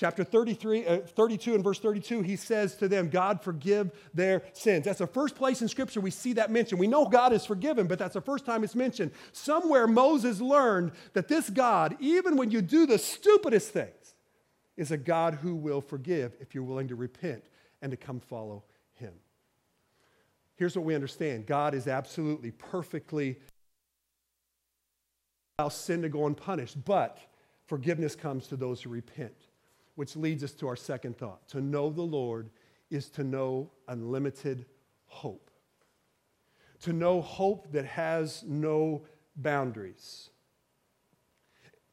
Chapter 0.00 0.24
33, 0.24 0.86
uh, 0.86 0.98
32 1.00 1.54
and 1.54 1.62
verse 1.62 1.78
32, 1.78 2.22
he 2.22 2.34
says 2.34 2.74
to 2.76 2.88
them, 2.88 3.10
God 3.10 3.42
forgive 3.42 3.90
their 4.14 4.42
sins. 4.54 4.86
That's 4.86 5.00
the 5.00 5.06
first 5.06 5.34
place 5.34 5.60
in 5.60 5.68
Scripture 5.68 6.00
we 6.00 6.10
see 6.10 6.32
that 6.32 6.50
mentioned. 6.50 6.80
We 6.80 6.86
know 6.86 7.04
God 7.04 7.34
is 7.34 7.44
forgiven, 7.44 7.86
but 7.86 7.98
that's 7.98 8.14
the 8.14 8.22
first 8.22 8.46
time 8.46 8.64
it's 8.64 8.74
mentioned. 8.74 9.10
Somewhere 9.32 9.86
Moses 9.86 10.40
learned 10.40 10.92
that 11.12 11.28
this 11.28 11.50
God, 11.50 11.98
even 12.00 12.38
when 12.38 12.50
you 12.50 12.62
do 12.62 12.86
the 12.86 12.96
stupidest 12.96 13.74
things, 13.74 14.14
is 14.78 14.90
a 14.90 14.96
God 14.96 15.34
who 15.34 15.54
will 15.54 15.82
forgive 15.82 16.34
if 16.40 16.54
you're 16.54 16.64
willing 16.64 16.88
to 16.88 16.94
repent 16.94 17.44
and 17.82 17.90
to 17.90 17.98
come 17.98 18.20
follow 18.20 18.64
him. 18.94 19.12
Here's 20.56 20.74
what 20.74 20.86
we 20.86 20.94
understand 20.94 21.44
God 21.44 21.74
is 21.74 21.86
absolutely 21.86 22.52
perfectly 22.52 23.38
allow 25.58 25.68
sin 25.68 26.00
to 26.00 26.08
go 26.08 26.24
unpunished, 26.24 26.82
but 26.86 27.18
forgiveness 27.66 28.16
comes 28.16 28.46
to 28.46 28.56
those 28.56 28.80
who 28.80 28.88
repent. 28.88 29.49
Which 30.00 30.16
leads 30.16 30.42
us 30.42 30.52
to 30.52 30.66
our 30.66 30.76
second 30.76 31.18
thought. 31.18 31.46
To 31.48 31.60
know 31.60 31.90
the 31.90 32.00
Lord 32.00 32.48
is 32.90 33.10
to 33.10 33.22
know 33.22 33.70
unlimited 33.86 34.64
hope. 35.04 35.50
To 36.84 36.94
know 36.94 37.20
hope 37.20 37.70
that 37.72 37.84
has 37.84 38.42
no 38.46 39.02
boundaries. 39.36 40.30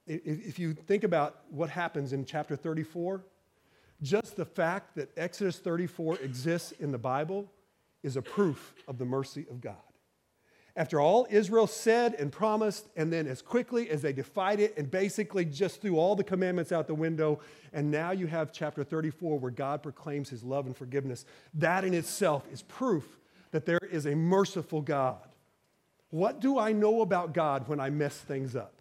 If 0.06 0.58
you 0.58 0.72
think 0.72 1.04
about 1.04 1.42
what 1.50 1.70
happens 1.70 2.14
in 2.14 2.24
chapter 2.24 2.56
34, 2.56 3.26
just 4.02 4.38
the 4.38 4.46
fact 4.46 4.96
that 4.96 5.10
Exodus 5.18 5.60
34 5.60 6.20
exists 6.20 6.72
in 6.80 6.94
the 6.94 6.98
Bible 6.98 7.52
is 8.04 8.16
a 8.16 8.22
proof 8.22 8.74
of 8.88 9.00
the 9.00 9.06
mercy 9.06 9.46
of 9.50 9.60
God. 9.60 9.76
After 10.78 11.02
all 11.02 11.26
Israel 11.32 11.66
said 11.66 12.14
and 12.14 12.32
promised, 12.32 12.88
and 12.96 13.12
then 13.12 13.26
as 13.26 13.42
quickly 13.42 13.90
as 13.90 14.04
they 14.04 14.14
defied 14.14 14.60
it 14.60 14.78
and 14.78 14.90
basically 14.90 15.44
just 15.44 15.82
threw 15.82 15.98
all 15.98 16.16
the 16.16 16.24
commandments 16.24 16.72
out 16.72 16.86
the 16.86 16.94
window, 16.94 17.40
and 17.74 17.90
now 17.90 18.12
you 18.12 18.28
have 18.28 18.52
chapter 18.52 18.84
34 18.84 19.40
where 19.40 19.50
God 19.50 19.82
proclaims 19.82 20.30
his 20.30 20.44
love 20.44 20.68
and 20.68 20.78
forgiveness. 20.78 21.26
That 21.56 21.84
in 21.84 21.96
itself 21.96 22.48
is 22.52 22.62
proof 22.62 23.18
that 23.50 23.66
there 23.66 23.80
is 23.92 24.06
a 24.06 24.14
merciful 24.14 24.82
God. 24.82 25.28
What 26.12 26.40
do 26.40 26.60
I 26.60 26.74
know 26.74 27.02
about 27.02 27.34
God 27.34 27.68
when 27.68 27.80
I 27.80 27.90
mess 27.90 28.16
things 28.16 28.56
up? 28.56 28.77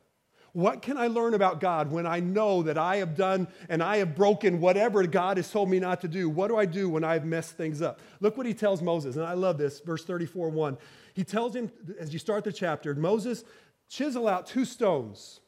What 0.56 0.80
can 0.80 0.96
I 0.96 1.08
learn 1.08 1.34
about 1.34 1.60
God 1.60 1.90
when 1.90 2.06
I 2.06 2.20
know 2.20 2.62
that 2.62 2.78
I 2.78 2.96
have 2.96 3.14
done 3.14 3.46
and 3.68 3.82
I 3.82 3.98
have 3.98 4.16
broken 4.16 4.58
whatever 4.58 5.06
God 5.06 5.36
has 5.36 5.50
told 5.50 5.68
me 5.68 5.78
not 5.78 6.00
to 6.00 6.08
do? 6.08 6.30
What 6.30 6.48
do 6.48 6.56
I 6.56 6.64
do 6.64 6.88
when 6.88 7.04
I've 7.04 7.26
messed 7.26 7.58
things 7.58 7.82
up? 7.82 8.00
Look 8.20 8.38
what 8.38 8.46
he 8.46 8.54
tells 8.54 8.80
Moses, 8.80 9.16
and 9.16 9.26
I 9.26 9.34
love 9.34 9.58
this, 9.58 9.80
verse 9.80 10.02
34 10.06 10.48
1. 10.48 10.78
He 11.12 11.24
tells 11.24 11.54
him, 11.54 11.70
as 12.00 12.14
you 12.14 12.18
start 12.18 12.42
the 12.42 12.54
chapter, 12.54 12.94
Moses, 12.94 13.44
chisel 13.90 14.26
out 14.26 14.46
two 14.46 14.64
stones, 14.64 15.40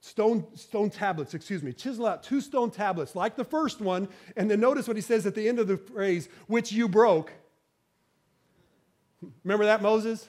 stone, 0.00 0.44
stone 0.56 0.90
tablets, 0.90 1.34
excuse 1.34 1.62
me, 1.62 1.72
chisel 1.72 2.04
out 2.04 2.24
two 2.24 2.40
stone 2.40 2.72
tablets 2.72 3.14
like 3.14 3.36
the 3.36 3.44
first 3.44 3.80
one, 3.80 4.08
and 4.36 4.50
then 4.50 4.58
notice 4.58 4.88
what 4.88 4.96
he 4.96 5.02
says 5.02 5.24
at 5.24 5.36
the 5.36 5.48
end 5.48 5.60
of 5.60 5.68
the 5.68 5.76
phrase, 5.76 6.28
which 6.48 6.72
you 6.72 6.88
broke. 6.88 7.32
Remember 9.44 9.66
that, 9.66 9.82
Moses? 9.82 10.28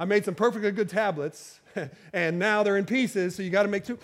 I 0.00 0.04
made 0.04 0.24
some 0.24 0.34
perfectly 0.34 0.72
good 0.72 0.88
tablets, 0.88 1.60
and 2.12 2.38
now 2.38 2.62
they're 2.62 2.76
in 2.76 2.86
pieces, 2.86 3.34
so 3.34 3.42
you 3.42 3.50
got 3.50 3.62
to 3.62 3.68
make 3.68 3.84
two. 3.84 3.98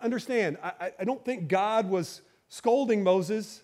Understand, 0.00 0.58
I, 0.62 0.92
I 0.98 1.04
don't 1.04 1.24
think 1.24 1.48
God 1.48 1.88
was 1.88 2.22
scolding 2.48 3.02
Moses. 3.02 3.62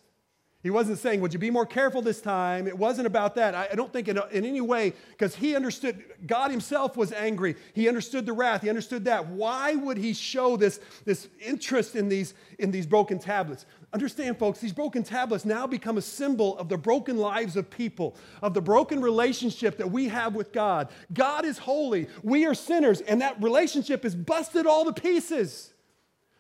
He 0.62 0.70
wasn't 0.70 0.98
saying, 0.98 1.20
Would 1.20 1.32
you 1.32 1.38
be 1.38 1.50
more 1.50 1.66
careful 1.66 2.02
this 2.02 2.20
time? 2.20 2.66
It 2.66 2.76
wasn't 2.76 3.06
about 3.06 3.36
that. 3.36 3.54
I, 3.54 3.74
don't 3.74 3.92
think 3.92 4.08
in, 4.08 4.18
in 4.32 4.44
any 4.44 4.60
way, 4.60 4.92
because 5.10 5.34
he 5.34 5.54
understood, 5.54 6.02
God 6.26 6.50
himself 6.50 6.96
was 6.96 7.12
angry. 7.12 7.54
He 7.74 7.88
understood 7.88 8.26
the 8.26 8.32
wrath. 8.32 8.62
He 8.62 8.68
understood 8.68 9.04
that. 9.04 9.28
Why 9.28 9.74
would 9.76 9.98
he 9.98 10.12
show 10.12 10.56
this, 10.56 10.80
this 11.04 11.28
interest 11.44 11.94
in 11.94 12.08
these, 12.08 12.34
in 12.58 12.70
these 12.70 12.86
broken 12.86 13.18
tablets? 13.18 13.66
Understand, 13.92 14.38
folks, 14.38 14.60
these 14.60 14.72
broken 14.72 15.02
tablets 15.02 15.46
now 15.46 15.66
become 15.66 15.96
a 15.96 16.02
symbol 16.02 16.58
of 16.58 16.68
the 16.68 16.76
broken 16.76 17.16
lives 17.16 17.56
of 17.56 17.70
people, 17.70 18.16
of 18.42 18.52
the 18.52 18.60
broken 18.60 19.00
relationship 19.00 19.78
that 19.78 19.90
we 19.90 20.08
have 20.08 20.34
with 20.34 20.52
God. 20.52 20.88
God 21.14 21.46
is 21.46 21.56
holy, 21.56 22.06
we 22.22 22.44
are 22.44 22.54
sinners, 22.54 23.00
and 23.00 23.22
that 23.22 23.42
relationship 23.42 24.04
is 24.04 24.14
busted 24.14 24.66
all 24.66 24.84
to 24.84 24.92
pieces. 24.92 25.72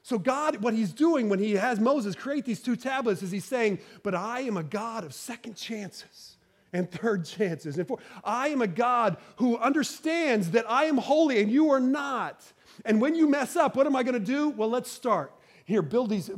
So, 0.02 0.18
God, 0.18 0.62
what 0.62 0.74
He's 0.74 0.92
doing 0.92 1.30
when 1.30 1.38
He 1.38 1.52
has 1.54 1.80
Moses 1.80 2.14
create 2.14 2.44
these 2.44 2.62
two 2.62 2.76
tablets 2.76 3.22
is 3.22 3.30
He's 3.30 3.46
saying, 3.46 3.78
But 4.02 4.14
I 4.14 4.40
am 4.40 4.58
a 4.58 4.62
God 4.62 5.04
of 5.04 5.14
second 5.14 5.54
chances 5.54 6.36
and 6.72 6.90
third 6.90 7.24
chances. 7.24 7.78
And 7.78 7.88
for, 7.88 7.98
I 8.24 8.48
am 8.48 8.60
a 8.60 8.66
God 8.66 9.16
who 9.36 9.56
understands 9.56 10.50
that 10.50 10.70
I 10.70 10.84
am 10.84 10.98
holy 10.98 11.40
and 11.40 11.50
you 11.50 11.70
are 11.70 11.80
not. 11.80 12.44
And 12.84 13.00
when 13.00 13.14
you 13.14 13.26
mess 13.28 13.56
up, 13.56 13.74
what 13.74 13.86
am 13.86 13.96
I 13.96 14.02
going 14.02 14.14
to 14.14 14.20
do? 14.20 14.50
Well, 14.50 14.68
let's 14.68 14.90
start. 14.90 15.32
Here, 15.68 15.82
build 15.82 16.08
these, 16.08 16.30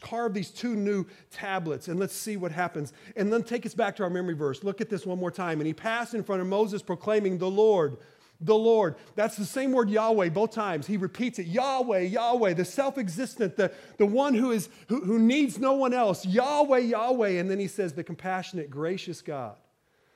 carve 0.00 0.32
these 0.32 0.52
two 0.52 0.76
new 0.76 1.04
tablets, 1.32 1.88
and 1.88 1.98
let's 1.98 2.14
see 2.14 2.36
what 2.36 2.52
happens. 2.52 2.92
And 3.16 3.32
then 3.32 3.42
take 3.42 3.66
us 3.66 3.74
back 3.74 3.96
to 3.96 4.04
our 4.04 4.10
memory 4.10 4.34
verse. 4.34 4.62
Look 4.62 4.80
at 4.80 4.88
this 4.88 5.04
one 5.04 5.18
more 5.18 5.32
time. 5.32 5.58
And 5.58 5.66
he 5.66 5.74
passed 5.74 6.14
in 6.14 6.22
front 6.22 6.40
of 6.40 6.46
Moses, 6.46 6.80
proclaiming, 6.80 7.38
The 7.38 7.50
Lord, 7.50 7.96
the 8.40 8.54
Lord. 8.54 8.94
That's 9.16 9.34
the 9.34 9.44
same 9.44 9.72
word 9.72 9.90
Yahweh 9.90 10.28
both 10.28 10.52
times. 10.52 10.86
He 10.86 10.96
repeats 10.98 11.40
it 11.40 11.48
Yahweh, 11.48 12.02
Yahweh, 12.02 12.54
the 12.54 12.64
self 12.64 12.96
existent, 12.96 13.56
the, 13.56 13.72
the 13.96 14.06
one 14.06 14.34
who, 14.34 14.52
is, 14.52 14.68
who, 14.86 15.04
who 15.04 15.18
needs 15.18 15.58
no 15.58 15.72
one 15.72 15.92
else. 15.92 16.24
Yahweh, 16.24 16.78
Yahweh. 16.78 17.40
And 17.40 17.50
then 17.50 17.58
he 17.58 17.66
says, 17.66 17.94
The 17.94 18.04
compassionate, 18.04 18.70
gracious 18.70 19.20
God, 19.20 19.56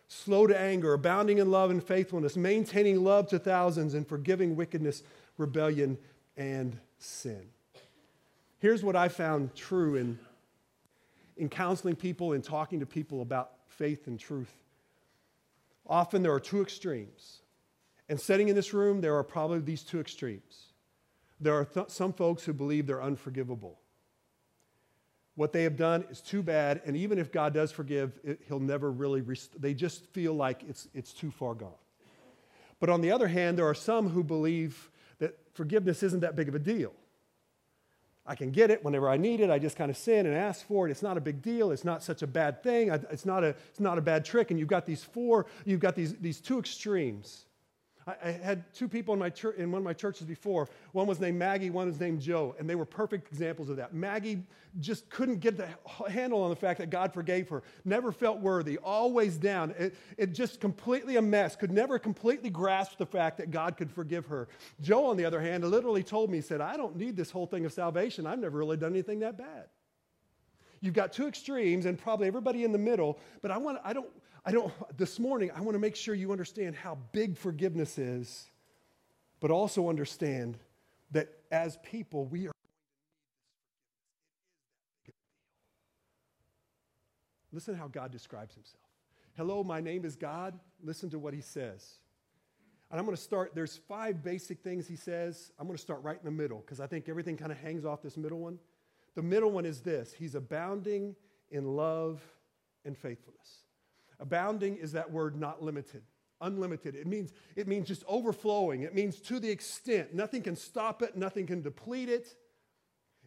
slow 0.07 0.47
to 0.47 0.57
anger, 0.57 0.93
abounding 0.93 1.39
in 1.39 1.51
love 1.51 1.73
and 1.73 1.83
faithfulness, 1.83 2.37
maintaining 2.37 3.03
love 3.03 3.27
to 3.31 3.41
thousands, 3.41 3.95
and 3.95 4.07
forgiving 4.07 4.55
wickedness, 4.55 5.03
rebellion, 5.39 5.99
and 6.37 6.79
sin. 6.99 7.49
Here's 8.65 8.83
what 8.83 8.97
I 8.97 9.09
found 9.09 9.55
true 9.55 9.97
in, 9.97 10.19
in 11.37 11.51
counseling 11.51 11.97
people 11.97 12.33
and 12.33 12.43
talking 12.43 12.81
to 12.81 12.87
people 12.87 13.21
about 13.21 13.51
faith 13.67 14.07
and 14.07 14.19
truth. 14.19 14.51
Often 15.87 16.23
there 16.23 16.33
are 16.33 16.41
two 16.41 16.63
extremes. 16.63 17.43
And 18.09 18.19
sitting 18.19 18.49
in 18.49 18.57
this 18.57 18.73
room, 18.73 19.03
there 19.03 19.17
are 19.17 19.23
probably 19.23 19.59
these 19.59 19.83
two 19.83 20.01
extremes. 20.01 20.69
There 21.39 21.53
are 21.53 21.67
th- 21.67 21.91
some 21.91 22.15
folks 22.15 22.43
who 22.43 22.55
believe 22.55 22.87
they're 22.87 23.03
unforgivable. 23.03 23.81
What 25.35 25.53
they 25.53 25.65
have 25.65 25.77
done 25.77 26.07
is 26.11 26.23
too 26.23 26.43
bad, 26.43 26.81
and 26.87 26.97
even 26.97 27.19
if 27.19 27.31
God 27.31 27.53
does 27.53 27.71
forgive, 27.71 28.19
it, 28.25 28.41
He'll 28.49 28.61
never 28.61 28.91
really, 28.91 29.21
rest- 29.21 29.61
they 29.61 29.75
just 29.75 30.07
feel 30.15 30.33
like 30.33 30.63
it's, 30.67 30.89
it's 30.95 31.13
too 31.13 31.31
far 31.31 31.53
gone. 31.53 31.73
But 32.81 32.89
on 32.89 33.03
the 33.03 33.13
other 33.13 33.29
hand, 33.29 33.59
there 33.59 33.69
are 33.69 33.75
some 33.75 34.09
who 34.09 34.25
believe 34.25 34.91
that 35.19 35.39
forgiveness 35.53 36.03
isn't 36.03 36.21
that 36.21 36.35
big 36.35 36.49
of 36.49 36.55
a 36.55 36.59
deal. 36.59 36.95
I 38.27 38.35
can 38.35 38.51
get 38.51 38.71
it 38.71 38.83
whenever 38.83 39.09
I 39.09 39.19
need 39.19 39.41
it. 39.41 39.51
I 39.51 39.59
just 39.59 39.77
kind 39.77 39.91
of 39.91 39.97
sin 39.97 40.25
and 40.27 40.35
ask 40.35 40.67
for 40.67 40.89
it. 40.89 40.91
It's 40.91 41.03
not 41.03 41.19
a 41.19 41.21
big 41.21 41.43
deal. 41.43 41.73
It's 41.73 41.85
not 41.85 42.03
such 42.03 42.23
a 42.23 42.27
bad 42.27 42.63
thing. 42.63 42.91
It's 43.11 43.27
not 43.27 43.45
a, 43.45 43.49
it's 43.69 43.81
not 43.81 43.99
a 43.99 44.01
bad 44.01 44.25
trick. 44.25 44.51
And 44.51 44.59
you've 44.59 44.69
got 44.69 44.87
these 44.87 45.05
four, 45.05 45.47
you've 45.67 45.81
got 45.81 45.95
these, 45.95 46.15
these 46.15 46.41
two 46.41 46.59
extremes. 46.59 47.45
I, 48.07 48.15
I 48.25 48.31
had 48.33 48.73
two 48.75 48.89
people 48.89 49.15
in, 49.15 49.21
my 49.21 49.31
church, 49.31 49.57
in 49.57 49.71
one 49.71 49.81
of 49.81 49.85
my 49.85 49.93
churches 49.93 50.27
before. 50.27 50.69
One 50.93 51.07
was 51.07 51.21
named 51.21 51.39
Maggie, 51.39 51.71
one 51.71 51.87
was 51.87 52.01
named 52.01 52.21
Joe, 52.21 52.55
and 52.59 52.69
they 52.69 52.75
were 52.75 52.85
perfect 52.85 53.31
examples 53.31 53.69
of 53.69 53.77
that. 53.77 53.95
Maggie 53.95 54.43
just 54.81 55.09
couldn't 55.09 55.39
get 55.39 55.57
the 55.57 55.69
handle 56.09 56.43
on 56.43 56.51
the 56.51 56.57
fact 56.57 56.79
that 56.79 56.91
God 56.91 57.15
forgave 57.15 57.49
her, 57.49 57.63
never 57.85 58.13
felt 58.13 58.41
worthy, 58.41 58.79
always 58.79 59.37
down. 59.37 59.75
It, 59.79 59.95
it 60.19 60.33
just 60.33 60.61
completely 60.61 61.17
a 61.17 61.23
mess, 61.23 61.57
could 61.57 61.71
never 61.71 61.99
completely 61.99 62.51
grasp 62.51 62.99
the 62.99 63.07
fact 63.07 63.39
that 63.39 63.51
God 63.51 63.77
could 63.77 63.91
forgive 63.91 64.27
her. 64.27 64.49
Joe, 64.81 65.07
on 65.07 65.17
the 65.17 65.25
other 65.25 65.41
hand, 65.41 65.65
literally 65.65 66.03
told 66.03 66.31
me, 66.31 66.39
he 66.39 66.43
said, 66.43 66.61
I 66.61 66.77
don't 66.77 66.97
need 66.97 67.17
this 67.17 67.31
whole 67.31 67.47
thing 67.47 67.65
of 67.65 67.73
salvation. 67.73 68.27
I've 68.27 68.41
never 68.41 68.59
really 68.59 68.77
done 68.77 68.93
anything 68.93 69.21
that 69.21 69.39
bad. 69.39 69.67
You've 70.85 70.93
got 70.93 71.15
two 71.15 71.27
extremes 71.27 71.87
and 71.87 71.99
probably 71.99 72.27
everybody 72.27 72.63
in 72.63 72.71
the 72.71 72.79
middle, 72.79 73.19
but 73.41 73.51
I 73.51 73.57
want 73.57 73.79
I 73.85 73.95
don't 73.95 74.11
I 74.45 74.53
don't, 74.53 74.73
this 74.97 75.19
morning, 75.19 75.51
I 75.55 75.61
want 75.63 75.75
to 75.75 75.79
make 75.79 75.97
sure 75.97 76.15
you 76.15 76.31
understand 76.31 76.77
how 76.77 76.99
big 77.13 77.37
forgiveness 77.37 77.99
is, 77.99 78.51
but 79.41 79.51
also 79.51 79.89
understand 79.89 80.59
that 81.13 81.29
as 81.51 81.79
people, 81.83 82.27
we 82.27 82.49
are 82.49 82.55
Listen 87.53 87.75
to 87.75 87.81
how 87.81 87.87
God 87.87 88.11
describes 88.11 88.55
himself. 88.57 88.83
Hello, 89.37 89.63
my 89.63 89.81
name 89.81 90.05
is 90.05 90.17
God. 90.17 90.59
Listen 90.83 91.09
to 91.11 91.21
what 91.21 91.33
he 91.33 91.41
says. 91.41 91.99
And 92.91 92.99
I'm 92.99 93.07
going 93.07 93.17
to 93.17 93.23
start, 93.23 93.55
there's 93.55 93.77
five 93.77 94.25
basic 94.25 94.61
things 94.61 94.89
he 94.89 94.97
says. 94.97 95.53
I'm 95.59 95.67
going 95.67 95.77
to 95.77 95.83
start 95.83 96.03
right 96.03 96.19
in 96.19 96.25
the 96.25 96.33
middle 96.33 96.59
because 96.59 96.81
I 96.81 96.89
think 96.89 97.09
everything 97.09 97.37
kind 97.37 97.53
of 97.53 97.59
hangs 97.59 97.85
off 97.85 98.03
this 98.03 98.17
middle 98.17 98.41
one. 98.41 98.59
The 99.15 99.23
middle 99.23 99.53
one 99.53 99.65
is 99.65 99.81
this 99.81 100.13
He's 100.13 100.35
abounding 100.35 101.15
in 101.51 101.77
love 101.77 102.21
and 102.85 102.99
faithfulness. 102.99 103.64
Abounding 104.25 104.79
is 104.79 104.93
that 104.93 105.13
word 105.13 105.39
not 105.39 105.63
limited, 105.63 106.01
unlimited. 106.41 106.95
It 106.95 107.07
means, 107.07 107.31
it 107.57 107.69
means 107.69 107.87
just 107.87 108.03
overflowing. 108.09 108.81
It 108.81 108.95
means 108.95 109.21
to 109.21 109.39
the 109.39 109.51
extent. 109.51 110.15
Nothing 110.15 110.41
can 110.41 110.57
stop 110.57 111.03
it, 111.03 111.15
nothing 111.15 111.47
can 111.47 111.61
deplete 111.61 112.09
it. 112.09 112.35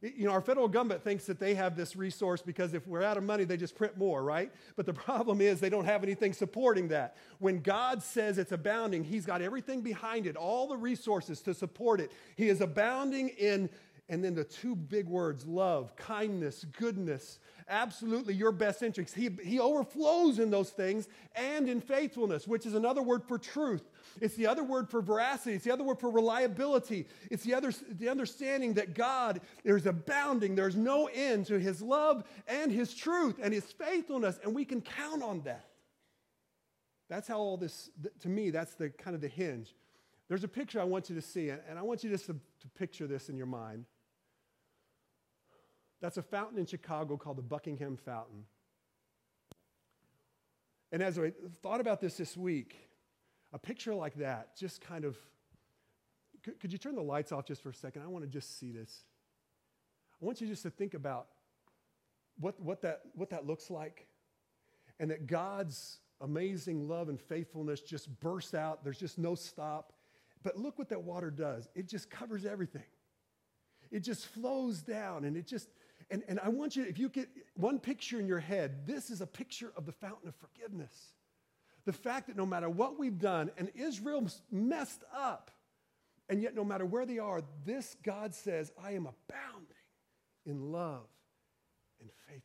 it. 0.02 0.16
You 0.16 0.26
know, 0.26 0.32
our 0.32 0.42
federal 0.42 0.68
government 0.68 1.04
thinks 1.04 1.26
that 1.26 1.40
they 1.40 1.54
have 1.54 1.76
this 1.76 1.96
resource 1.96 2.42
because 2.42 2.74
if 2.74 2.88
we're 2.88 3.04
out 3.04 3.16
of 3.16 3.24
money, 3.24 3.44
they 3.44 3.58
just 3.58 3.76
print 3.76 3.96
more, 3.96 4.24
right? 4.24 4.52
But 4.76 4.88
the 4.88 4.94
problem 5.08 5.40
is 5.40 5.60
they 5.60 5.70
don't 5.70 5.86
have 5.86 6.02
anything 6.02 6.34
supporting 6.34 6.88
that. 6.88 7.16
When 7.38 7.60
God 7.60 8.02
says 8.02 8.40
it's 8.40 8.52
abounding, 8.52 9.04
He's 9.04 9.28
got 9.28 9.44
everything 9.44 9.82
behind 9.82 10.26
it, 10.26 10.36
all 10.36 10.68
the 10.68 10.78
resources 10.78 11.44
to 11.44 11.54
support 11.54 12.02
it. 12.02 12.12
He 12.38 12.50
is 12.50 12.60
abounding 12.60 13.30
in 13.30 13.70
and 14.10 14.24
then 14.24 14.36
the 14.36 14.44
two 14.44 14.76
big 14.76 15.08
words 15.08 15.46
love, 15.46 15.96
kindness, 15.96 16.66
goodness, 16.78 17.40
absolutely 17.70 18.34
your 18.34 18.52
best 18.52 18.82
interest. 18.84 19.16
He, 19.16 19.30
he 19.44 19.60
overflows 19.60 20.40
in 20.40 20.50
those 20.50 20.70
things 20.70 21.08
and 21.36 21.68
in 21.70 21.82
faithfulness, 21.82 22.48
which 22.48 22.66
is 22.66 22.74
another 22.74 23.02
word 23.02 23.24
for 23.28 23.38
truth. 23.38 23.84
It's 24.22 24.36
the 24.36 24.48
other 24.48 24.64
word 24.64 24.90
for 24.90 25.02
veracity. 25.02 25.56
It's 25.56 25.66
the 25.66 25.72
other 25.74 25.84
word 25.84 26.00
for 26.00 26.10
reliability. 26.10 27.08
It's 27.30 27.44
the, 27.44 27.54
other, 27.54 27.74
the 27.90 28.10
understanding 28.10 28.74
that 28.76 28.94
God, 28.94 29.42
there's 29.64 29.86
abounding, 29.86 30.56
there's 30.56 30.76
no 30.76 31.08
end 31.14 31.46
to 31.48 31.60
his 31.60 31.82
love 31.82 32.24
and 32.48 32.72
his 32.72 32.94
truth 32.94 33.36
and 33.42 33.54
his 33.54 33.66
faithfulness, 33.66 34.40
and 34.44 34.56
we 34.56 34.66
can 34.66 34.82
count 34.82 35.22
on 35.22 35.42
that. 35.42 35.66
That's 37.10 37.28
how 37.28 37.38
all 37.38 37.58
this, 37.58 37.90
to 38.22 38.30
me, 38.30 38.50
that's 38.50 38.74
the 38.76 38.90
kind 38.90 39.16
of 39.16 39.22
the 39.22 39.28
hinge. 39.28 39.74
There's 40.28 40.44
a 40.44 40.48
picture 40.50 40.82
I 40.82 40.84
want 40.84 41.10
you 41.10 41.16
to 41.16 41.22
see, 41.22 41.50
and 41.50 41.80
I 41.80 41.82
want 41.82 42.04
you 42.04 42.10
just 42.10 42.26
to, 42.26 42.34
to 42.34 42.68
picture 42.78 43.08
this 43.08 43.30
in 43.30 43.38
your 43.38 43.46
mind. 43.46 43.86
That's 46.02 46.18
a 46.18 46.22
fountain 46.22 46.60
in 46.60 46.66
Chicago 46.66 47.18
called 47.18 47.38
the 47.38 47.44
Buckingham 47.44 47.98
Fountain. 47.98 48.46
And 50.92 51.02
as 51.02 51.20
I 51.20 51.34
thought 51.62 51.82
about 51.82 52.00
this 52.00 52.16
this 52.16 52.38
week, 52.38 52.78
a 53.52 53.60
picture 53.60 53.94
like 53.94 54.16
that 54.16 54.56
just 54.58 54.82
kind 54.82 55.06
of 55.06 55.18
could, 56.44 56.60
could, 56.60 56.72
you 56.72 56.78
turn 56.78 56.96
the 56.96 57.02
lights 57.02 57.32
off 57.32 57.46
just 57.46 57.62
for 57.62 57.70
a 57.70 57.74
second? 57.74 58.04
I 58.04 58.08
want 58.08 58.24
to 58.24 58.30
just 58.30 58.60
see 58.60 58.72
this. 58.72 59.04
I 60.22 60.26
want 60.26 60.40
you 60.40 60.48
just 60.48 60.64
to 60.64 60.70
think 60.70 60.94
about 60.94 61.28
what, 62.40 62.60
what, 62.62 62.82
that, 62.84 63.02
what 63.16 63.30
that 63.32 63.46
looks 63.46 63.70
like 63.70 64.08
and 65.00 65.12
that 65.12 65.28
God's 65.28 66.00
amazing 66.22 66.88
love 66.88 67.10
and 67.10 67.20
faithfulness 67.20 67.82
just 67.82 68.20
bursts 68.20 68.54
out. 68.54 68.84
There's 68.84 69.00
just 69.00 69.18
no 69.18 69.36
stop. 69.36 69.94
But 70.44 70.58
look 70.58 70.80
what 70.80 70.90
that 70.90 71.02
water 71.02 71.32
does 71.32 71.68
it 71.76 71.88
just 71.88 72.10
covers 72.10 72.46
everything. 72.46 72.84
It 73.92 74.02
just 74.02 74.28
flows 74.28 74.82
down 74.82 75.26
and 75.26 75.36
it 75.38 75.48
just 75.48 75.70
and, 76.10 76.24
and 76.28 76.40
I 76.40 76.50
want 76.50 76.76
you, 76.76 76.84
if 76.84 76.98
you 76.98 77.10
get 77.10 77.30
one 77.56 77.80
picture 77.80 78.20
in 78.20 78.28
your 78.28 78.40
head, 78.40 78.88
this 78.88 79.10
is 79.10 79.22
a 79.22 79.28
picture 79.28 79.74
of 79.76 79.86
the 79.86 79.92
fountain 79.92 80.28
of 80.30 80.36
forgiveness. 80.36 80.94
The 81.86 81.94
fact 81.94 82.28
that 82.28 82.38
no 82.38 82.46
matter 82.46 82.70
what 82.70 82.98
we've 82.98 83.20
done, 83.20 83.52
and 83.58 83.70
Israel 83.76 84.26
messed 84.52 85.04
up, 85.16 85.52
And 86.30 86.42
yet, 86.42 86.56
no 86.56 86.64
matter 86.64 86.86
where 86.86 87.06
they 87.06 87.20
are, 87.20 87.42
this 87.66 87.96
God 88.04 88.34
says, 88.34 88.72
I 88.84 88.92
am 88.92 89.08
abounding 89.08 89.68
in 90.46 90.72
love 90.72 91.08
and 92.02 92.10
faithfulness. 92.28 92.44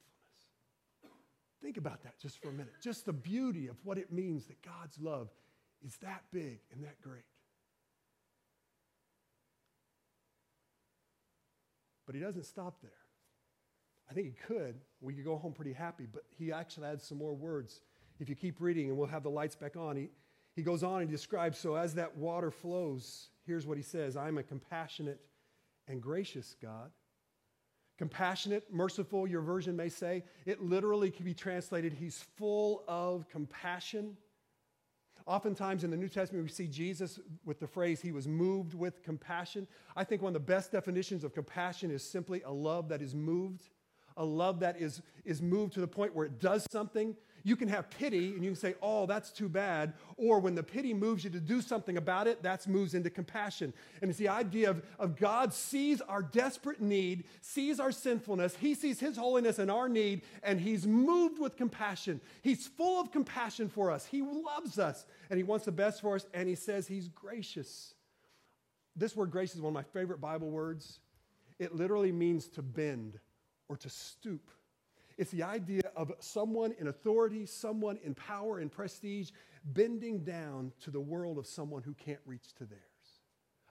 Think 1.60 1.76
about 1.76 2.02
that 2.04 2.18
just 2.20 2.40
for 2.40 2.48
a 2.48 2.52
minute. 2.52 2.74
Just 2.80 3.06
the 3.06 3.12
beauty 3.12 3.68
of 3.68 3.76
what 3.82 3.98
it 3.98 4.12
means 4.12 4.46
that 4.46 4.62
God's 4.62 4.98
love 5.00 5.28
is 5.84 5.96
that 6.02 6.22
big 6.32 6.60
and 6.72 6.84
that 6.84 7.00
great. 7.00 7.24
But 12.06 12.14
he 12.14 12.20
doesn't 12.20 12.46
stop 12.46 12.80
there. 12.82 12.90
I 14.12 14.14
think 14.14 14.26
he 14.26 14.54
could. 14.54 14.74
We 15.00 15.14
could 15.14 15.24
go 15.24 15.38
home 15.38 15.54
pretty 15.54 15.72
happy, 15.72 16.04
but 16.12 16.24
he 16.36 16.52
actually 16.52 16.86
adds 16.88 17.02
some 17.02 17.16
more 17.16 17.32
words. 17.32 17.80
If 18.20 18.28
you 18.28 18.34
keep 18.34 18.60
reading, 18.60 18.90
and 18.90 18.98
we'll 18.98 19.06
have 19.06 19.22
the 19.22 19.30
lights 19.30 19.56
back 19.56 19.74
on, 19.74 19.96
he, 19.96 20.10
he 20.54 20.62
goes 20.62 20.82
on 20.82 21.00
and 21.00 21.10
describes 21.10 21.58
so 21.58 21.76
as 21.76 21.94
that 21.94 22.14
water 22.14 22.50
flows, 22.50 23.30
here's 23.46 23.66
what 23.66 23.78
he 23.78 23.82
says 23.82 24.14
I'm 24.14 24.36
a 24.36 24.42
compassionate 24.42 25.18
and 25.88 26.02
gracious 26.02 26.56
God. 26.60 26.90
Compassionate, 27.96 28.70
merciful, 28.70 29.26
your 29.26 29.40
version 29.40 29.76
may 29.76 29.88
say. 29.88 30.24
It 30.44 30.60
literally 30.60 31.10
can 31.10 31.24
be 31.24 31.32
translated, 31.32 31.94
He's 31.94 32.22
full 32.36 32.84
of 32.86 33.26
compassion. 33.30 34.18
Oftentimes 35.24 35.84
in 35.84 35.90
the 35.90 35.96
New 35.96 36.10
Testament, 36.10 36.44
we 36.44 36.50
see 36.50 36.66
Jesus 36.66 37.18
with 37.46 37.60
the 37.60 37.66
phrase, 37.66 38.02
He 38.02 38.12
was 38.12 38.28
moved 38.28 38.74
with 38.74 39.02
compassion. 39.02 39.66
I 39.96 40.04
think 40.04 40.20
one 40.20 40.36
of 40.36 40.46
the 40.46 40.52
best 40.52 40.70
definitions 40.70 41.24
of 41.24 41.32
compassion 41.32 41.90
is 41.90 42.04
simply 42.04 42.42
a 42.42 42.52
love 42.52 42.90
that 42.90 43.00
is 43.00 43.14
moved 43.14 43.70
a 44.16 44.24
love 44.24 44.60
that 44.60 44.80
is, 44.80 45.02
is 45.24 45.42
moved 45.42 45.74
to 45.74 45.80
the 45.80 45.86
point 45.86 46.14
where 46.14 46.26
it 46.26 46.40
does 46.40 46.66
something. 46.70 47.16
You 47.44 47.56
can 47.56 47.68
have 47.68 47.90
pity 47.90 48.34
and 48.34 48.44
you 48.44 48.50
can 48.50 48.60
say, 48.60 48.74
oh, 48.80 49.06
that's 49.06 49.30
too 49.30 49.48
bad. 49.48 49.94
Or 50.16 50.38
when 50.38 50.54
the 50.54 50.62
pity 50.62 50.94
moves 50.94 51.24
you 51.24 51.30
to 51.30 51.40
do 51.40 51.60
something 51.60 51.96
about 51.96 52.28
it, 52.28 52.42
that 52.42 52.66
moves 52.68 52.94
into 52.94 53.10
compassion. 53.10 53.72
And 54.00 54.10
it's 54.10 54.18
the 54.18 54.28
idea 54.28 54.70
of, 54.70 54.82
of 54.98 55.16
God 55.16 55.52
sees 55.52 56.00
our 56.02 56.22
desperate 56.22 56.80
need, 56.80 57.24
sees 57.40 57.80
our 57.80 57.90
sinfulness, 57.90 58.56
He 58.56 58.74
sees 58.74 59.00
His 59.00 59.16
holiness 59.16 59.58
and 59.58 59.70
our 59.70 59.88
need, 59.88 60.22
and 60.42 60.60
He's 60.60 60.86
moved 60.86 61.40
with 61.40 61.56
compassion. 61.56 62.20
He's 62.42 62.66
full 62.66 63.00
of 63.00 63.10
compassion 63.10 63.68
for 63.68 63.90
us. 63.90 64.06
He 64.06 64.22
loves 64.22 64.78
us 64.78 65.04
and 65.28 65.36
He 65.36 65.44
wants 65.44 65.64
the 65.64 65.72
best 65.72 66.00
for 66.00 66.14
us, 66.14 66.26
and 66.32 66.48
He 66.48 66.54
says 66.54 66.86
He's 66.86 67.08
gracious. 67.08 67.94
This 68.94 69.16
word 69.16 69.30
grace 69.30 69.54
is 69.54 69.60
one 69.60 69.70
of 69.70 69.74
my 69.74 69.82
favorite 69.82 70.20
Bible 70.20 70.50
words. 70.50 71.00
It 71.58 71.74
literally 71.74 72.12
means 72.12 72.48
to 72.48 72.62
bend 72.62 73.18
or 73.72 73.76
to 73.78 73.88
stoop. 73.88 74.50
It's 75.16 75.30
the 75.30 75.42
idea 75.42 75.80
of 75.96 76.12
someone 76.18 76.74
in 76.78 76.88
authority, 76.88 77.46
someone 77.46 77.98
in 78.04 78.14
power 78.14 78.58
and 78.58 78.70
prestige, 78.70 79.30
bending 79.64 80.24
down 80.24 80.72
to 80.80 80.90
the 80.90 81.00
world 81.00 81.38
of 81.38 81.46
someone 81.46 81.82
who 81.82 81.94
can't 81.94 82.20
reach 82.26 82.52
to 82.58 82.66
theirs. 82.66 82.80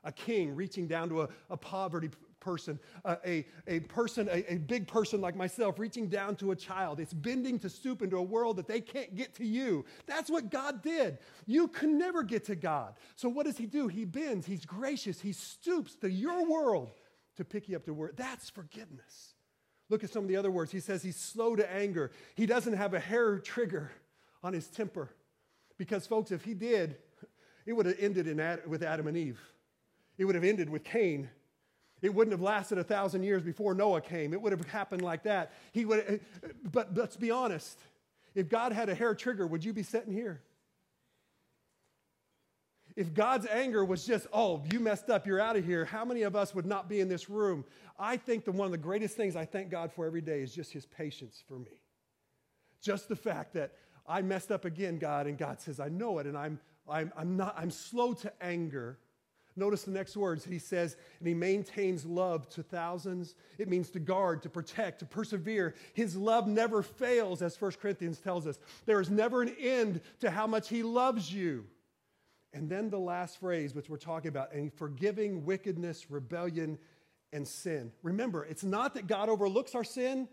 A 0.03 0.11
king 0.11 0.55
reaching 0.55 0.87
down 0.87 1.09
to 1.09 1.21
a, 1.21 1.29
a 1.51 1.57
poverty 1.57 2.09
person, 2.39 2.79
a, 3.05 3.17
a, 3.23 3.45
a 3.67 3.79
person, 3.81 4.27
a, 4.31 4.53
a 4.53 4.57
big 4.57 4.87
person 4.87 5.21
like 5.21 5.35
myself, 5.35 5.77
reaching 5.77 6.07
down 6.07 6.35
to 6.37 6.49
a 6.49 6.55
child. 6.55 6.99
It's 6.99 7.13
bending 7.13 7.59
to 7.59 7.69
stoop 7.69 8.01
into 8.01 8.17
a 8.17 8.23
world 8.23 8.55
that 8.57 8.67
they 8.67 8.81
can't 8.81 9.15
get 9.15 9.35
to 9.35 9.45
you. 9.45 9.85
That's 10.07 10.31
what 10.31 10.49
God 10.49 10.81
did. 10.81 11.19
You 11.45 11.67
can 11.67 11.99
never 11.99 12.23
get 12.23 12.45
to 12.45 12.55
God. 12.55 12.95
So 13.15 13.29
what 13.29 13.45
does 13.45 13.59
He 13.59 13.67
do? 13.67 13.87
He 13.87 14.05
bends, 14.05 14.47
He's 14.47 14.65
gracious, 14.65 15.21
He 15.21 15.33
stoops 15.33 15.93
to 15.97 16.09
your 16.09 16.43
world 16.49 16.91
to 17.37 17.45
pick 17.45 17.69
you 17.69 17.75
up 17.75 17.85
to 17.85 17.93
where. 17.93 18.11
That's 18.15 18.49
forgiveness. 18.49 19.35
Look 19.91 20.05
at 20.05 20.09
some 20.09 20.23
of 20.23 20.29
the 20.29 20.37
other 20.37 20.49
words. 20.49 20.71
He 20.71 20.79
says 20.79 21.03
he's 21.03 21.17
slow 21.17 21.53
to 21.57 21.69
anger. 21.69 22.11
He 22.35 22.45
doesn't 22.45 22.73
have 22.73 22.93
a 22.93 22.99
hair 22.99 23.37
trigger 23.39 23.91
on 24.41 24.53
his 24.53 24.67
temper. 24.69 25.09
Because, 25.77 26.07
folks, 26.07 26.31
if 26.31 26.45
he 26.45 26.53
did, 26.53 26.95
it 27.65 27.73
would 27.73 27.85
have 27.85 27.97
ended 27.99 28.39
Ad, 28.39 28.61
with 28.67 28.83
Adam 28.83 29.07
and 29.07 29.17
Eve. 29.17 29.41
It 30.17 30.23
would 30.23 30.35
have 30.35 30.45
ended 30.45 30.69
with 30.69 30.85
Cain. 30.85 31.29
It 32.01 32.15
wouldn't 32.15 32.31
have 32.31 32.41
lasted 32.41 32.77
a 32.77 32.85
thousand 32.85 33.23
years 33.23 33.43
before 33.43 33.73
Noah 33.73 33.99
came. 33.99 34.31
It 34.31 34.41
would 34.41 34.53
have 34.53 34.65
happened 34.67 35.01
like 35.01 35.23
that. 35.23 35.51
He 35.73 35.83
would, 35.83 36.05
eh, 36.07 36.17
but 36.71 36.95
let's 36.95 37.17
be 37.17 37.29
honest. 37.29 37.77
If 38.33 38.47
God 38.47 38.71
had 38.71 38.87
a 38.87 38.95
hair 38.95 39.13
trigger, 39.13 39.45
would 39.45 39.65
you 39.65 39.73
be 39.73 39.83
sitting 39.83 40.13
here? 40.13 40.41
If 42.95 43.13
God's 43.13 43.45
anger 43.47 43.85
was 43.85 44.05
just, 44.05 44.27
oh, 44.33 44.63
you 44.71 44.79
messed 44.79 45.09
up, 45.09 45.25
you're 45.25 45.39
out 45.39 45.55
of 45.55 45.65
here, 45.65 45.85
how 45.85 46.03
many 46.03 46.23
of 46.23 46.35
us 46.35 46.53
would 46.53 46.65
not 46.65 46.89
be 46.89 46.99
in 46.99 47.07
this 47.07 47.29
room? 47.29 47.63
I 47.97 48.17
think 48.17 48.45
that 48.45 48.51
one 48.53 48.65
of 48.65 48.71
the 48.71 48.77
greatest 48.77 49.15
things 49.15 49.35
I 49.35 49.45
thank 49.45 49.69
God 49.69 49.91
for 49.91 50.05
every 50.05 50.21
day 50.21 50.41
is 50.41 50.53
just 50.53 50.73
his 50.73 50.85
patience 50.85 51.43
for 51.47 51.57
me. 51.59 51.81
Just 52.81 53.07
the 53.07 53.15
fact 53.15 53.53
that 53.53 53.73
I 54.07 54.21
messed 54.21 54.51
up 54.51 54.65
again, 54.65 54.97
God, 54.97 55.27
and 55.27 55.37
God 55.37 55.61
says, 55.61 55.79
I 55.79 55.89
know 55.89 56.19
it, 56.19 56.25
and 56.25 56.37
I'm, 56.37 56.59
I'm, 56.89 57.13
I'm, 57.15 57.37
not, 57.37 57.55
I'm 57.57 57.71
slow 57.71 58.13
to 58.13 58.33
anger. 58.41 58.97
Notice 59.55 59.83
the 59.83 59.91
next 59.91 60.17
words. 60.17 60.43
He 60.43 60.59
says, 60.59 60.97
and 61.19 61.27
he 61.27 61.33
maintains 61.33 62.05
love 62.05 62.49
to 62.49 62.63
thousands. 62.63 63.35
It 63.57 63.69
means 63.69 63.89
to 63.91 63.99
guard, 63.99 64.41
to 64.43 64.49
protect, 64.49 64.99
to 64.99 65.05
persevere. 65.05 65.75
His 65.93 66.15
love 66.15 66.47
never 66.47 66.81
fails, 66.81 67.41
as 67.41 67.59
1 67.59 67.73
Corinthians 67.81 68.19
tells 68.19 68.47
us. 68.47 68.59
There 68.85 68.99
is 68.99 69.09
never 69.09 69.41
an 69.41 69.55
end 69.59 70.01
to 70.21 70.31
how 70.31 70.47
much 70.47 70.69
he 70.69 70.83
loves 70.83 71.33
you. 71.33 71.65
And 72.53 72.69
then 72.69 72.89
the 72.89 72.99
last 72.99 73.39
phrase, 73.39 73.73
which 73.73 73.89
we're 73.89 73.97
talking 73.97 74.29
about, 74.29 74.53
and 74.53 74.73
forgiving 74.73 75.45
wickedness, 75.45 76.11
rebellion, 76.11 76.77
and 77.31 77.47
sin. 77.47 77.91
Remember, 78.03 78.43
it's 78.45 78.63
not 78.63 78.93
that 78.95 79.07
God 79.07 79.29
overlooks 79.29 79.73
our 79.73 79.85
sin 79.85 80.27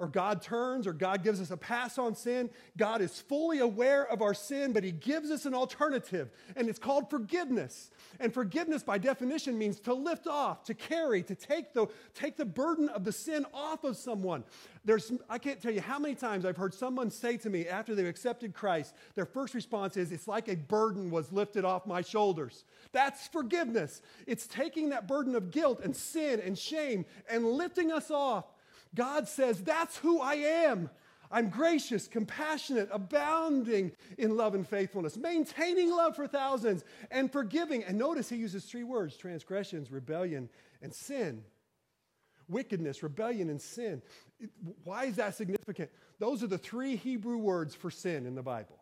or 0.00 0.08
God 0.08 0.40
turns 0.40 0.86
or 0.86 0.92
God 0.92 1.22
gives 1.22 1.40
us 1.40 1.50
a 1.50 1.56
pass 1.56 1.98
on 1.98 2.14
sin. 2.14 2.48
God 2.76 3.02
is 3.02 3.20
fully 3.20 3.58
aware 3.58 4.06
of 4.06 4.22
our 4.22 4.34
sin, 4.34 4.72
but 4.72 4.82
He 4.82 4.92
gives 4.92 5.30
us 5.30 5.44
an 5.44 5.54
alternative, 5.54 6.30
and 6.56 6.68
it's 6.68 6.78
called 6.78 7.10
forgiveness. 7.10 7.90
And 8.18 8.32
forgiveness, 8.32 8.82
by 8.82 8.98
definition, 8.98 9.58
means 9.58 9.78
to 9.80 9.94
lift 9.94 10.26
off, 10.26 10.64
to 10.64 10.74
carry, 10.74 11.22
to 11.24 11.34
take 11.34 11.74
the, 11.74 11.86
take 12.14 12.36
the 12.36 12.44
burden 12.44 12.88
of 12.88 13.04
the 13.04 13.12
sin 13.12 13.46
off 13.52 13.84
of 13.84 13.96
someone. 13.96 14.42
There's, 14.84 15.12
I 15.28 15.38
can't 15.38 15.60
tell 15.60 15.72
you 15.72 15.82
how 15.82 15.98
many 15.98 16.14
times 16.14 16.46
I've 16.46 16.56
heard 16.56 16.72
someone 16.72 17.10
say 17.10 17.36
to 17.38 17.50
me 17.50 17.68
after 17.68 17.94
they've 17.94 18.06
accepted 18.06 18.54
Christ, 18.54 18.94
their 19.14 19.26
first 19.26 19.52
response 19.52 19.98
is, 19.98 20.10
It's 20.10 20.26
like 20.26 20.48
a 20.48 20.56
burden 20.56 21.10
was 21.10 21.30
lifted 21.30 21.66
off 21.66 21.86
my 21.86 22.00
shoulders. 22.00 22.64
That's 22.92 23.28
forgiveness. 23.28 24.00
It's 24.26 24.46
taking 24.46 24.88
that 24.90 25.06
burden 25.06 25.34
of 25.34 25.50
guilt 25.50 25.80
and 25.84 25.94
sin 25.94 26.40
and 26.40 26.58
shame 26.58 27.04
and 27.28 27.46
lifting 27.46 27.92
us 27.92 28.10
off 28.10 28.46
God 28.94 29.28
says, 29.28 29.62
That's 29.62 29.96
who 29.98 30.20
I 30.20 30.34
am. 30.34 30.90
I'm 31.32 31.48
gracious, 31.48 32.08
compassionate, 32.08 32.88
abounding 32.92 33.92
in 34.18 34.36
love 34.36 34.54
and 34.56 34.66
faithfulness, 34.66 35.16
maintaining 35.16 35.90
love 35.90 36.16
for 36.16 36.26
thousands, 36.26 36.84
and 37.10 37.30
forgiving. 37.30 37.84
And 37.84 37.96
notice 37.96 38.28
he 38.28 38.36
uses 38.36 38.64
three 38.64 38.82
words 38.82 39.16
transgressions, 39.16 39.92
rebellion, 39.92 40.48
and 40.82 40.92
sin. 40.92 41.44
Wickedness, 42.48 43.04
rebellion, 43.04 43.48
and 43.48 43.62
sin. 43.62 44.02
Why 44.82 45.04
is 45.04 45.16
that 45.16 45.36
significant? 45.36 45.90
Those 46.18 46.42
are 46.42 46.48
the 46.48 46.58
three 46.58 46.96
Hebrew 46.96 47.38
words 47.38 47.76
for 47.76 47.92
sin 47.92 48.26
in 48.26 48.34
the 48.34 48.42
Bible. 48.42 48.80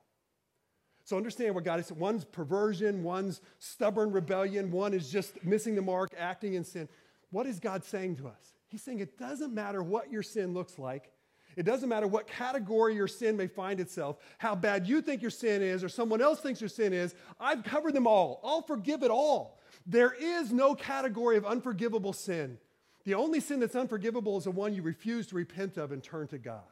So 1.05 1.19
understand 1.19 1.55
what 1.55 1.65
God 1.65 1.81
is 1.81 1.87
saying. 1.87 2.01
One's 2.01 2.25
perversion, 2.25 3.03
one's 3.03 3.43
stubborn 3.59 4.11
rebellion, 4.11 4.71
one 4.71 4.95
is 4.95 5.11
just 5.11 5.45
missing 5.45 5.75
the 5.75 5.83
mark, 5.83 6.11
acting 6.17 6.55
in 6.55 6.65
sin. 6.65 6.89
What 7.31 7.47
is 7.47 7.61
God 7.61 7.85
saying 7.85 8.17
to 8.17 8.29
us? 8.29 8.58
He's 8.69 8.83
saying 8.83 9.01
it 9.01 9.19
doesn't 9.19 9.55
matter 9.55 9.83
what 9.83 10.13
your 10.13 10.23
sin 10.23 10.55
looks 10.55 10.79
like. 10.79 11.11
It 11.57 11.65
doesn't 11.65 11.89
matter 11.89 12.07
what 12.07 12.29
category 12.29 12.95
your 12.95 13.09
sin 13.09 13.37
may 13.37 13.49
find 13.49 13.81
itself, 13.81 14.19
how 14.39 14.55
bad 14.55 14.87
you 14.87 15.03
think 15.03 15.23
your 15.23 15.31
sin 15.31 15.61
is, 15.61 15.83
or 15.83 15.89
someone 15.89 16.23
else 16.23 16.39
thinks 16.39 16.61
your 16.61 16.69
sin 16.69 16.93
is. 16.93 17.15
I've 17.41 17.65
covered 17.65 17.95
them 17.95 18.07
all. 18.07 18.41
I'll 18.45 18.63
forgive 18.63 19.03
it 19.03 19.11
all. 19.11 19.59
There 19.85 20.13
is 20.13 20.53
no 20.53 20.75
category 20.75 21.37
of 21.37 21.45
unforgivable 21.45 22.13
sin. 22.13 22.59
The 23.05 23.15
only 23.15 23.41
sin 23.41 23.59
that's 23.59 23.75
unforgivable 23.75 24.39
is 24.39 24.45
the 24.45 24.51
one 24.51 24.75
you 24.75 24.83
refuse 24.83 25.27
to 25.29 25.35
repent 25.35 25.79
of 25.79 25.91
and 25.91 26.03
turn 26.03 26.29
to 26.29 26.39
God. 26.39 26.63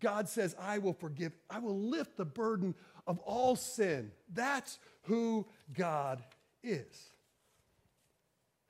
God 0.00 0.28
says, 0.28 0.56
I 0.58 0.78
will 0.78 0.94
forgive, 0.94 1.32
I 1.48 1.60
will 1.60 1.78
lift 1.78 2.16
the 2.16 2.24
burden 2.24 2.74
of 3.06 3.18
all 3.20 3.54
sin. 3.54 4.10
That's 4.32 4.78
who 5.02 5.46
God 5.72 6.22
is. 6.64 7.10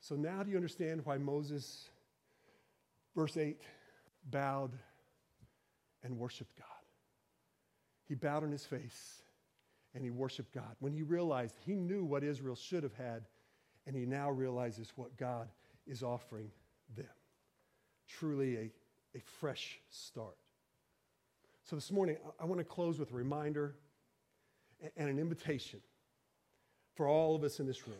So 0.01 0.15
now 0.15 0.43
do 0.43 0.51
you 0.51 0.57
understand 0.57 1.01
why 1.05 1.17
Moses 1.17 1.89
Verse 3.15 3.37
8 3.37 3.61
bowed 4.29 4.71
and 6.03 6.17
worshiped 6.17 6.55
God. 6.57 6.67
He 8.07 8.15
bowed 8.15 8.43
on 8.43 8.51
his 8.51 8.65
face 8.65 9.21
and 9.93 10.03
he 10.03 10.09
worshiped 10.09 10.53
God. 10.53 10.75
When 10.79 10.93
he 10.93 11.03
realized 11.03 11.55
he 11.65 11.75
knew 11.75 12.03
what 12.03 12.23
Israel 12.23 12.55
should 12.55 12.83
have 12.83 12.95
had, 12.95 13.25
and 13.85 13.95
he 13.95 14.05
now 14.05 14.29
realizes 14.31 14.91
what 14.95 15.17
God 15.17 15.49
is 15.85 16.03
offering 16.03 16.49
them. 16.95 17.05
Truly 18.07 18.55
a, 18.55 18.71
a 19.15 19.21
fresh 19.39 19.79
start. 19.89 20.37
So 21.63 21.75
this 21.75 21.91
morning, 21.91 22.17
I 22.39 22.45
want 22.45 22.59
to 22.59 22.65
close 22.65 22.97
with 22.97 23.11
a 23.11 23.15
reminder 23.15 23.75
and 24.97 25.09
an 25.09 25.19
invitation 25.19 25.79
for 26.95 27.07
all 27.07 27.35
of 27.35 27.43
us 27.43 27.59
in 27.59 27.67
this 27.67 27.87
room. 27.87 27.97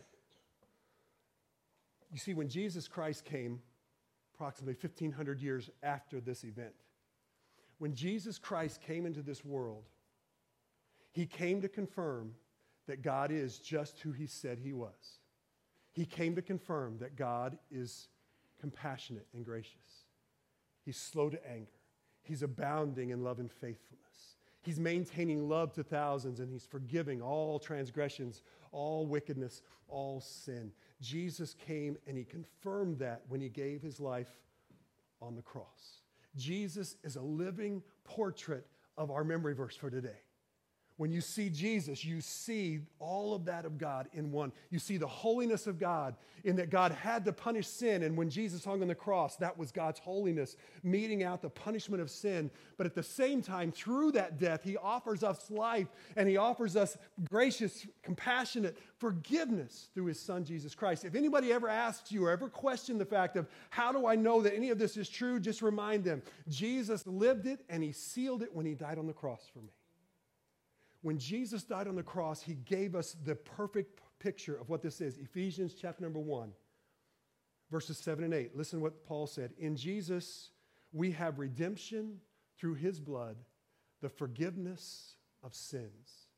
You 2.12 2.18
see, 2.18 2.34
when 2.34 2.48
Jesus 2.48 2.88
Christ 2.88 3.24
came, 3.24 3.60
approximately 4.34 4.76
1,500 4.80 5.40
years 5.40 5.70
after 5.82 6.20
this 6.20 6.44
event. 6.44 6.74
When 7.78 7.94
Jesus 7.94 8.38
Christ 8.38 8.80
came 8.80 9.06
into 9.06 9.22
this 9.22 9.44
world, 9.44 9.84
he 11.12 11.26
came 11.26 11.60
to 11.62 11.68
confirm 11.68 12.34
that 12.86 13.02
God 13.02 13.30
is 13.30 13.58
just 13.58 14.00
who 14.00 14.12
he 14.12 14.26
said 14.26 14.58
he 14.58 14.72
was. 14.72 15.18
He 15.92 16.04
came 16.04 16.34
to 16.34 16.42
confirm 16.42 16.98
that 16.98 17.16
God 17.16 17.56
is 17.70 18.08
compassionate 18.60 19.26
and 19.32 19.44
gracious. 19.44 20.06
He's 20.84 20.96
slow 20.96 21.30
to 21.30 21.50
anger. 21.50 21.70
He's 22.22 22.42
abounding 22.42 23.10
in 23.10 23.22
love 23.22 23.38
and 23.38 23.50
faithfulness. 23.50 24.36
He's 24.62 24.80
maintaining 24.80 25.48
love 25.48 25.72
to 25.74 25.84
thousands 25.84 26.40
and 26.40 26.50
he's 26.50 26.66
forgiving 26.66 27.20
all 27.20 27.58
transgressions, 27.58 28.42
all 28.72 29.06
wickedness, 29.06 29.62
all 29.88 30.20
sin. 30.20 30.72
Jesus 31.00 31.54
came 31.54 31.96
and 32.06 32.16
he 32.16 32.24
confirmed 32.24 32.98
that 32.98 33.22
when 33.28 33.40
he 33.40 33.48
gave 33.48 33.82
his 33.82 34.00
life 34.00 34.30
on 35.20 35.34
the 35.34 35.42
cross. 35.42 36.00
Jesus 36.36 36.96
is 37.04 37.16
a 37.16 37.22
living 37.22 37.82
portrait 38.04 38.66
of 38.96 39.10
our 39.10 39.24
memory 39.24 39.54
verse 39.54 39.76
for 39.76 39.90
today. 39.90 40.20
When 40.96 41.10
you 41.10 41.20
see 41.20 41.50
Jesus, 41.50 42.04
you 42.04 42.20
see 42.20 42.80
all 43.00 43.34
of 43.34 43.44
that 43.46 43.64
of 43.64 43.78
God 43.78 44.08
in 44.12 44.30
one. 44.30 44.52
You 44.70 44.78
see 44.78 44.96
the 44.96 45.08
holiness 45.08 45.66
of 45.66 45.76
God 45.76 46.14
in 46.44 46.54
that 46.56 46.70
God 46.70 46.92
had 46.92 47.24
to 47.24 47.32
punish 47.32 47.66
sin. 47.66 48.04
And 48.04 48.16
when 48.16 48.30
Jesus 48.30 48.64
hung 48.64 48.80
on 48.80 48.86
the 48.86 48.94
cross, 48.94 49.34
that 49.36 49.58
was 49.58 49.72
God's 49.72 49.98
holiness, 49.98 50.56
meting 50.84 51.24
out 51.24 51.42
the 51.42 51.50
punishment 51.50 52.00
of 52.00 52.10
sin. 52.10 52.48
But 52.76 52.86
at 52.86 52.94
the 52.94 53.02
same 53.02 53.42
time, 53.42 53.72
through 53.72 54.12
that 54.12 54.38
death, 54.38 54.62
He 54.62 54.76
offers 54.76 55.24
us 55.24 55.50
life 55.50 55.88
and 56.16 56.28
He 56.28 56.36
offers 56.36 56.76
us 56.76 56.96
gracious, 57.28 57.88
compassionate 58.04 58.78
forgiveness 58.98 59.88
through 59.94 60.06
His 60.06 60.20
Son, 60.20 60.44
Jesus 60.44 60.76
Christ. 60.76 61.04
If 61.04 61.16
anybody 61.16 61.52
ever 61.52 61.68
asks 61.68 62.12
you 62.12 62.24
or 62.24 62.30
ever 62.30 62.48
questioned 62.48 63.00
the 63.00 63.04
fact 63.04 63.36
of 63.36 63.48
how 63.70 63.90
do 63.90 64.06
I 64.06 64.14
know 64.14 64.42
that 64.42 64.54
any 64.54 64.70
of 64.70 64.78
this 64.78 64.96
is 64.96 65.08
true, 65.08 65.40
just 65.40 65.60
remind 65.60 66.04
them 66.04 66.22
Jesus 66.48 67.04
lived 67.04 67.48
it 67.48 67.64
and 67.68 67.82
He 67.82 67.90
sealed 67.90 68.42
it 68.44 68.54
when 68.54 68.64
He 68.64 68.74
died 68.74 68.98
on 68.98 69.08
the 69.08 69.12
cross 69.12 69.42
for 69.52 69.58
me. 69.58 69.72
When 71.04 71.18
Jesus 71.18 71.64
died 71.64 71.86
on 71.86 71.96
the 71.96 72.02
cross, 72.02 72.40
he 72.40 72.54
gave 72.54 72.94
us 72.94 73.14
the 73.26 73.34
perfect 73.34 74.00
picture 74.20 74.56
of 74.56 74.70
what 74.70 74.80
this 74.80 75.02
is. 75.02 75.18
Ephesians 75.18 75.74
chapter 75.78 76.02
number 76.02 76.18
1, 76.18 76.50
verses 77.70 77.98
7 77.98 78.24
and 78.24 78.32
8. 78.32 78.56
Listen 78.56 78.78
to 78.78 78.84
what 78.84 79.04
Paul 79.04 79.26
said. 79.26 79.52
In 79.58 79.76
Jesus, 79.76 80.48
we 80.94 81.10
have 81.12 81.38
redemption 81.38 82.20
through 82.58 82.76
his 82.76 83.00
blood, 83.00 83.36
the 84.00 84.08
forgiveness 84.08 85.16
of 85.42 85.54
sins, 85.54 86.28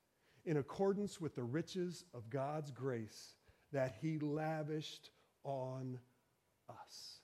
in 0.44 0.56
accordance 0.56 1.20
with 1.20 1.36
the 1.36 1.44
riches 1.44 2.02
of 2.12 2.28
God's 2.28 2.72
grace 2.72 3.36
that 3.70 3.94
he 4.02 4.18
lavished 4.18 5.10
on 5.44 5.96
us. 6.68 7.20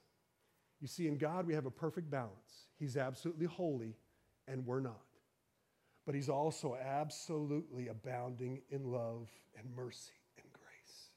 You 0.81 0.87
see, 0.87 1.09
in 1.09 1.19
God, 1.19 1.49
we 1.49 1.55
have 1.55 1.67
a 1.67 1.73
perfect 1.73 2.09
balance. 2.09 2.69
He's 2.79 2.97
absolutely 2.97 3.47
holy, 3.47 3.97
and 4.47 4.65
we're 4.65 4.79
not 4.79 5.01
but 6.05 6.15
he's 6.15 6.29
also 6.29 6.77
absolutely 6.77 7.89
abounding 7.89 8.61
in 8.71 8.91
love 8.91 9.29
and 9.57 9.75
mercy 9.75 10.13
and 10.37 10.47
grace. 10.53 11.09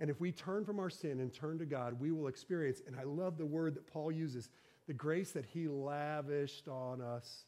And 0.00 0.10
if 0.10 0.20
we 0.20 0.30
turn 0.30 0.64
from 0.64 0.78
our 0.78 0.90
sin 0.90 1.20
and 1.20 1.32
turn 1.32 1.58
to 1.58 1.66
God, 1.66 1.98
we 1.98 2.12
will 2.12 2.28
experience, 2.28 2.82
and 2.86 2.96
I 2.96 3.04
love 3.04 3.38
the 3.38 3.46
word 3.46 3.74
that 3.76 3.86
Paul 3.86 4.12
uses, 4.12 4.50
the 4.86 4.94
grace 4.94 5.32
that 5.32 5.46
he 5.46 5.68
lavished 5.68 6.68
on 6.68 7.00
us. 7.00 7.44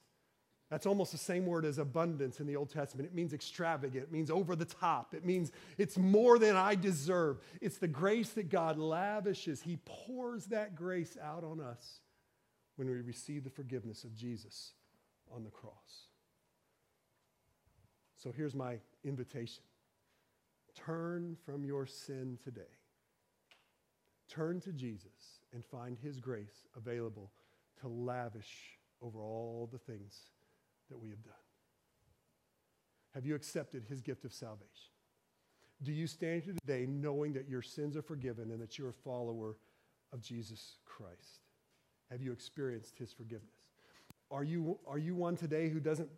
That's 0.70 0.86
almost 0.86 1.11
the 1.11 1.18
same 1.18 1.47
word 1.47 1.64
as 1.64 1.78
abundance 1.78 2.38
in 2.38 2.47
the 2.47 2.55
Old 2.55 2.70
Testament. 2.70 3.09
It 3.09 3.14
means 3.14 3.32
extravagant, 3.32 4.05
it 4.05 4.12
means 4.12 4.30
over 4.30 4.55
the 4.55 4.64
top, 4.64 5.14
it 5.14 5.24
means 5.24 5.51
it's 5.78 5.99
more 5.99 6.38
than 6.38 6.57
I 6.57 6.76
deserve. 6.76 7.38
It's 7.61 7.78
the 7.78 7.88
grace 7.88 8.30
that 8.30 8.49
God 8.49 8.78
lavishes. 8.78 9.62
He 9.62 9.78
pours 9.84 10.47
that 10.47 10.76
grace 10.76 11.18
out 11.22 11.45
on 11.45 11.61
us 11.61 12.01
when 12.76 12.88
we 12.88 12.95
receive 13.01 13.45
the 13.45 13.51
forgiveness 13.51 14.05
of 14.05 14.14
Jesus 14.14 14.72
on 15.34 15.43
the 15.45 15.51
cross. 15.51 16.09
So 18.22 18.30
here's 18.36 18.54
my 18.54 18.76
invitation 19.02 19.62
turn 20.76 21.36
from 21.44 21.64
your 21.64 21.86
sin 21.86 22.38
today. 22.42 22.60
Turn 24.28 24.60
to 24.60 24.72
Jesus 24.72 25.40
and 25.52 25.64
find 25.64 25.98
his 25.98 26.20
grace 26.20 26.68
available 26.76 27.32
to 27.80 27.88
lavish 27.88 28.78
over 29.02 29.20
all 29.20 29.68
the 29.72 29.78
things 29.78 30.28
that 30.90 30.98
we 30.98 31.08
have 31.10 31.22
done. 31.24 31.32
Have 33.14 33.26
you 33.26 33.34
accepted 33.34 33.84
his 33.88 34.00
gift 34.00 34.24
of 34.24 34.32
salvation? 34.32 34.92
Do 35.82 35.92
you 35.92 36.06
stand 36.06 36.42
here 36.42 36.54
today 36.60 36.86
knowing 36.86 37.32
that 37.32 37.48
your 37.48 37.62
sins 37.62 37.96
are 37.96 38.02
forgiven 38.02 38.50
and 38.50 38.60
that 38.60 38.78
you're 38.78 38.90
a 38.90 39.04
follower 39.04 39.56
of 40.12 40.20
Jesus 40.20 40.76
Christ? 40.84 41.40
Have 42.10 42.20
you 42.20 42.32
experienced 42.32 42.98
his 42.98 43.12
forgiveness? 43.12 43.48
Are 44.30 44.44
you, 44.44 44.78
are 44.86 44.98
you 44.98 45.14
one 45.14 45.36
today 45.36 45.70
who 45.70 45.80
doesn't 45.80 46.10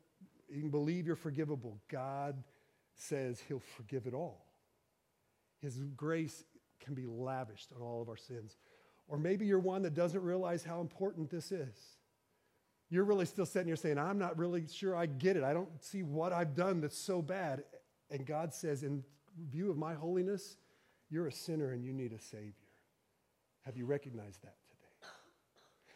you 0.55 0.61
can 0.63 0.71
believe 0.71 1.07
you're 1.07 1.17
forgivable. 1.17 1.81
God 1.89 2.43
says 2.95 3.43
He'll 3.49 3.63
forgive 3.77 4.07
it 4.07 4.15
all. 4.15 4.47
His 5.61 5.77
grace 5.97 6.45
can 6.81 6.95
be 6.95 7.07
lavished 7.07 7.73
on 7.75 7.83
all 7.83 8.03
of 8.03 8.09
our 8.09 8.17
sins. 8.17 8.57
Or 9.09 9.19
maybe 9.19 9.47
you're 9.47 9.59
one 9.59 9.83
that 9.83 9.95
doesn't 9.95 10.23
realize 10.23 10.65
how 10.65 10.81
important 10.81 11.31
this 11.31 11.53
is. 11.53 11.77
You're 12.91 13.05
really 13.05 13.25
still 13.25 13.47
sitting 13.47 13.69
here 13.69 13.77
saying, 13.77 13.99
I'm 13.99 14.19
not 14.19 14.37
really 14.37 14.67
sure 14.67 14.95
I 14.95 15.07
get 15.07 15.37
it. 15.37 15.45
I 15.45 15.53
don't 15.55 15.83
see 15.83 16.03
what 16.03 16.33
I've 16.33 16.55
done 16.55 16.81
that's 16.81 16.99
so 16.99 17.23
bad. 17.23 17.65
And 18.11 18.27
God 18.27 18.53
says, 18.53 18.83
in 18.83 19.03
view 19.51 19.71
of 19.71 19.79
my 19.79 19.95
holiness, 19.95 20.57
you're 21.09 21.27
a 21.27 21.33
sinner 21.33 21.73
and 21.73 21.85
you 21.85 21.93
need 21.93 22.13
a 22.13 22.19
Savior. 22.19 22.53
Have 23.63 23.77
you 23.77 23.87
recognized 23.87 24.43
that? 24.43 24.57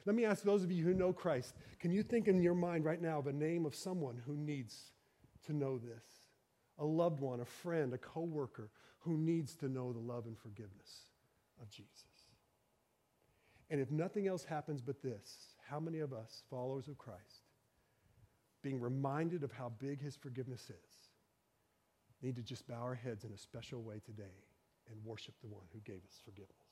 Let 0.07 0.15
me 0.15 0.25
ask 0.25 0.45
those 0.45 0.63
of 0.63 0.71
you 0.71 0.85
who 0.85 0.95
know 0.95 1.13
Christ 1.13 1.55
can 1.81 1.91
you 1.91 2.03
think 2.03 2.29
in 2.29 2.41
your 2.41 2.55
mind 2.55 2.85
right 2.85 3.03
now 3.03 3.19
of 3.19 3.27
a 3.27 3.33
name 3.33 3.67
of 3.67 3.75
someone 3.75 4.21
who 4.25 4.37
needs 4.37 4.93
to 5.47 5.53
know 5.53 5.79
this? 5.79 6.05
A 6.79 6.85
loved 6.85 7.21
one, 7.21 7.41
a 7.41 7.45
friend, 7.45 7.93
a 7.93 7.99
coworker 7.99 8.71
who 9.01 9.17
needs 9.17 9.55
to 9.57 9.69
know 9.69 9.93
the 9.93 9.99
love 9.99 10.27
and 10.27 10.39
forgiveness 10.39 11.11
of 11.61 11.71
Jesus. 11.71 11.93
And 13.71 13.81
if 13.81 13.91
nothing 13.91 14.29
else 14.29 14.45
happens 14.45 14.81
but 14.81 15.03
this, 15.03 15.55
how 15.69 15.81
many 15.81 15.99
of 15.99 16.13
us, 16.13 16.43
followers 16.49 16.89
of 16.89 16.99
Christ, 16.99 17.43
being 18.63 18.81
reminded 18.81 19.43
of 19.43 19.53
how 19.53 19.73
big 19.79 20.01
his 20.01 20.17
forgiveness 20.17 20.71
is, 20.71 21.11
need 22.23 22.37
to 22.37 22.43
just 22.43 22.67
bow 22.69 22.83
our 22.83 22.95
heads 22.95 23.25
in 23.25 23.33
a 23.33 23.39
special 23.39 23.83
way 23.83 24.01
today 24.05 24.45
and 24.91 25.05
worship 25.05 25.35
the 25.41 25.49
one 25.49 25.65
who 25.73 25.81
gave 25.81 26.03
us 26.05 26.21
forgiveness? 26.25 26.66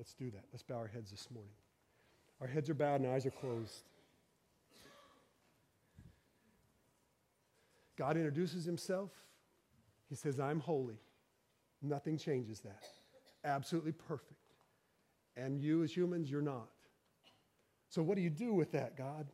Let's 0.00 0.14
do 0.14 0.30
that. 0.30 0.44
Let's 0.50 0.62
bow 0.62 0.76
our 0.76 0.86
heads 0.86 1.10
this 1.10 1.28
morning. 1.30 1.52
Our 2.40 2.46
heads 2.46 2.70
are 2.70 2.74
bowed 2.74 3.02
and 3.02 3.10
eyes 3.10 3.26
are 3.26 3.30
closed. 3.30 3.82
God 7.98 8.16
introduces 8.16 8.64
himself. 8.64 9.10
He 10.08 10.14
says, 10.14 10.40
I'm 10.40 10.58
holy. 10.58 10.96
Nothing 11.82 12.16
changes 12.16 12.60
that. 12.60 12.82
Absolutely 13.44 13.92
perfect. 13.92 14.40
And 15.36 15.60
you, 15.60 15.82
as 15.82 15.94
humans, 15.94 16.30
you're 16.30 16.40
not. 16.40 16.70
So, 17.90 18.02
what 18.02 18.16
do 18.16 18.22
you 18.22 18.30
do 18.30 18.54
with 18.54 18.72
that, 18.72 18.96
God? 18.96 19.26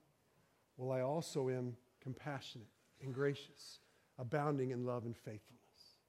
Well, 0.77 0.91
I 0.91 1.03
also 1.03 1.49
am 1.49 1.77
compassionate 2.03 2.67
and 3.01 3.15
gracious, 3.15 3.79
abounding 4.19 4.73
in 4.73 4.85
love 4.85 5.05
and 5.05 5.17
faithfulness, 5.17 6.01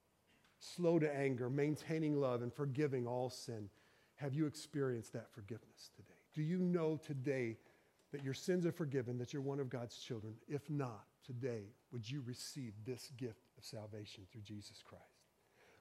slow 0.57 0.97
to 0.97 1.15
anger, 1.15 1.47
maintaining 1.47 2.19
love, 2.19 2.41
and 2.41 2.51
forgiving 2.51 3.05
all 3.05 3.29
sin. 3.29 3.69
Have 4.17 4.33
you 4.33 4.45
experienced 4.45 5.13
that 5.13 5.31
forgiveness 5.31 5.91
today? 5.95 6.19
Do 6.33 6.41
you 6.41 6.57
know 6.57 6.99
today 7.05 7.57
that 8.11 8.23
your 8.23 8.33
sins 8.33 8.65
are 8.65 8.71
forgiven, 8.71 9.17
that 9.19 9.31
you're 9.31 9.41
one 9.41 9.59
of 9.59 9.69
God's 9.69 9.97
children? 9.97 10.33
If 10.47 10.69
not, 10.69 11.05
today, 11.25 11.73
would 11.91 12.09
you 12.09 12.23
receive 12.25 12.73
this 12.85 13.11
gift 13.17 13.45
of 13.57 13.63
salvation 13.63 14.25
through 14.31 14.41
Jesus 14.41 14.81
Christ? 14.83 15.03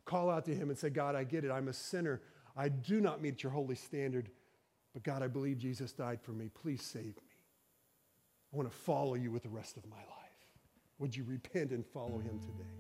Call 0.05 0.30
out 0.30 0.45
to 0.47 0.55
Him 0.55 0.68
and 0.68 0.78
say, 0.78 0.91
God, 0.91 1.14
I 1.14 1.24
get 1.24 1.45
it. 1.45 1.51
I'm 1.51 1.68
a 1.68 1.72
sinner. 1.72 2.20
I 2.57 2.68
do 2.68 3.01
not 3.01 3.22
meet 3.22 3.43
your 3.43 3.53
holy 3.53 3.74
standard, 3.74 4.30
but 4.93 5.03
God, 5.03 5.22
I 5.22 5.28
believe 5.28 5.59
Jesus 5.59 5.93
died 5.93 6.20
for 6.22 6.32
me. 6.32 6.51
Please 6.55 6.82
save 6.82 7.16
me. 7.16 7.37
I 8.53 8.57
want 8.57 8.70
to 8.70 8.76
follow 8.76 9.14
you 9.14 9.30
with 9.30 9.43
the 9.43 9.49
rest 9.49 9.76
of 9.76 9.87
my 9.87 9.97
life. 9.97 10.07
Would 10.99 11.16
you 11.16 11.24
repent 11.24 11.70
and 11.70 11.84
follow 11.84 12.18
Him 12.18 12.39
today? 12.39 12.70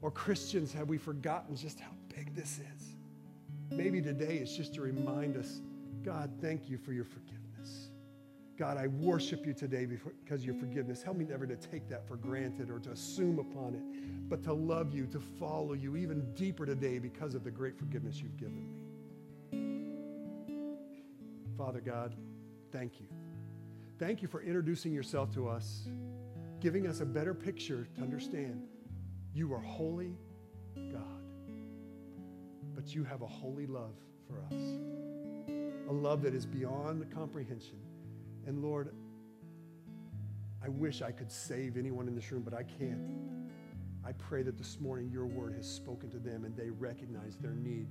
Or 0.00 0.10
Christians, 0.10 0.72
have 0.72 0.88
we 0.88 0.98
forgotten 0.98 1.56
just 1.56 1.80
how 1.80 1.92
big 2.08 2.34
this 2.34 2.60
is? 2.76 2.93
Maybe 3.76 4.00
today 4.00 4.38
it's 4.40 4.56
just 4.56 4.74
to 4.74 4.82
remind 4.82 5.36
us 5.36 5.60
God, 6.04 6.30
thank 6.40 6.68
you 6.68 6.78
for 6.78 6.92
your 6.92 7.04
forgiveness. 7.04 7.88
God, 8.56 8.76
I 8.76 8.86
worship 8.86 9.44
you 9.46 9.52
today 9.52 9.84
because 9.84 10.40
of 10.40 10.44
your 10.44 10.54
forgiveness. 10.54 11.02
Help 11.02 11.16
me 11.16 11.24
never 11.24 11.46
to 11.46 11.56
take 11.56 11.88
that 11.88 12.06
for 12.06 12.16
granted 12.16 12.70
or 12.70 12.78
to 12.80 12.90
assume 12.90 13.38
upon 13.40 13.74
it, 13.74 14.28
but 14.28 14.44
to 14.44 14.52
love 14.52 14.94
you, 14.94 15.06
to 15.06 15.18
follow 15.18 15.72
you 15.72 15.96
even 15.96 16.32
deeper 16.34 16.64
today 16.64 16.98
because 17.00 17.34
of 17.34 17.42
the 17.42 17.50
great 17.50 17.76
forgiveness 17.76 18.20
you've 18.20 18.36
given 18.36 18.62
me. 18.62 18.84
Father 21.56 21.80
God, 21.80 22.14
thank 22.70 23.00
you. 23.00 23.06
Thank 23.98 24.22
you 24.22 24.28
for 24.28 24.42
introducing 24.42 24.92
yourself 24.92 25.32
to 25.34 25.48
us, 25.48 25.88
giving 26.60 26.86
us 26.86 27.00
a 27.00 27.06
better 27.06 27.34
picture 27.34 27.88
to 27.96 28.02
understand 28.02 28.62
you 29.32 29.52
are 29.52 29.60
holy 29.60 30.16
God 30.76 31.13
but 32.84 32.94
you 32.94 33.02
have 33.02 33.22
a 33.22 33.26
holy 33.26 33.66
love 33.66 33.94
for 34.28 34.40
us, 34.40 34.60
a 35.88 35.92
love 35.92 36.20
that 36.20 36.34
is 36.34 36.44
beyond 36.44 37.10
comprehension. 37.14 37.78
And 38.46 38.62
Lord, 38.62 38.94
I 40.62 40.68
wish 40.68 41.00
I 41.00 41.10
could 41.10 41.32
save 41.32 41.78
anyone 41.78 42.08
in 42.08 42.14
this 42.14 42.30
room, 42.30 42.42
but 42.42 42.52
I 42.52 42.62
can't. 42.62 43.00
I 44.04 44.12
pray 44.12 44.42
that 44.42 44.58
this 44.58 44.80
morning 44.80 45.08
your 45.10 45.24
word 45.24 45.54
has 45.54 45.66
spoken 45.66 46.10
to 46.10 46.18
them 46.18 46.44
and 46.44 46.54
they 46.54 46.68
recognize 46.68 47.38
their 47.38 47.54
need 47.54 47.86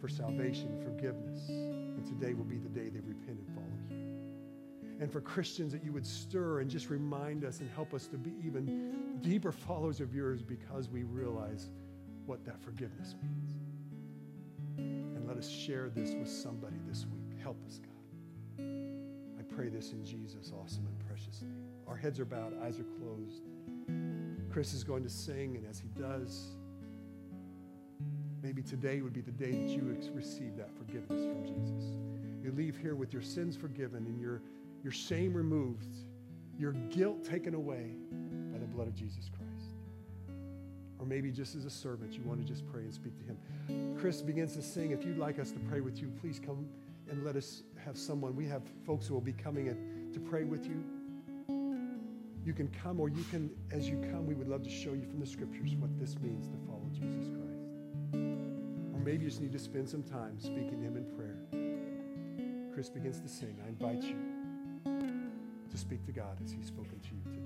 for 0.00 0.08
salvation, 0.08 0.80
forgiveness. 0.82 1.48
And 1.48 2.04
today 2.04 2.34
will 2.34 2.44
be 2.44 2.58
the 2.58 2.68
day 2.68 2.88
they 2.88 2.98
repent 2.98 3.38
and 3.38 3.48
follow 3.54 3.66
you. 3.88 5.00
And 5.00 5.12
for 5.12 5.20
Christians, 5.20 5.72
that 5.72 5.84
you 5.84 5.92
would 5.92 6.06
stir 6.06 6.58
and 6.58 6.68
just 6.68 6.90
remind 6.90 7.44
us 7.44 7.60
and 7.60 7.70
help 7.70 7.94
us 7.94 8.08
to 8.08 8.16
be 8.18 8.32
even 8.44 9.20
deeper 9.22 9.52
followers 9.52 10.00
of 10.00 10.12
yours 10.12 10.42
because 10.42 10.88
we 10.88 11.04
realize 11.04 11.70
what 12.26 12.44
that 12.44 12.60
forgiveness 12.60 13.14
means. 13.22 13.67
Us 15.38 15.48
share 15.48 15.88
this 15.88 16.14
with 16.14 16.28
somebody 16.28 16.74
this 16.88 17.06
week. 17.06 17.38
Help 17.40 17.64
us, 17.64 17.78
God. 17.78 18.64
I 19.38 19.54
pray 19.54 19.68
this 19.68 19.92
in 19.92 20.04
Jesus' 20.04 20.52
awesome 20.52 20.84
and 20.86 20.98
precious 21.06 21.42
name. 21.42 21.62
Our 21.86 21.94
heads 21.94 22.18
are 22.18 22.24
bowed, 22.24 22.60
eyes 22.60 22.80
are 22.80 22.86
closed. 22.98 23.44
Chris 24.50 24.74
is 24.74 24.82
going 24.82 25.04
to 25.04 25.08
sing, 25.08 25.56
and 25.56 25.64
as 25.64 25.78
he 25.78 25.86
does, 25.96 26.56
maybe 28.42 28.62
today 28.62 29.00
would 29.00 29.12
be 29.12 29.20
the 29.20 29.30
day 29.30 29.52
that 29.52 29.68
you 29.68 29.96
receive 30.12 30.56
that 30.56 30.76
forgiveness 30.76 31.24
from 31.24 31.44
Jesus. 31.44 31.84
You 32.42 32.50
leave 32.56 32.76
here 32.76 32.96
with 32.96 33.12
your 33.12 33.22
sins 33.22 33.56
forgiven 33.56 34.06
and 34.06 34.20
your, 34.20 34.42
your 34.82 34.92
shame 34.92 35.32
removed, 35.34 35.98
your 36.58 36.72
guilt 36.90 37.22
taken 37.22 37.54
away 37.54 37.92
by 38.50 38.58
the 38.58 38.66
blood 38.66 38.88
of 38.88 38.94
Jesus 38.96 39.28
Christ. 39.28 39.37
Or 40.98 41.06
maybe 41.06 41.30
just 41.30 41.54
as 41.54 41.64
a 41.64 41.70
servant, 41.70 42.14
you 42.14 42.22
want 42.24 42.40
to 42.40 42.46
just 42.46 42.66
pray 42.70 42.82
and 42.82 42.92
speak 42.92 43.12
to 43.18 43.24
him. 43.24 43.96
Chris 43.98 44.20
begins 44.20 44.54
to 44.56 44.62
sing. 44.62 44.90
If 44.90 45.04
you'd 45.04 45.18
like 45.18 45.38
us 45.38 45.50
to 45.52 45.58
pray 45.60 45.80
with 45.80 46.00
you, 46.00 46.10
please 46.20 46.40
come 46.44 46.66
and 47.10 47.24
let 47.24 47.36
us 47.36 47.62
have 47.84 47.96
someone. 47.96 48.34
We 48.34 48.46
have 48.46 48.62
folks 48.86 49.06
who 49.06 49.14
will 49.14 49.20
be 49.20 49.32
coming 49.32 49.66
in 49.66 50.10
to 50.12 50.20
pray 50.20 50.44
with 50.44 50.66
you. 50.66 50.82
You 52.44 52.52
can 52.54 52.68
come, 52.82 52.98
or 52.98 53.08
you 53.08 53.24
can, 53.30 53.50
as 53.70 53.88
you 53.88 53.98
come, 54.10 54.26
we 54.26 54.34
would 54.34 54.48
love 54.48 54.62
to 54.62 54.70
show 54.70 54.94
you 54.94 55.04
from 55.06 55.20
the 55.20 55.26
scriptures 55.26 55.74
what 55.78 55.90
this 55.98 56.18
means 56.18 56.48
to 56.48 56.56
follow 56.66 56.88
Jesus 56.92 57.28
Christ. 57.28 58.24
Or 58.94 59.00
maybe 59.04 59.24
you 59.24 59.30
just 59.30 59.42
need 59.42 59.52
to 59.52 59.58
spend 59.58 59.88
some 59.88 60.02
time 60.02 60.38
speaking 60.38 60.70
to 60.70 60.86
Him 60.86 60.96
in 60.96 61.04
prayer. 61.14 62.72
Chris 62.72 62.88
begins 62.88 63.20
to 63.20 63.28
sing. 63.28 63.56
I 63.64 63.68
invite 63.68 64.02
you 64.02 64.16
to 65.70 65.76
speak 65.76 66.06
to 66.06 66.12
God 66.12 66.38
as 66.42 66.52
He's 66.52 66.66
spoken 66.66 66.98
to 67.00 67.08
you. 67.08 67.37